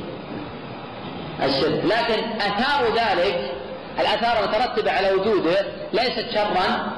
[1.43, 1.85] الشرك.
[1.85, 3.51] لكن آثار ذلك
[3.99, 6.91] الآثار المترتبة على وجوده ليست شرا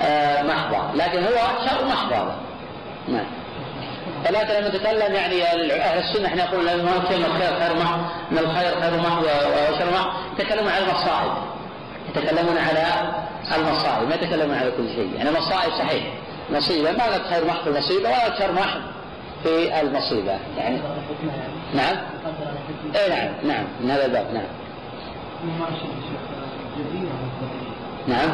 [0.00, 2.12] آه، محضة لكن هو شر محض
[3.08, 3.26] نعم.
[4.28, 8.00] ولكن لما نتكلم يعني أهل السنة إحنا نقول ان الخير خير محض
[8.30, 10.12] من الخير خير محض وشر محض.
[10.38, 11.32] يتكلمون على المصائب.
[12.08, 13.12] يتكلمون على
[13.56, 15.10] المصائب ما يتكلمون على كل شيء.
[15.16, 16.04] يعني المصائب صحيح.
[16.52, 18.80] مصيبه ما لك خير محض في المصيبه ولا شر محض
[19.42, 20.38] في المصيبة.
[20.58, 20.78] يعني
[21.74, 21.96] نعم.
[22.96, 24.44] اي نعم نعم من هذا الباب نعم.
[28.08, 28.28] نعم.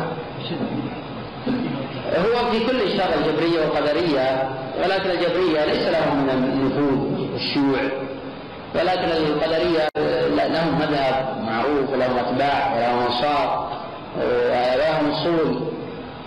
[2.17, 4.49] هو في كل شر الجبرية والقدرية
[4.85, 7.81] ولكن الجبرية ليس لهم من النفوذ والشيوع
[8.75, 9.89] ولكن القدرية
[10.55, 13.73] لهم مذهب معروف ولهم أتباع ولهم أنصار
[14.19, 15.74] ولهم أصول.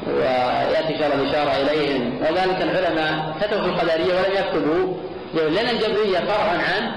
[0.08, 2.18] ويأتي إن شاء الله الإشارة إليهم.
[2.22, 4.94] وذلك العلماء كتبوا في القدرية ولم يكتبوا.
[5.34, 6.92] لأن الجبرية فرع عن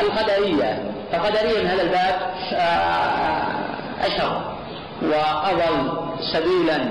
[0.00, 0.82] القدرية.
[1.14, 2.14] القدرية من هذا الباب
[4.04, 4.54] أشر
[5.02, 5.92] وأضل
[6.32, 6.88] سبيلا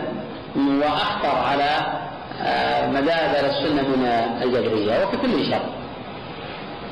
[0.55, 2.01] وأخطر على
[2.43, 4.05] آه، مذاهب أهل السنة من
[4.41, 5.61] الجبرية وفي كل شر.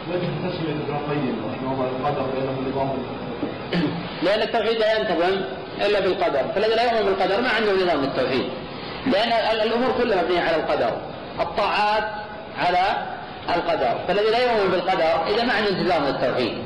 [0.10, 2.90] وجه تسمية ابن القيم رحمه الله القدر بأنه نظام.
[4.24, 5.42] لأن التوحيد لا ينتظم.
[5.86, 8.50] إلا بالقدر، فالذي لا يؤمن بالقدر ما عنده نظام التوحيد.
[9.08, 10.92] لأن الأمور كلها مبنية على القدر.
[11.40, 12.04] الطاعات
[12.60, 12.86] على
[13.56, 16.58] القدر، فالذي لا يؤمن بالقدر إذا ما عنده انتظام للتوحيد.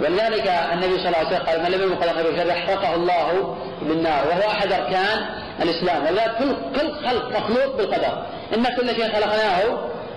[0.00, 4.26] ولذلك النبي صلى الله عليه وسلم قال من لم يؤمن بالقدر خير احرقه الله بالنار
[4.28, 5.26] وهو أحد أركان
[5.62, 6.02] الإسلام.
[6.02, 8.22] ولذلك كل كل خلق مخلوق بالقدر.
[8.56, 9.60] إن كل شيء خلقناه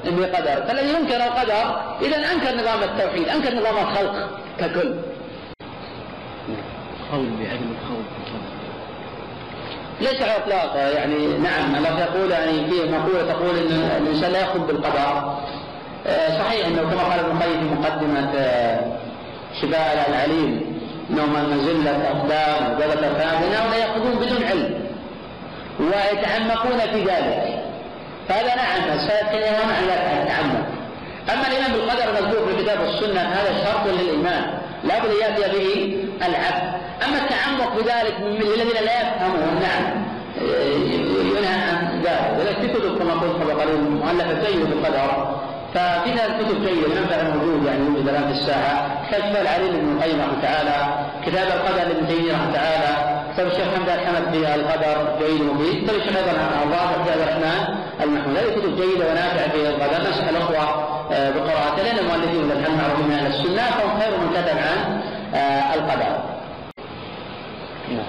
[0.05, 0.67] بقدر.
[0.67, 4.29] فالذي ينكر القدر إذا أنكر نظام التوحيد أنكر نظام الخلق
[4.59, 4.95] ككل.
[7.11, 7.90] قول بعدم القدر
[10.01, 14.59] ليس على إطلاق يعني نعم الله يقول يعني في مقولة تقول إن الإنسان لا ياخذ
[14.59, 15.35] بالقدر
[16.07, 18.79] آه، صحيح إنه كما قال ابن القيم في مقدمة آه،
[19.61, 24.81] شفاء العليم انهم من زلت أقدام وزلت افهام انهم لا يأخذون بدون علم
[25.79, 27.63] ويتعمقون في ذلك.
[28.29, 30.65] فهذا نعم سيتكلمون عن التعمق
[31.33, 34.43] أما الإيمان بالقدر المذكور في الكتاب والسنة فهذا شرط للإيمان.
[34.83, 35.97] لا بد يأتي به
[36.27, 36.80] العبد.
[37.05, 40.05] أما التعمق بذلك للذين لا يفهمون نعم.
[41.37, 42.39] ينهى عن ذلك.
[42.39, 45.37] ولذلك في كتب كما قلت قبل قليل مؤلفة جيدة في القدر.
[45.73, 49.05] ففي كتب جيدة منبع موجود يعني يوجد الآن في الساحة.
[49.11, 53.21] كشف العليم ابن القيم رحمه تعالى كتاب القدر لابن تيمية رحمه تعالى.
[53.33, 56.15] كتاب الشيخ حمد الحمد في القدر جيد مفيد كتاب الشيخ
[56.63, 58.37] الظاهر في عبد الرحمن المحمود.
[58.37, 59.97] هذه كتب جيدة ونافعة في القدر.
[60.07, 65.01] ننصح الأخوة آه، بقراءتها لأن المؤلفين من أهل السنة فهم خير من كتب عن
[65.35, 66.40] آه، القدر.
[67.95, 68.05] نعم.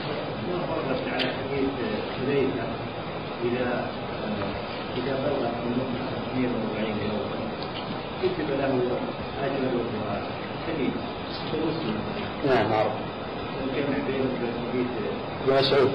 [1.13, 1.75] على حديث
[4.97, 5.79] بلغ من
[6.35, 7.43] 42 يوما
[8.23, 8.81] كتب له
[10.67, 10.91] سبيل
[11.69, 11.97] مسلم
[12.47, 12.93] نعم عرف
[13.65, 14.29] الجمع بين
[14.71, 14.87] حديث
[15.47, 15.91] ابن مسعود.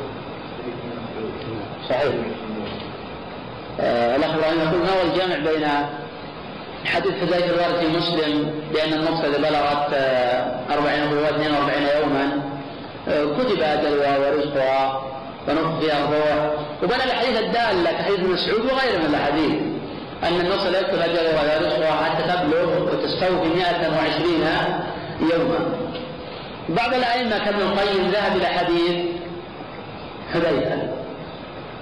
[1.90, 2.14] صحيح.
[3.80, 5.68] آه، الأخ إبراهيم يقول هو الجمع بين
[6.86, 8.94] حديث حذيفة الوارد في مسلم بأن
[9.24, 12.47] اذا بلغت آه، 40 أو 42 يوما آه،
[13.08, 15.02] كتب اجلها ورزقها
[15.48, 16.54] ونفخ فيها الروح
[16.84, 19.52] وبين الاحاديث الداله كحديث ابن مسعود وغيره من الأحاديث.
[20.24, 24.48] أن النص لا يكتب اجلها ولا رزقها حتى تبلغ وتستوفي 120
[25.22, 25.60] يوما.
[26.70, 29.06] بعض الأئمة كابن القيم ذهب إلى حديث
[30.34, 30.88] حذيفة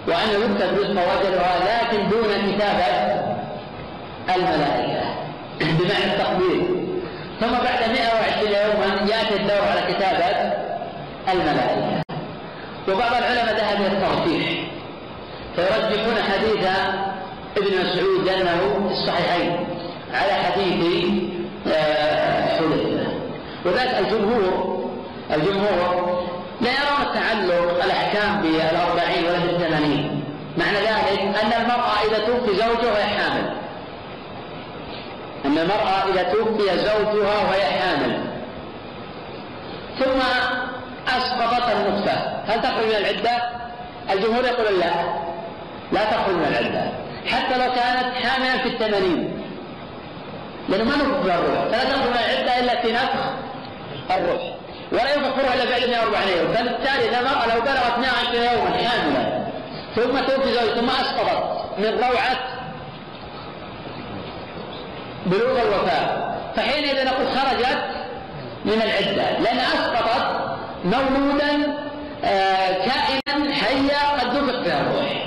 [0.07, 2.85] وأن يكتب رزق وجلها لكن دون كتابة
[4.35, 5.05] الملائكة
[5.59, 6.65] بمعنى التقدير
[7.41, 10.54] ثم بعد 120 يوما يأتي الدور على كتابة
[11.33, 12.03] الملائكة.
[12.87, 14.65] وبعض العلماء ذهب إلى الترجيح.
[15.55, 16.67] فيرجحون حديث
[17.57, 19.67] ابن مسعود لأنه في الصحيحين
[20.13, 21.05] على حديث
[21.67, 23.07] آه، حذيفة.
[23.65, 24.75] وذلك الجمهور
[25.33, 26.25] الجمهور
[26.61, 30.23] لا يرون تعلق الأحكام بالأربعين ولا بالثمانين.
[30.57, 33.53] معنى ذلك أن المرأة إذا توفي زوجها وهي حامل.
[35.45, 38.19] أن المرأة إذا توفي زوجها وهي حامل.
[39.99, 40.19] ثم
[41.07, 42.13] أسقطت النطفة.
[42.47, 43.43] هل تخرج من العدة؟
[44.11, 44.91] الجمهور يقول لا.
[45.91, 46.91] لا تخرج من العدة.
[47.31, 49.41] حتى لو كانت حاملا في الثمانين.
[50.69, 51.65] لأنه ما نفخ الروح.
[51.65, 53.29] فلا تخرج من العدة إلا في نفخ
[54.11, 54.41] الروح.
[54.91, 56.53] ولا ينفخ روح إلا بعد 140 يوم.
[56.53, 57.09] فبالتالي
[57.55, 59.45] لو بلغت 110 يوما حاملا
[59.95, 62.37] ثم توفي زوجها ثم أسقطت من روعة
[65.25, 66.35] بلوغ الوفاة.
[66.55, 67.83] فحينئذ نقول خرجت
[68.65, 69.39] من العدة.
[69.39, 70.45] لأن أسقطت
[70.85, 71.73] مولودا
[72.23, 75.25] آه، كائنا حيا قد نفخ فيها الروح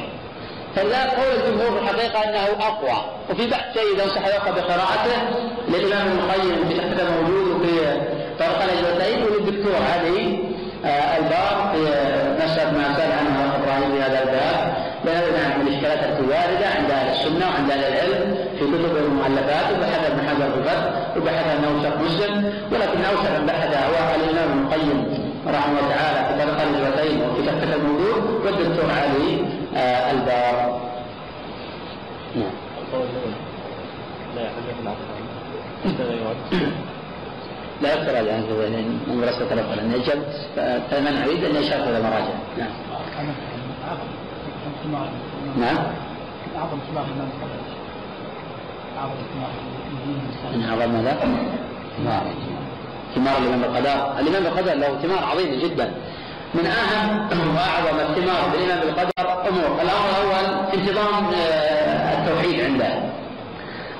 [0.76, 2.96] فلذلك قول الجمهور في الحقيقة أنه أقوى.
[3.30, 5.18] وفي بحث جيد أنصح يقرأ بقراءته
[5.68, 7.70] للإمام ابن القيم في تحته موجود وفي
[8.38, 10.38] طرق الأجوتين وللدكتور علي
[10.84, 11.80] آه، البار في
[12.44, 14.74] مسألة ما سأل عنها إبراهيم في هذا الباب.
[15.04, 19.72] نعم من الإشكالات التي واردة عند أهل السنة وعند أهل العلم في كتب المؤلفات.
[19.72, 22.52] وبحث ابن حجر في الفتح وبحث أنه مسلم.
[22.72, 27.42] ولكن أوسع من بحث هو الإمام ابن القيم رحمه الله تعالى في طريق الهجرتين وفي
[27.46, 28.16] تحت الموضوع.
[28.44, 29.44] والدكتور علي
[29.76, 30.80] آه البار
[32.36, 32.50] نعم.
[34.36, 35.18] لا يحدث العقل
[37.82, 40.32] لا يذكر هذا من مدرسة الأخرى لأن جبت
[40.90, 42.34] فمن أريد أن يشاف إلى المراجع.
[42.58, 42.70] نعم.
[45.60, 45.76] نعم.
[46.56, 47.46] أعظم ثمار الإمام
[48.98, 49.50] أعظم ثمار
[50.54, 51.16] من أعظم ماذا؟
[51.96, 52.22] ثمار
[53.18, 55.92] ثمار الإمام القدر الإمام القدر له ثمار عظيمة جدا.
[56.54, 59.82] من أهم وأعظم الثمار بالإمام بالقدر أمور.
[59.82, 62.88] الأمر الأول انتظام آه، التوحيد عنده.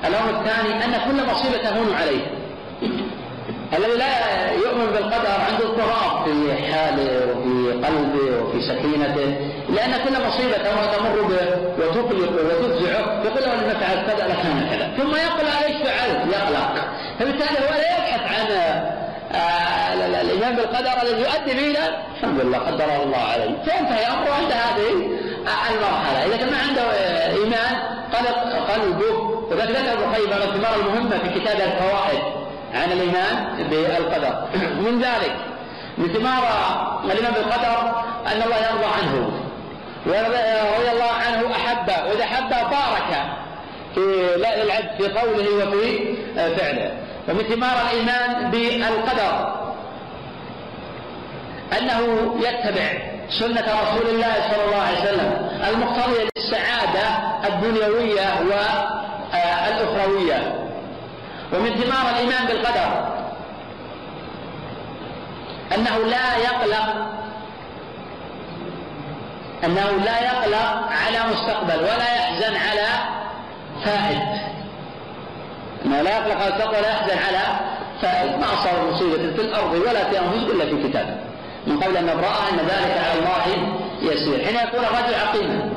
[0.07, 2.25] الأمر الثاني أن كل مصيبة تهون عليه.
[3.77, 9.51] الذي لا يؤمن بالقدر عنده اضطراب في حاله وفي قلبه وفي سكينته.
[9.69, 11.35] لأن كل مصيبة تمر به
[11.79, 13.23] وتقلقه وتفزعه.
[13.25, 14.91] يقول له أن فعلت كذا لكان كذا.
[14.97, 16.89] ثم يقلق ليش فعلت يقلق
[17.19, 18.47] فبالتالي هو لا يبحث عن
[20.21, 23.63] الإيمان بالقدر الذي يؤدي به إلى الحمد لله قدر الله عليه.
[23.65, 24.89] فينتهي أمره عند هذه
[25.69, 26.25] المرحلة.
[26.25, 26.83] إذا كان ما عنده
[27.37, 27.75] إيمان
[28.13, 28.39] قلق
[28.71, 29.39] قلبه.
[29.51, 32.23] وذلك ذكر ابن القيم الثمار المهمة في كتاب الفوائد
[32.73, 34.47] عن الإيمان بالقدر.
[34.55, 35.35] من ذلك
[35.97, 36.43] من ثمار
[37.05, 39.31] الإيمان بالقدر أن الله يرضى عنه.
[40.05, 42.09] ورضي الله عنه أحبه.
[42.09, 43.11] وإذا أحبه بارك
[43.95, 46.91] في العبد في قوله وفي فعله.
[47.29, 49.59] ومن ثمار الإيمان بالقدر.
[51.77, 52.01] أنه
[52.39, 52.89] يتبع
[53.29, 55.29] سنة رسول الله صلى الله عليه وسلم
[55.69, 57.05] المقتضية للسعادة
[57.47, 58.27] الدنيوية
[59.33, 60.39] والأخروية.
[61.53, 62.89] ومن ثمار الإيمان بالقدر.
[65.75, 66.87] أنه لا يقلق
[69.63, 72.87] أنه لا يقلق على مستقبل ولا يحزن على
[73.85, 74.21] فائد.
[75.85, 77.59] أنه لا يقلق على ولا يحزن على
[78.01, 81.23] فائد ما أصاب مصيبة في الأرض ولا في أنفسكم إلا في كتاب.
[81.67, 84.45] من قبل أن نبرأ أن ذلك على الله يسير.
[84.45, 85.69] حين يكون الرجل عقيما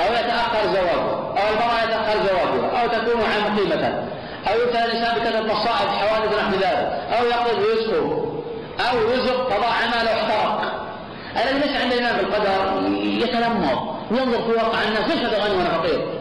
[0.00, 1.10] أو يتأخر زواجه
[1.40, 4.04] أو المرأة يتأخر زواجها أو تكون عن قيمة
[4.48, 8.26] أو يبتلى الإنسان بكثرة مصائب حوادث نحو ذلك أو يقض رزقه
[8.90, 10.72] أو رزق قضاء عمله احترق
[11.36, 16.19] الذي ليس عنده إيمان بالقدر يتلمض ينظر في واقع الناس ليش هذا غني وأنا فقير؟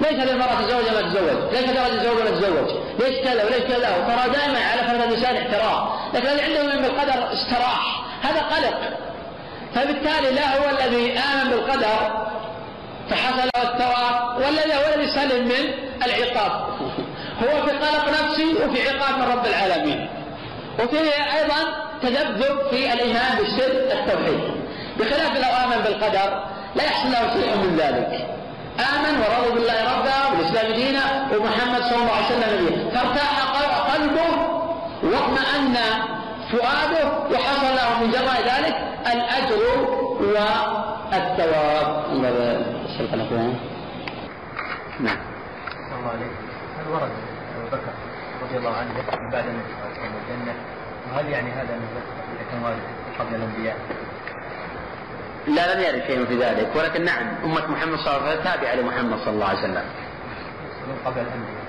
[0.00, 2.68] ليش هذه المرأة تتزوج ما تتزوج؟ ليش هذا تزوج ولا تتزوج؟
[3.00, 7.32] ليش كذا وليش كذا؟ وترى دائما على فرد الإنسان احتراق، لكن الذي عنده إيمان بالقدر
[7.32, 8.80] استراح، هذا قلق.
[9.74, 12.26] فبالتالي لا هو الذي آمن بالقدر
[13.10, 15.74] فحصل الثواب والذي هو الذي سلم من
[16.06, 16.52] العقاب
[17.42, 20.08] هو في قلق نفسي وفي عقاب من رب العالمين
[20.78, 24.40] وفيه أيضا تذبذب في الإيمان بالسر التوحيد
[24.98, 26.44] بخلاف لو آمن بالقدر
[26.76, 28.26] لا يحصل له شيء من ذلك
[28.80, 33.42] آمن ورضي بالله ربا والإسلام دينا ومحمد صلى الله عليه وسلم نبيه فارتاح
[33.94, 34.30] قلبه
[35.02, 35.76] واطمأن
[36.52, 38.76] فؤاده وحصل له من جراء ذلك
[39.12, 39.60] الأجر
[40.20, 40.68] والثواب.
[45.00, 45.16] نعم.
[45.98, 46.32] الله عليك.
[46.78, 47.10] هل ورد
[47.56, 47.92] أبو بكر
[48.42, 48.90] رضي الله عنه
[49.32, 50.54] بعد النبي صلى الله عليه وسلم الجنة
[51.12, 51.88] وهل يعني هذا انه
[52.32, 52.78] اذا كان وارد
[53.18, 53.76] قبل الأنبياء؟
[55.46, 56.76] لا لم يرد شيء في ذلك.
[56.76, 59.84] ولكن نعم أمة محمد صلى الله عليه وسلم تابعة لمحمد صلى الله عليه وسلم.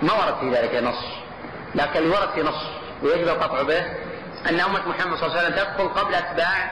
[0.01, 1.05] ما ورد في ذلك نص.
[1.75, 2.63] لكن اللي ورد في نص
[3.03, 3.85] ويجب القطع به
[4.49, 6.71] أن أمة محمد صلى الله عليه وسلم تدخل قبل أتباع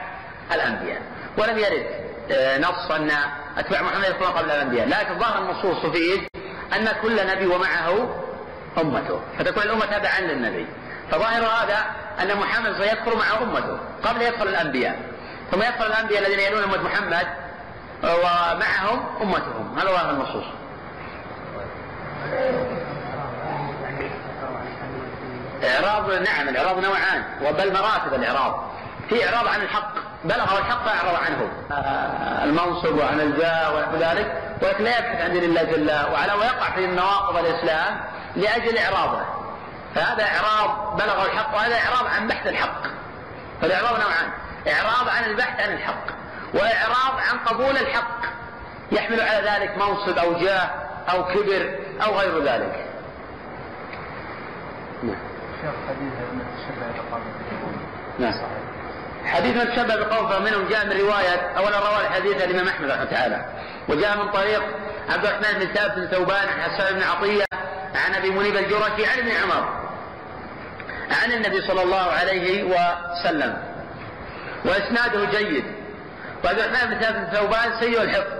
[0.54, 1.02] الأنبياء.
[1.38, 1.86] ولم يرد
[2.32, 3.10] آه، نص أن
[3.58, 4.88] أتباع محمد وسلم قبل الأنبياء.
[4.88, 6.28] لكن ظاهر النصوص تفيد
[6.76, 8.22] أن كل نبي ومعه
[8.78, 9.20] أمته.
[9.38, 10.66] فتكون الأمة تابعا للنبي.
[11.10, 11.84] فظاهر هذا
[12.22, 15.11] أن محمد سيدخل مع أمته قبل يدخل الأنبياء.
[15.52, 17.26] ثم يدخل الأنبياء الذين يلون أمة محمد
[18.04, 19.78] ومعهم أمتهم.
[19.78, 20.44] هذا ظاهر النصوص.
[25.64, 28.70] إعراض نعم الإعراض نوعان وبل مراتب الإعراض.
[29.08, 29.92] في إعراض عن الحق
[30.24, 31.52] بلغه الحق فأعرض عنه.
[31.72, 34.42] آه، المنصب وعن الجاه ونحو ذلك.
[34.62, 38.00] ولكن لا يبحث عن دين الله جل وعلا ويقع في نواقض الإسلام
[38.36, 39.24] لأجل إعراضه.
[39.94, 42.82] فهذا إعراض بلغه الحق وهذا إعراض عن بحث الحق.
[43.60, 44.32] فالإعراض نوعان.
[44.68, 46.04] إعراض عن البحث عن الحق
[46.54, 48.22] وإعراض عن قبول الحق
[48.92, 50.70] يحمل على ذلك منصب أو جاه
[51.10, 52.86] أو كبر أو غير ذلك.
[58.18, 58.34] نعم
[59.24, 59.66] حديث نعم.
[59.66, 63.44] من تشبه بقوم فمنهم جاء من رواية أولا روى الحديث الإمام أحمد رحمه تعالى
[63.88, 64.62] وجاء من طريق
[65.08, 67.44] عبد الرحمن بن ثابت بن ثوبان عن حسان بن عطية
[67.94, 69.82] عن أبي منيب الجرشي عن ابن عمر
[71.22, 73.71] عن النبي صلى الله عليه وسلم.
[74.64, 75.64] وإسناده جيد.
[76.44, 78.32] وعبد الرحمن بن ثابت ثوبان سيء الحفظ.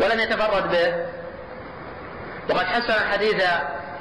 [0.00, 1.06] ولم يتفرد به.
[2.50, 3.44] وقد حسن الحديث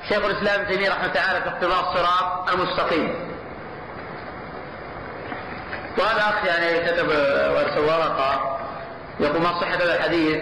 [0.10, 3.32] شيخ الإسلام ابن تيمية رحمه تعالى في اقتضاء الصراط المستقيم.
[5.98, 7.08] وهذا اخ يعني كتب
[7.56, 8.58] وارسل ورقة.
[9.20, 10.42] يقول ما صحة هذا الحديث؟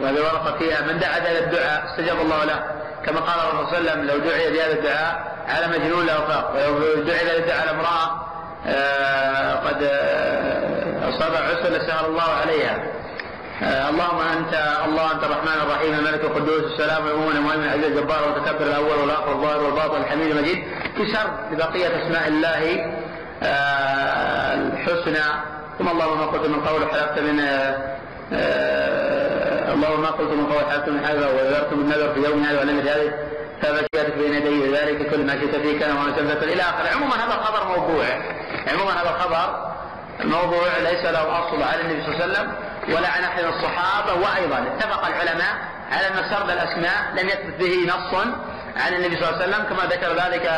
[0.00, 2.76] وهذه الورقه فيها من دعا بهذا الدعاء استجاب الله له.
[3.06, 7.02] كما قال الرسول صلى الله عليه وسلم لو دعي بهذا الدعاء على مجنون لافاق ولو
[7.02, 8.26] دعي بهذا الدعاء على آه،
[9.66, 12.82] قد آه، أصاب عسر لسهل الله عليها.
[13.62, 14.54] آه، اللهم أنت
[14.84, 19.62] الله أنت الرحمن الرحيم الملك القدوس السلام المؤمن المؤمن العزيز الجبار المتكبر الأول والآخر الظاهر
[19.62, 20.64] والباطن الحميد المجيد.
[20.96, 22.92] يسر ببقيه أسماء الله
[23.42, 25.26] آه، الحسنى.
[25.78, 27.40] ثم اللهم ما قلت من قول حلفت من
[28.32, 32.60] آه، اللهم ما قلت من قول حلفت من حلفه وذرت من نذر في يوم هذا
[32.60, 33.35] ولم هذه.
[33.62, 37.34] فبكيتك بين يدي ذلك كل ما شئت فيه كان وأنا تنفذ إلى آخره عموما هذا
[37.34, 38.04] الخبر موضوع
[38.72, 39.66] عموما هذا الخبر
[40.20, 42.52] الموضوع ليس له أصل على النبي صلى الله عليه وسلم
[42.88, 45.54] ولا عن احد الصحابة وأيضا اتفق العلماء
[45.92, 48.14] على أن سرد الأسماء لم يثبت به نص
[48.76, 50.50] عن النبي صلى الله عليه وسلم كما ذكر ذلك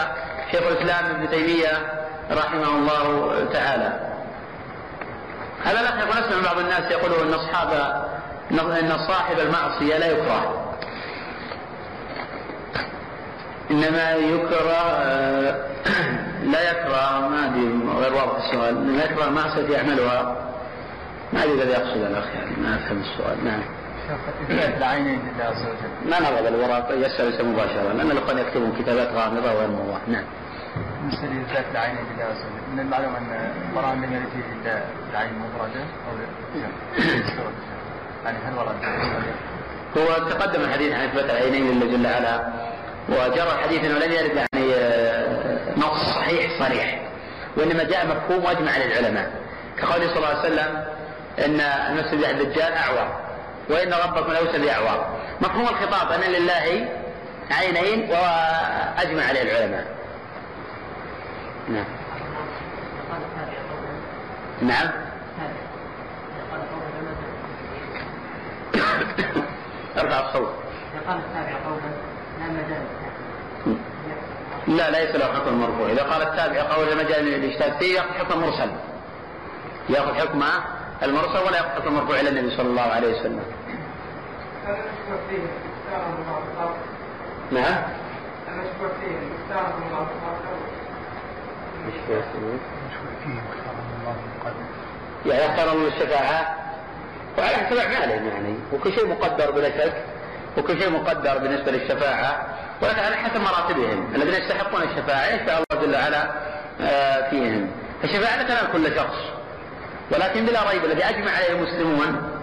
[0.51, 4.09] شيخ الإسلام ابن تيمية رحمه الله تعالى.
[5.65, 8.03] هذا الاخ يقول اسمع بعض الناس يقول أن اصحاب
[8.51, 10.68] أن صاحب المعصية لا يكره.
[13.71, 14.83] إنما يكره
[16.53, 20.37] لا يكره ما أدري غير واضح السؤال لا يكره معصيه يعملها
[21.33, 23.63] ما أدري الذي يقصد الاخ يعني ما أفهم السؤال نعم.
[24.51, 26.11] العينين لله عز وجل.
[26.11, 30.25] ما نضغط الورق يسأل مباشرة لأن الإخوان يكتبون كتابات غامضة وغير موضوح نعم.
[31.01, 35.33] بالنسبة لإثبات العين لله عز وجل من المعلوم أن القرآن لم يرد فيه إلا العين
[35.39, 36.15] مفردة أو
[38.25, 38.77] يعني هل ورد
[39.97, 42.68] هو تقدم الحديث عن إثبات العينين لله جل وعلا
[43.09, 47.01] وجرى الحديث أنه لم يرد يعني آه، نص صحيح صريح
[47.57, 49.31] وإنما جاء مفهوم وأجمع للعلماء.
[49.79, 50.85] كقوله صلى الله عليه وسلم
[51.45, 53.21] إن المسجد الدجال أعور
[53.69, 55.07] وإن ربكم ليس بأعور
[55.41, 56.89] مفهوم الخطاب أن لله
[57.51, 59.87] عينين وأجمع عليه العلماء
[61.69, 61.85] نعم.
[64.63, 64.91] نعم
[69.99, 70.53] أرفع الصوت.
[71.07, 71.88] قال التابع مجال
[74.69, 75.91] لا ليس له حكم مرفوع.
[75.91, 78.71] إذا قال التابع قولا لا مجال للاجتهاد فيه ياخذ حكم مرسل.
[79.89, 80.43] ياخذ حكم
[81.03, 83.43] المرسل ولا ياخذ حكم مرفوع إلى النبي صلى الله عليه وسلم.
[87.53, 87.83] نعم؟
[95.27, 96.57] يعني يختار من الشفاعة.
[97.39, 98.55] وعلى حسب أعمالهم يعني.
[98.73, 100.05] وكل شيء مقدر بلا شك.
[100.59, 102.47] وكل شيء مقدر بالنسبة للشفاعة.
[102.83, 104.15] ولكن على حسب مراتبهم.
[104.15, 106.31] الذين يستحقون الشفاعة يشفع الله جل وعلا
[106.81, 107.71] آه، فيهم.
[108.05, 109.17] الشفاعة لا تنال كل شخص.
[110.11, 112.39] ولكن بلا ريب الذي أجمع عليه المسلمون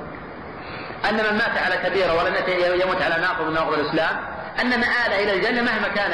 [1.09, 2.35] أن من مات على كبيرة ولم
[2.81, 4.17] يموت على ناقض من نواقض الإسلام
[4.61, 6.13] أن مآله إلى الجنة مهما كان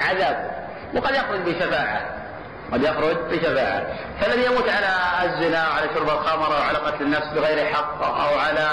[0.00, 0.50] عذابه.
[0.94, 2.23] وقد يخرج بشفاعة.
[2.72, 3.86] قد يخرج بشفاعة
[4.20, 4.88] فالذي يموت على
[5.24, 8.68] الزنا وعلى شرب الخمر أو على قتل النفس بغير حق أو على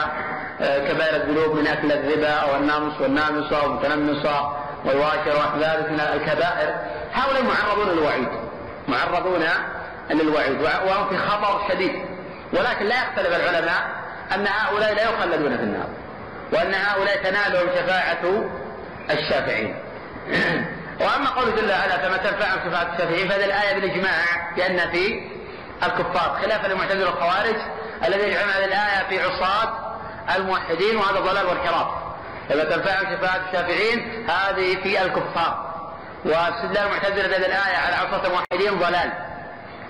[0.62, 4.56] آه، كبائر الذنوب من أكل الربا أو الناموس والنامصة والمتنمصة
[4.86, 6.76] والواشر ذلك من الكبائر.
[7.14, 8.28] هؤلاء معرضون للوعيد.
[8.88, 9.44] معرضون
[10.12, 10.62] للوعيد.
[10.62, 12.06] وهم في خطر شديد.
[12.54, 13.82] ولكن لا يختلف العلماء
[14.36, 15.88] أن هؤلاء لا يخلدون في النار
[16.54, 18.50] وأن هؤلاء تنالهم شفاعة
[19.12, 19.76] الشافعين.
[21.02, 24.24] وأما قوله جل وعلا فما تنفعهم شفاعه الشافعين فهذه الآية بالإجماع
[24.56, 25.22] بان في
[25.84, 27.56] الكفار خلافا للمعتزله والخوارج
[28.08, 29.74] الذين يجعلون هذه الآية في عصاة
[30.36, 31.88] الموحدين وهذا ضلال وانحراف.
[32.52, 35.72] إذا تنفعهم شفاعة الشافعين هذه في الكفار.
[36.26, 39.12] واستدلال المعتزلة بهذه الآية على عصاة الموحدين ضلال.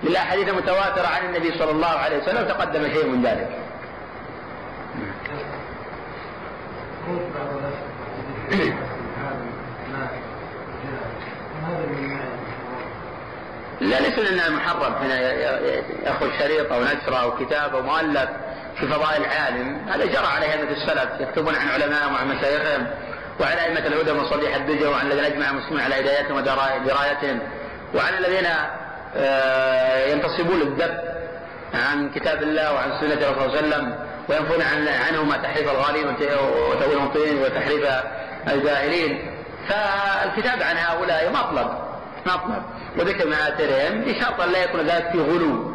[0.02, 3.48] للأحاديث المتواترة عن النبي صلى الله عليه وسلم تقدم شيء من ذلك.
[13.82, 15.20] لا ليس لنا محرم هنا
[16.04, 18.28] يأخذ شريط أو نشر أو كتاب أو مؤلف
[18.80, 19.88] في فضائل العالم.
[19.88, 22.86] هذا جرى عليه ائمه السلف يكتبون عن علمائهم وعن مشايخهم
[23.40, 27.38] وعن أئمة الهدى ومصابيح الدجى وعن الذين أجمع المسلمين على هدايتهم ودرايتهم
[27.94, 28.46] وعن الذين
[29.16, 30.98] آه، ينتصبون للذب
[31.74, 33.94] عن كتاب الله وعن سنة الرسول صلى الله عليه وسلم
[34.28, 37.86] وينفون عن عنهما تحريف الغالين وتأويل المبطلين وتحريف
[38.48, 39.30] الجاهلين.
[39.68, 41.91] فالكتاب عن هؤلاء مطلب.
[42.26, 42.62] مطلب
[42.98, 45.74] وذكر مآثرهم بشرط أن لا يكون ذلك في غلو.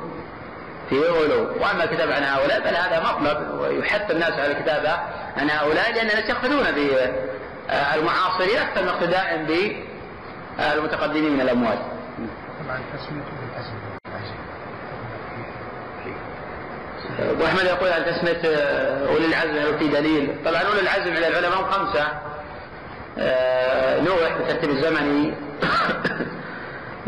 [0.90, 1.48] في غلو.
[1.61, 3.60] وأما الكتاب عن هؤلاء فهذا مطلب.
[3.60, 4.91] ويحث الناس على الكتابه
[5.38, 9.45] عن هؤلاء لأن الناس يقتدون بالمعاصرين أكثر من اقتداء
[10.57, 11.80] بالمتقدمين من الاموات.
[12.65, 12.80] طبعا
[17.19, 18.56] أبو أحمد يقول عن تسمية
[19.07, 22.07] أولي العزم في دليل؟ طبعا أولي العزم عند العلماء خمسة.
[23.19, 25.34] آه، نوح بالترتيب الزمني.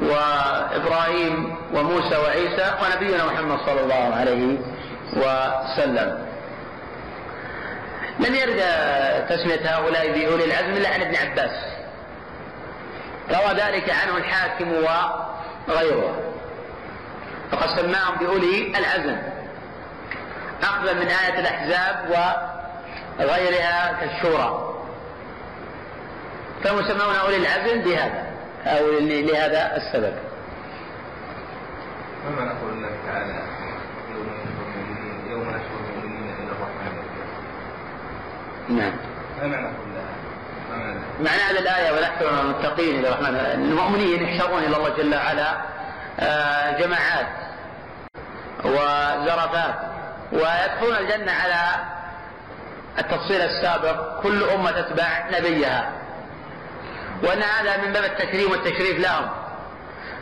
[0.01, 4.57] وإبراهيم وموسى وعيسى ونبينا محمد صلى الله عليه
[5.13, 6.29] وسلم.
[8.19, 8.61] لم يرد
[9.29, 11.51] تسمية هؤلاء بأولي العزم إلا عن ابن عباس.
[13.29, 14.73] روى ذلك عنه الحاكم
[15.67, 16.33] وغيره.
[17.51, 19.17] فقد سماهم بأولي العزم.
[20.63, 22.09] اخذا من آية الأحزاب
[23.19, 24.75] وغيرها كالشورى.
[26.63, 28.28] فهم يسمون أولي العزم بهذا.
[28.65, 30.13] أو لهذا السبب.
[32.25, 33.33] ما معنى قول الله تعالى
[35.31, 35.59] يوم نشر
[36.03, 37.09] المؤمنين إلى الرحمن
[38.69, 38.93] نعم.
[39.41, 39.79] ما معنى
[41.19, 45.57] معنى هذه الآية ونحشر المتقين إلى الرحمن المؤمنين يحشرون إلى الله جل وعلا
[46.19, 47.27] آه، جماعات
[48.65, 49.75] وزرفات
[50.31, 51.85] ويدخلون الجنة على
[52.99, 54.21] التفصيل السابق.
[54.21, 55.91] كل أمة تتبع نبيها.
[57.23, 59.29] وأن هذا من باب التكريم والتشريف لهم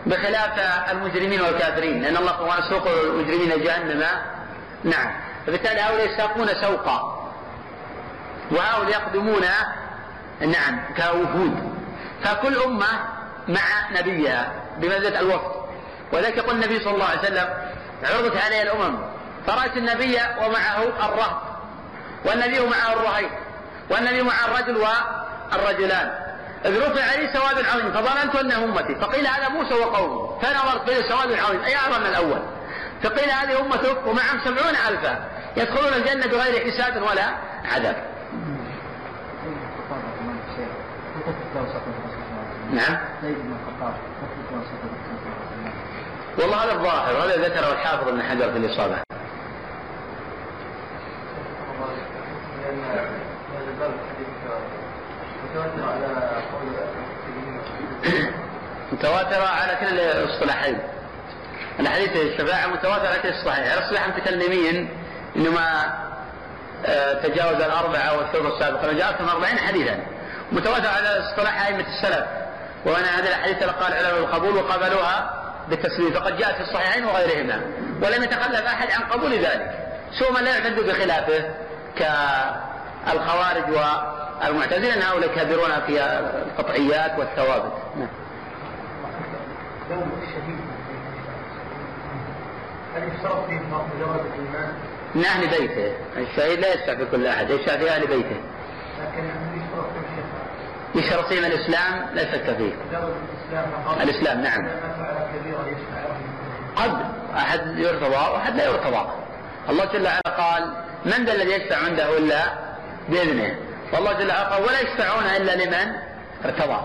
[0.05, 0.59] بخلاف
[0.91, 4.03] المجرمين والكافرين لأن الله سبحانه سوق المجرمين جهنم.
[4.83, 5.11] نعم.
[5.47, 7.17] فبالتالي هؤلاء يساقون سوقا.
[8.51, 9.45] وهؤلاء يقدمون
[10.41, 11.77] نعم كوفود
[12.23, 12.87] فكل أمة
[13.47, 15.51] مع نبيها بمنزلة الوفد
[16.13, 17.47] ولذلك يقول النبي صلى الله عليه وسلم
[18.03, 18.97] عرضت علي الأمم
[19.47, 21.41] فرأيت النبي ومعه الرهط
[22.25, 23.29] والنبي معه الرهيب
[23.89, 24.77] والنبي مع الرجل
[25.51, 26.26] والرجلان.
[26.65, 28.95] إذ رفع عليه سواد عظيم فظننت أنه أمتي.
[28.95, 30.39] فقيل هذا موسى وقومه.
[30.39, 32.39] فنظرت بين سواد عظيم أي أعظم من الأول؟
[33.03, 35.29] فقيل هذه أمتك ومعهم سبعون ألفا.
[35.57, 37.27] يدخلون الجنة بغير حساب ولا
[37.65, 37.95] عذاب.
[42.73, 42.97] نعم.
[46.39, 48.97] والله هذا الظاهر وهذا ذكره الحافظ ابن حجر في الإصابة.
[58.91, 60.77] متواترة على كل الاصطلاحين
[61.79, 64.89] الحديث الشفاعة متواترة على كل الصحيح الاصطلاح المتكلمين
[65.35, 65.93] إنما
[66.85, 68.17] آه، تجاوز الأربعة
[68.93, 69.99] جاء أكثر من 40 حديثا.
[70.51, 72.25] متواتر على اصطلاح أئمة السلف.
[72.85, 76.13] وأن هذه الأحاديث قال العلماء القبول وقبلوها بالتسليم.
[76.13, 77.61] فقد جاءت في الصحيحين وغيرهما.
[78.01, 79.71] ولم يتخلف أحد عن قبول ذلك.
[80.19, 81.43] سوى من لا يعتد بخلافه
[83.11, 83.63] كالخوارج
[84.43, 86.01] والمعتزلة أن هؤلاء كابرون في
[86.47, 88.09] القطعيات والثوابت نعم
[90.23, 90.59] الشهيد
[92.95, 94.73] هل يشترط فيه مجرد الايمان؟
[95.15, 98.41] من أهل بيته، الشهيد لا يشفع في كل أحد، يشفع في أهل بيته.
[98.99, 99.23] لكن
[101.29, 102.73] فيه الإسلام لا شك فيه.
[104.03, 104.67] الإسلام نعم.
[106.75, 106.97] قد
[107.35, 109.09] أحد يرتضى وأحد لا يرتضى.
[109.69, 110.73] الله جل وعلا قال:
[111.05, 112.66] من ذا الذي يشفع عنده إلا
[113.09, 113.55] بإذنه؟
[113.93, 115.93] والله جل وعلا قال: ولا يشفعون إلا لمن
[116.45, 116.79] ارتضى.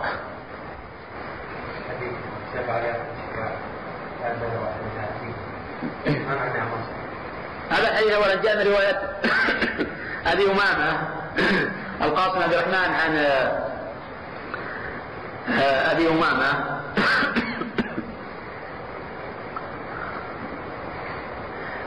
[7.71, 9.03] هذا الحديث اولا جاء من رواية
[10.33, 11.09] أبي أمامة
[12.07, 13.17] القاسم عبد الرحمن عن
[15.59, 16.51] آه، أبي أمامة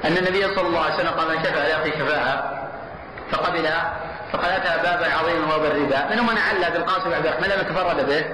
[0.05, 2.69] أن النبي صلى الله عليه وسلم قال من شفع لاخي شفاعة
[3.31, 3.93] فقبلها
[4.37, 6.05] فقد اتى بابا عظيما وهو الربا.
[6.09, 8.25] منهم من عل بالقاسم عبد الرحمن؟ لم يتفرد به.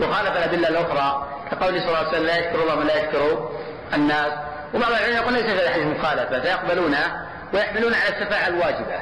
[0.00, 3.50] وخالف الأدلة الأخرى كقول صلى الله عليه وسلم لا يشكر الله من لا يشكر
[3.94, 4.32] الناس.
[4.74, 9.00] وبعض العلماء يقول ليس في الحديث مخالفة فيقبلونه ويحملون على الشفاعة الواجبة.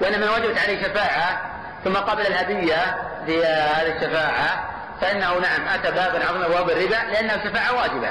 [0.00, 1.40] وإنما وجبت عليه شفاعة
[1.84, 2.96] ثم قبل الهدية
[3.26, 4.70] في هذه الشفاعة
[5.00, 8.08] فإنه نعم أتى بابا عظيم أبواب الربا لأنها شفاعة واجبة.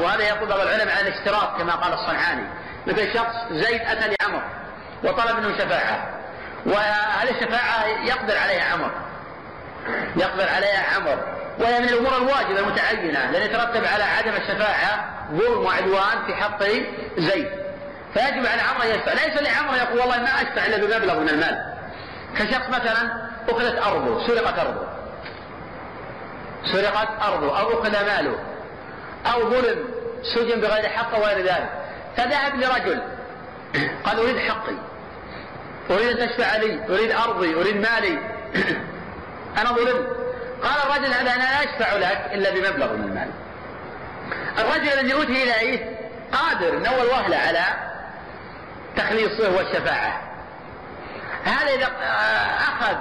[0.00, 2.46] وهذا يقول بعض العلماء على الاشتراط كما قال الصنعاني.
[2.86, 4.42] مثل شخص زيد أتى لعمر.
[5.04, 6.08] وطلب منه شفاعة.
[6.66, 8.90] وهذه الشفاعة يقدر عليها عمر.
[10.16, 11.18] يقدر عليها عمر.
[11.58, 16.62] وهي من الأمور الواجبة المتعينة لأن يترتب على عدم الشفاعة ظلم وعدوان في حق
[17.18, 17.50] زيد.
[18.14, 19.12] فيجب على عمرو يشفع.
[19.12, 21.74] ليس لعمرو يقول والله ما أشفع إلا بمبلغ من المال.
[22.38, 24.86] كشخص مثلا أخذت أرضه سرقت أرضه.
[26.72, 28.38] سرقت أرضه أو أخذ ماله
[29.32, 29.84] أو ظلم
[30.34, 31.68] سجن بغير حق وغير ذلك.
[32.16, 33.02] فذهب لرجل
[34.04, 34.74] قال أريد حقي.
[35.90, 38.18] أريد أن تشفع لي أريد أرضي أريد مالي.
[39.58, 40.16] أنا ظلمت.
[40.62, 43.28] قال الرجل هذا أنا لا أشفع لك إلا بمبلغ من المال.
[44.58, 45.98] الرجل الذي أوتي إليه
[46.32, 47.64] قادر من أول وهلة على
[48.96, 50.20] تخليصه والشفاعة.
[51.44, 51.88] هذا إذا
[52.58, 52.96] أخذ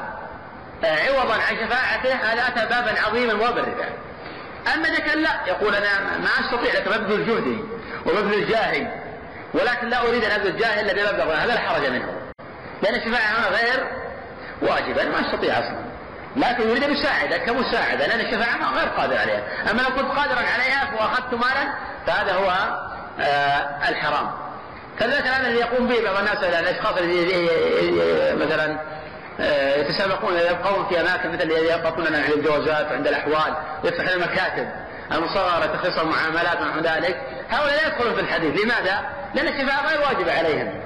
[0.83, 3.89] عوضا عن شفاعته هذا أتى بابا عظيما وبردا
[4.73, 7.59] أما إذا كان لا يقول أنا ما أستطيع لك مبذل جهدي
[8.05, 8.87] ومبذل جاهي
[9.53, 12.22] ولكن لا أريد أن أبذل جاهي إلا بمبلغ هذا لا حرج منه.
[12.83, 13.87] لأن الشفاعة غير
[14.61, 15.83] واجبة ما أستطيع أصلا.
[16.35, 19.41] لكن يريد أن يساعدك كمساعدة لأن الشفاعة غير قادر عليها.
[19.71, 21.73] أما لو كنت قادرا عليها وأخذت مالا
[22.07, 22.49] فهذا هو
[23.19, 24.31] آه الحرام.
[24.99, 27.49] كذلك الآن الذي يقوم به بعض الناس الأشخاص الذين
[28.45, 28.79] مثلا
[29.39, 34.67] آه يتسابقون يبقون في أماكن مثل يبقون عند الجوازات وعند الأحوال ويفتح لهم مكاتب
[35.11, 37.17] المصغرة تخص المعاملات ونحو ذلك.
[37.49, 38.63] هؤلاء لا يدخلون في الحديث.
[38.63, 38.99] لماذا؟
[39.35, 40.81] لأن الشفاعه غير واجبه عليهم.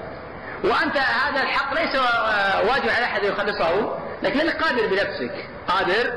[0.63, 1.95] وأنت هذا الحق ليس
[2.69, 5.45] واجب على أحد يخلصه لكن أنك قادر بنفسك.
[5.67, 6.13] قادر؟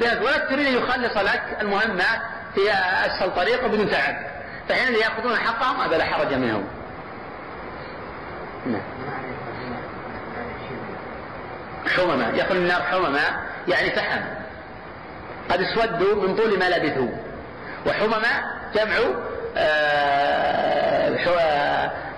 [0.00, 2.04] بنفسك ولا تريد أن يخلص لك المهمة
[2.54, 2.72] في
[3.06, 4.16] أسهل طريق وبدون تعب.
[4.68, 6.64] فحينئذ يأخذون حقهم هذا لا حرج منهم.
[8.66, 8.82] نعم.
[11.96, 13.20] حمما يقول النار حمما
[13.68, 14.20] يعني فحم.
[15.50, 17.08] قد اسودوا من طول ما لبثوا
[17.86, 18.28] وحمما
[18.74, 18.96] جمع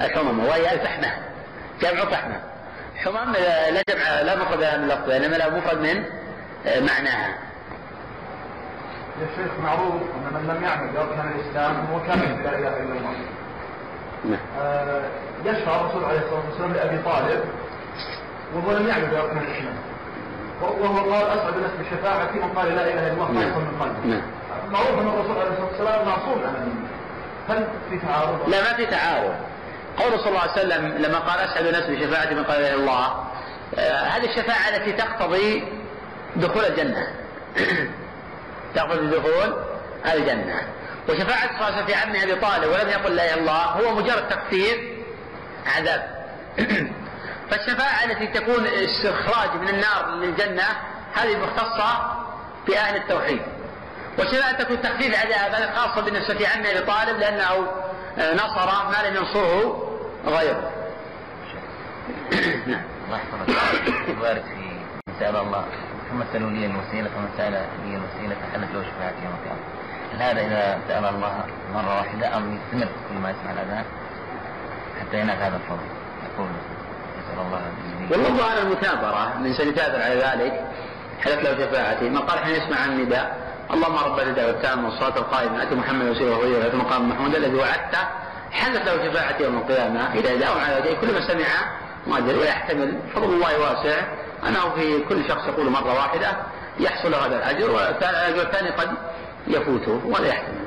[0.01, 1.12] الحمم وهي الفحمة.
[1.81, 2.40] جمع فحمة
[2.97, 3.32] حمم
[3.70, 6.05] لا جمع لا مفرد لها من لفظها إنما لا مفرد من
[6.66, 7.39] معناها
[9.20, 13.15] يا شيخ معروف أن من لم يعمل باركان الإسلام هو كافر لا إله إلا الله.
[14.24, 14.39] نعم.
[14.61, 15.03] آه
[15.44, 17.44] يشفع الرسول عليه الصلاة والسلام لأبي طالب
[18.55, 19.74] وهو لم يعمل باركان الإسلام.
[20.61, 24.07] وهو قال اسعد الناس بشفاعتي من قال لا إله إلا الله خالصا من قلبه.
[24.07, 24.23] نعم.
[24.73, 26.86] معروف أن الرسول عليه الصلاة والسلام معصوم عن.
[27.48, 29.35] هل في تعارض؟ لا ما في تعارض
[29.98, 33.24] قول صلى الله عليه وسلم لما قال اسعد الناس بشفاعتي من قال الله
[33.78, 35.64] آه هذه الشفاعة التي تقتضي
[36.36, 37.06] دخول الجنة.
[38.74, 39.56] تقتضي دخول
[40.14, 40.62] الجنة.
[41.09, 44.77] وشفاعة وسلم في عمه أبي طالب ولم يقل لا إله إلا الله هو مجرد تخفيف
[45.77, 46.27] عذاب.
[47.51, 50.66] فالشفاعة التي تكون استخراج من النار للجنة
[51.14, 52.16] هذه مختصة
[52.66, 53.43] بأهل التوحيد.
[54.18, 57.68] والشفاعة تكون تخفيف عذاب هذه خاصة بالنسبة في عمه أبي طالب لأنه
[58.18, 59.82] نصر ما لم ينصره
[60.26, 60.70] غيره.
[62.72, 62.82] نعم.
[63.06, 63.48] الله يحفظك.
[64.09, 64.76] الوارد في
[65.20, 65.64] سأل الله
[66.10, 69.60] ثم سألوا لي الوسيلة فمن سأل لي الوسيلة فحلت له شفاعتي يوم القيامة.
[70.12, 71.44] هل هذا إذا سأل الله
[71.74, 73.84] مرة واحدة أم يستمر كل ما يسمع الأذان
[75.01, 75.86] حتى ينال هذا الفضل؟
[76.32, 76.48] يقول
[77.18, 77.60] نسأل الله
[78.10, 80.64] والله على المثابرة من سيثابر على ذلك
[81.20, 85.62] حلت له شفاعتي من قال حين يسمع النداء اللهم رب الدعوة التامة والصلاة القائمة.
[85.62, 87.98] أتي محمد وسيله وغيره في مقام محمود الذي وعدته
[88.51, 90.14] حلت له شفاعتي يوم القيامة.
[90.14, 91.47] إذا داوم على ذلك كل ما سمع
[92.06, 92.98] مؤجر ويحتمل.
[93.14, 93.97] فضل الله واسع.
[94.48, 96.36] أنه في كل شخص يقول مرة واحدة
[96.80, 98.94] يحصل هذا الأجر والأجر الثاني قد
[99.47, 100.66] يفوته ولا يحتمل.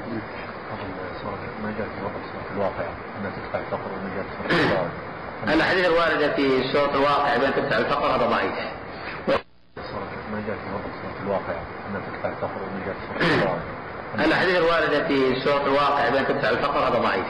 [1.22, 2.86] سورة النجاة في وقت سورة الواقع
[3.20, 8.16] أنها تدفع الفقر والنجاة في سورة الواقع الأحاديث الواردة في سورة الواقع بأن تدفع الفقر
[8.16, 8.54] هذا ضعيف.
[9.76, 11.79] سورة النجاة في وقت سورة
[14.20, 17.28] الأحاديث الواردة في سورة الواقع بأن تدفع الفقر هذا ضعيف.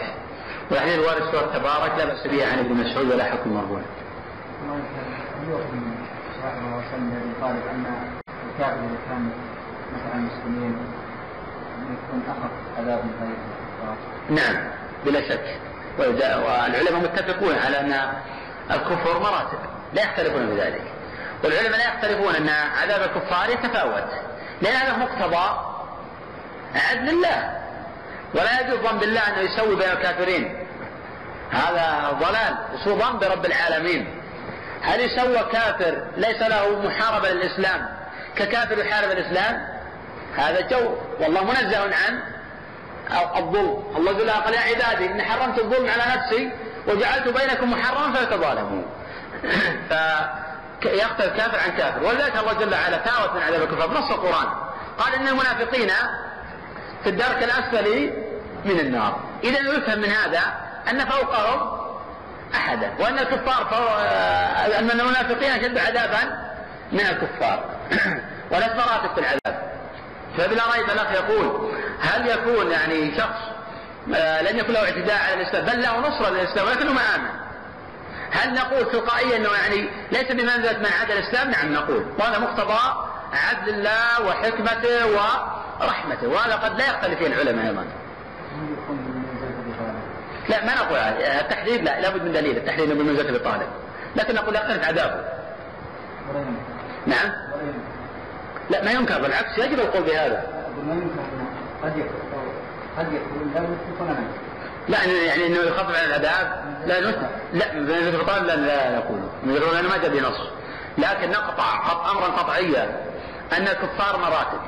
[0.72, 3.81] والحديث الوارد في سورة تبارك لا بأس به عن ابن مسعود ولا حكم مرفوع.
[6.41, 7.86] صلى الله وسلم قال ان
[8.49, 9.31] الكافر اذا كان
[9.94, 10.77] مثلا المسلمين
[11.91, 13.95] يكون اخف عذاب من غيره
[14.30, 14.68] نعم
[15.06, 15.60] بلا شك.
[15.99, 18.14] والعلماء متفقون على أن
[18.72, 19.60] الكفر مراتب
[19.94, 20.84] لا يختلفون بذلك
[21.44, 24.10] والعلماء لا يختلفون أن عذاب الكفار يتفاوت.
[24.61, 25.60] لأن هذا مقتضى
[26.76, 27.60] عدل الله
[28.34, 30.65] ولا يجوز ظن بالله أنه يسوي بين الكافرين.
[31.52, 32.56] هذا ضلال.
[32.73, 34.07] وسوء ظن برب العالمين.
[34.81, 37.90] هل يسوى كافر ليس له محاربة للإسلام؟
[38.36, 39.68] ككافر يحارب الإسلام؟
[40.38, 40.95] هذا جو.
[41.19, 42.22] والله منزه عن
[43.38, 43.84] الظلم.
[43.98, 46.52] الله وعلا قال يا عبادي إني حرمت الظلم على نفسي
[46.88, 48.84] وجعلت بينكم محرما فلا تظالموا
[50.82, 52.04] فيختلف كافر عن كافر.
[52.04, 53.88] ولذلك الله جل وعلا تاوت من عذاب الكفار.
[53.88, 54.48] بنص القرآن.
[54.98, 55.90] قال إن المنافقين
[57.04, 58.14] في الدرك الأسفل
[58.66, 59.20] من النار.
[59.44, 60.42] إذا يفهم من هذا
[60.92, 61.80] أن فوقهم
[62.56, 64.00] أحدا وأن الكفار فوق
[64.80, 66.50] أن المنافقين أشد عذابا
[66.92, 67.64] من الكفار.
[68.52, 69.70] وناس مراتب في العذاب.
[70.38, 73.60] فبلا ريب الأخ يقول هل يكون يعني شخص
[74.16, 77.49] آه، لن يكون له اعتداء على الإسلام؟ بل له نصرة للإسلام ولكنه ما آمن
[78.32, 82.06] هل نقول تلقائيا أنه يعني ليس بمنزلة من عاد الإسلام؟ نعم نقول.
[82.20, 87.90] وهذا مقتضى عدل الله وحكمته ورحمته وهذا قد لا يختلف فيه العلماء طالب
[90.50, 90.98] لا ما نقول.
[90.98, 92.58] التحديد لا لابد من دليل.
[92.58, 93.68] التحديد إنه بمنزلة الطالب
[94.16, 95.24] لكن نقول يختلف عذابه.
[97.06, 97.32] نعم.
[98.70, 99.22] لا ما ينكر.
[99.22, 100.44] بالعكس يجب القول بهذا.
[101.84, 102.20] قد يكون
[102.98, 104.14] قد يكون لا
[104.88, 107.30] لا يعني إنه يخفف عن العذاب لا نسمع.
[107.54, 110.38] لا بمنزله الطالب لا لا نقول لأنه ما جاء بنص.
[110.98, 113.02] لكن نقطع قط- أمرا قطعيا
[113.58, 114.60] أن الكفار مراتب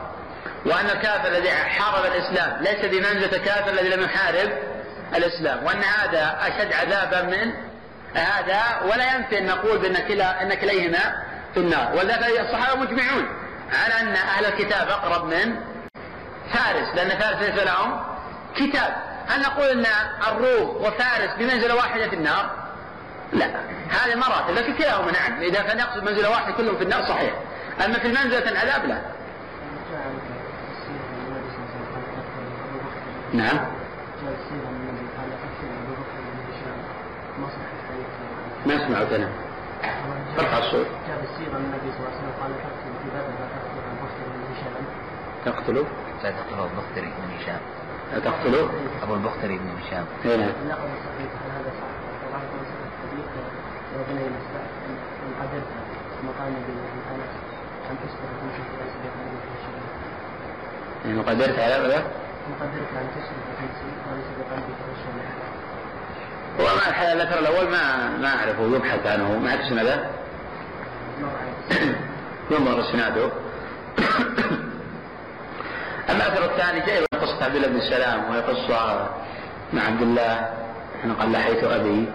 [0.66, 4.50] وأن الكافر الذي حارب الإسلام ليس بمنزلة الكافر الذي لم يحارب
[5.16, 7.52] الإسلام وأن هذا أشد عذابا من
[8.16, 8.62] هذا
[8.92, 11.24] ولا ينفي أن نقول بأن كلا أن كليهما
[11.54, 11.92] في النار.
[11.96, 13.28] ولذلك الصحابة مجمعون
[13.84, 15.56] على أن أهل الكتاب أقرب من
[16.54, 18.04] فارس لأن فارس ليس لهم
[18.56, 18.94] كتاب.
[19.28, 19.86] هل نقول إن
[20.28, 22.50] الروم وفارس بمنزلة واحدة في النار؟
[23.34, 23.46] لا
[23.90, 25.42] هذه مراتب لكن كلاهما نعم.
[25.42, 27.34] إذا كان يقصد منزلة واحدة كلهم في النار صحيح.
[27.86, 29.02] أما في المنزلة العذاب لا.
[33.34, 33.56] من نعم.
[38.66, 39.32] من ما سمعوا كلام
[40.40, 40.88] ارفع الصوت.
[41.08, 43.28] جاء السيرة من النبي صلى الله عليه وسلم قال أكثر في بدر
[44.02, 44.86] بكر بن هشام
[45.46, 45.86] تقتلوا
[46.24, 47.60] لا تقتلوا البختري بن هشام.
[48.12, 48.68] لا تقتلوا
[49.04, 50.06] أبو البختري بن هشام.
[50.26, 50.78] هذا الإسلام
[55.26, 55.68] إن قدرت
[61.06, 65.14] يعني قدرت على هذا؟ إن قدرت أن تصبح تمشي وليس بقلبك في شيء
[66.60, 67.84] هو ما الحقيقة الاثر الأول ما
[68.18, 69.38] ما أعرفه يبحث عنه.
[69.40, 69.66] ما أعرف.
[69.70, 70.06] سنده
[72.52, 73.30] ينظر اسناده
[76.10, 79.10] اما الاثر الثاني جاي قصة عبد الله بن سلام وهي قصة
[79.74, 80.50] مع عبد الله
[81.20, 82.06] قال لحيت أبي.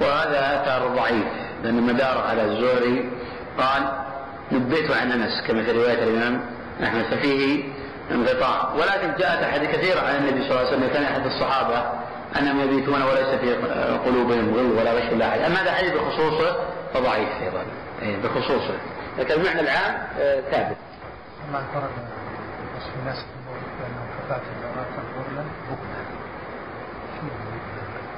[0.00, 1.26] وهذا اثر ضعيف
[1.62, 3.10] لأن مداره على الزهري
[3.58, 3.82] قال
[4.52, 6.40] نبيت عن أنس كما في رواية الإمام
[6.82, 7.64] أحمد ففيه
[8.10, 8.72] انقطاع.
[8.74, 11.82] ولكن جاءت أحاديث كثيرة عن النبي صلى الله عليه وسلم كان أحد الصحابة
[12.38, 13.54] أنهم يبيتون وليس في
[14.06, 15.40] قلوبهم غل ولا غش ولا أحد.
[15.40, 16.56] أما هذا حديث بخصوصه
[16.94, 17.62] فضعيف أيضا.
[18.02, 18.74] إيه، بخصوصه.
[19.18, 20.76] لكن المعنى العام آه، ثابت.
[22.78, 23.24] اعترض وصف الناس
[23.80, 25.98] بأنه كفاة الأوراق غرلا بكرة.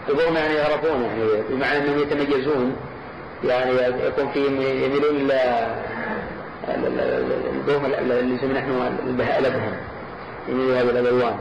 [0.09, 2.77] يقولون يعني يغرفون يعني بمعنى أنهم يتميزون.
[3.45, 3.70] يعني
[4.07, 5.66] يكون فيهم يميلون إلى
[6.69, 8.70] البهم اللي يسمونه نحن
[9.39, 9.73] الأبهم.
[10.49, 11.37] يميلون هذه الألوان.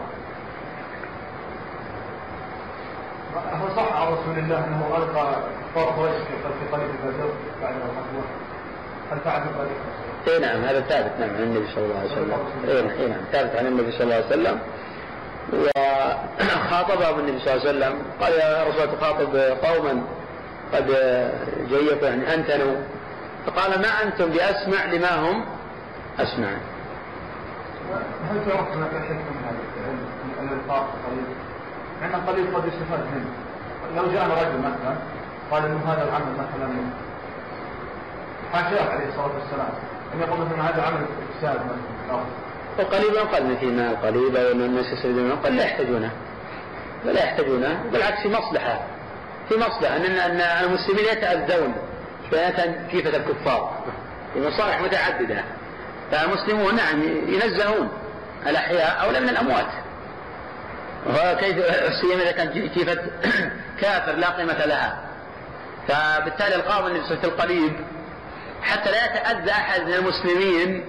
[3.35, 7.29] هل صح عن رسول الله أنه ألقى كفار قريش في في طريق بدر
[7.61, 8.23] بعد قتلوه؟
[9.11, 9.17] هل؟
[10.27, 12.33] اي نعم هذا ثابت نعم عن النبي صلى الله عليه وسلم.
[12.67, 14.59] اي نعم, إي نعم ثابت عن النبي صلى الله عليه وسلم.
[15.53, 17.95] وخاطبهم النبي صلى الله عليه وسلم.
[18.21, 20.01] قال يا رسول الله تخاطب قوما
[20.73, 20.85] قد
[21.69, 22.75] جيفوا يعني انتنوا
[23.45, 25.45] فقال ما أنتم بأسمع لما هم
[26.19, 26.51] اسمع
[28.31, 29.57] هل تعرف هناك حكمه من هذا
[30.41, 31.23] الإلقاء قليل؟
[32.01, 33.29] لأن القليل قد يستفاد منه.
[33.95, 34.95] لو جاءنا رجل مثلا
[35.51, 36.69] قال إنه هذا العمل مثلا.
[38.53, 39.69] حاشاه عليه الصلاة والسلام.
[40.13, 41.05] أن يقول مثلا هذا عمل
[41.35, 42.19] افساد مثلا أو
[42.77, 46.11] والقليل ينقل في مال قليل أو ان الناس يستفيدون قد لا يحتاجونه.
[47.05, 47.83] ولا يحتاجونه.
[47.91, 48.81] بالعكس في مصلحة.
[49.49, 49.97] في مصلحة.
[49.97, 51.73] ان ان المسلمين يتأذون.
[52.91, 53.83] كيفه الكفار.
[54.33, 55.43] في مصالح متعددة.
[56.11, 57.89] فالمسلمون نعم ينزهون
[58.47, 59.71] الأحياء اولى من الأموات.
[61.07, 61.65] وكيف
[62.01, 62.97] سيما إذا كان كيفه
[63.81, 64.97] كافر لا قيمة لها.
[65.87, 66.55] فبالتالي
[66.99, 67.73] وسلم القليب
[68.61, 70.85] حتى لا يتأذى أحد من المسلمين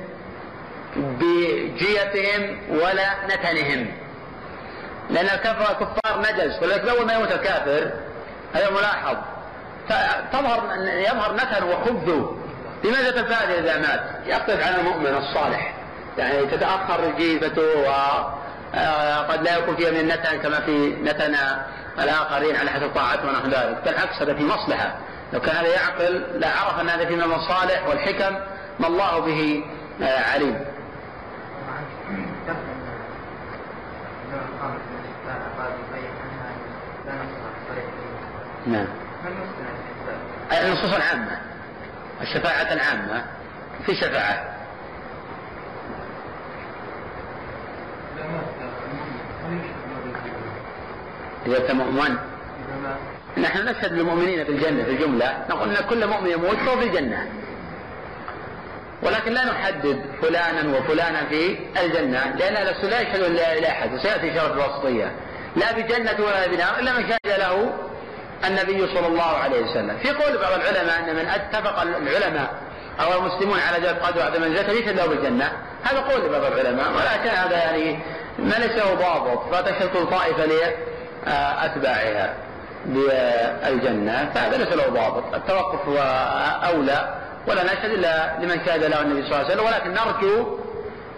[0.96, 3.86] بجيتهم ولا نتنهم.
[5.10, 7.90] لأن الكفار كفار نجس ولذلك أول ما يموت الكافر
[8.54, 9.16] هذا ملاحظ.
[9.88, 12.36] فتظهر يظهر نتن وخبثه
[12.84, 15.74] لماذا تفادى إذا مات؟ يختلف عن المؤمن الصالح.
[16.18, 21.36] يعني تتأخر جيفته وقد لا يكون فيها من النتن كما في نتن
[21.98, 24.94] الآخرين على حسب طاعته ونحو ذلك بالعكس هذا في مصلحة.
[25.32, 28.34] لو كان هذا يعقل لعرف أن هذا في من المصالح والحكم
[28.80, 29.64] ما الله به
[30.02, 30.64] عليم.
[37.06, 37.84] نصنع طريق
[38.66, 38.86] نعم؟
[40.52, 41.38] النصوص العامة
[42.20, 43.24] الشفاعة العامة
[43.86, 44.56] في شفاعة.
[51.46, 52.00] إذا مات مؤمن.
[52.00, 56.76] إذا مات نحن نشهد للمؤمنين في الجنة في الجملة نقول أن كل مؤمن يموت فهو
[56.76, 57.28] في الجنة.
[59.02, 64.52] ولكن لا نحدد فلانا وفلانا في الجنة لأن أهل السنة لا يشهدون أحد وسيأتي شرط
[64.52, 65.12] الوسطية
[65.56, 67.72] لا بجنة ولا بنار إلا من شهد له
[68.46, 69.98] النبي صلى الله عليه وسلم.
[70.02, 72.62] في قول بعض العلماء أن من اتفق العلماء
[73.00, 75.52] أو المسلمون على جواز قدر عدم منزلته يشهد له بالجنة.
[75.82, 77.98] هذا قول لبعض العلماء ولكن هذا يعني
[78.38, 80.44] ما ليس له ضابط فتشهد طائفة
[81.26, 82.34] لأتباعها.
[82.86, 85.34] بالجنة فهذا ليس له ضابط.
[85.34, 85.98] التوقف هو
[86.66, 87.14] أولى
[87.48, 89.66] ولا نشهد إلا لمن شهد له النبي صلى الله عليه وسلم.
[89.66, 90.58] ولكن نرجو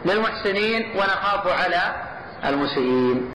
[0.05, 1.81] للمحسنين ونخاف على
[2.49, 3.31] المسيئين.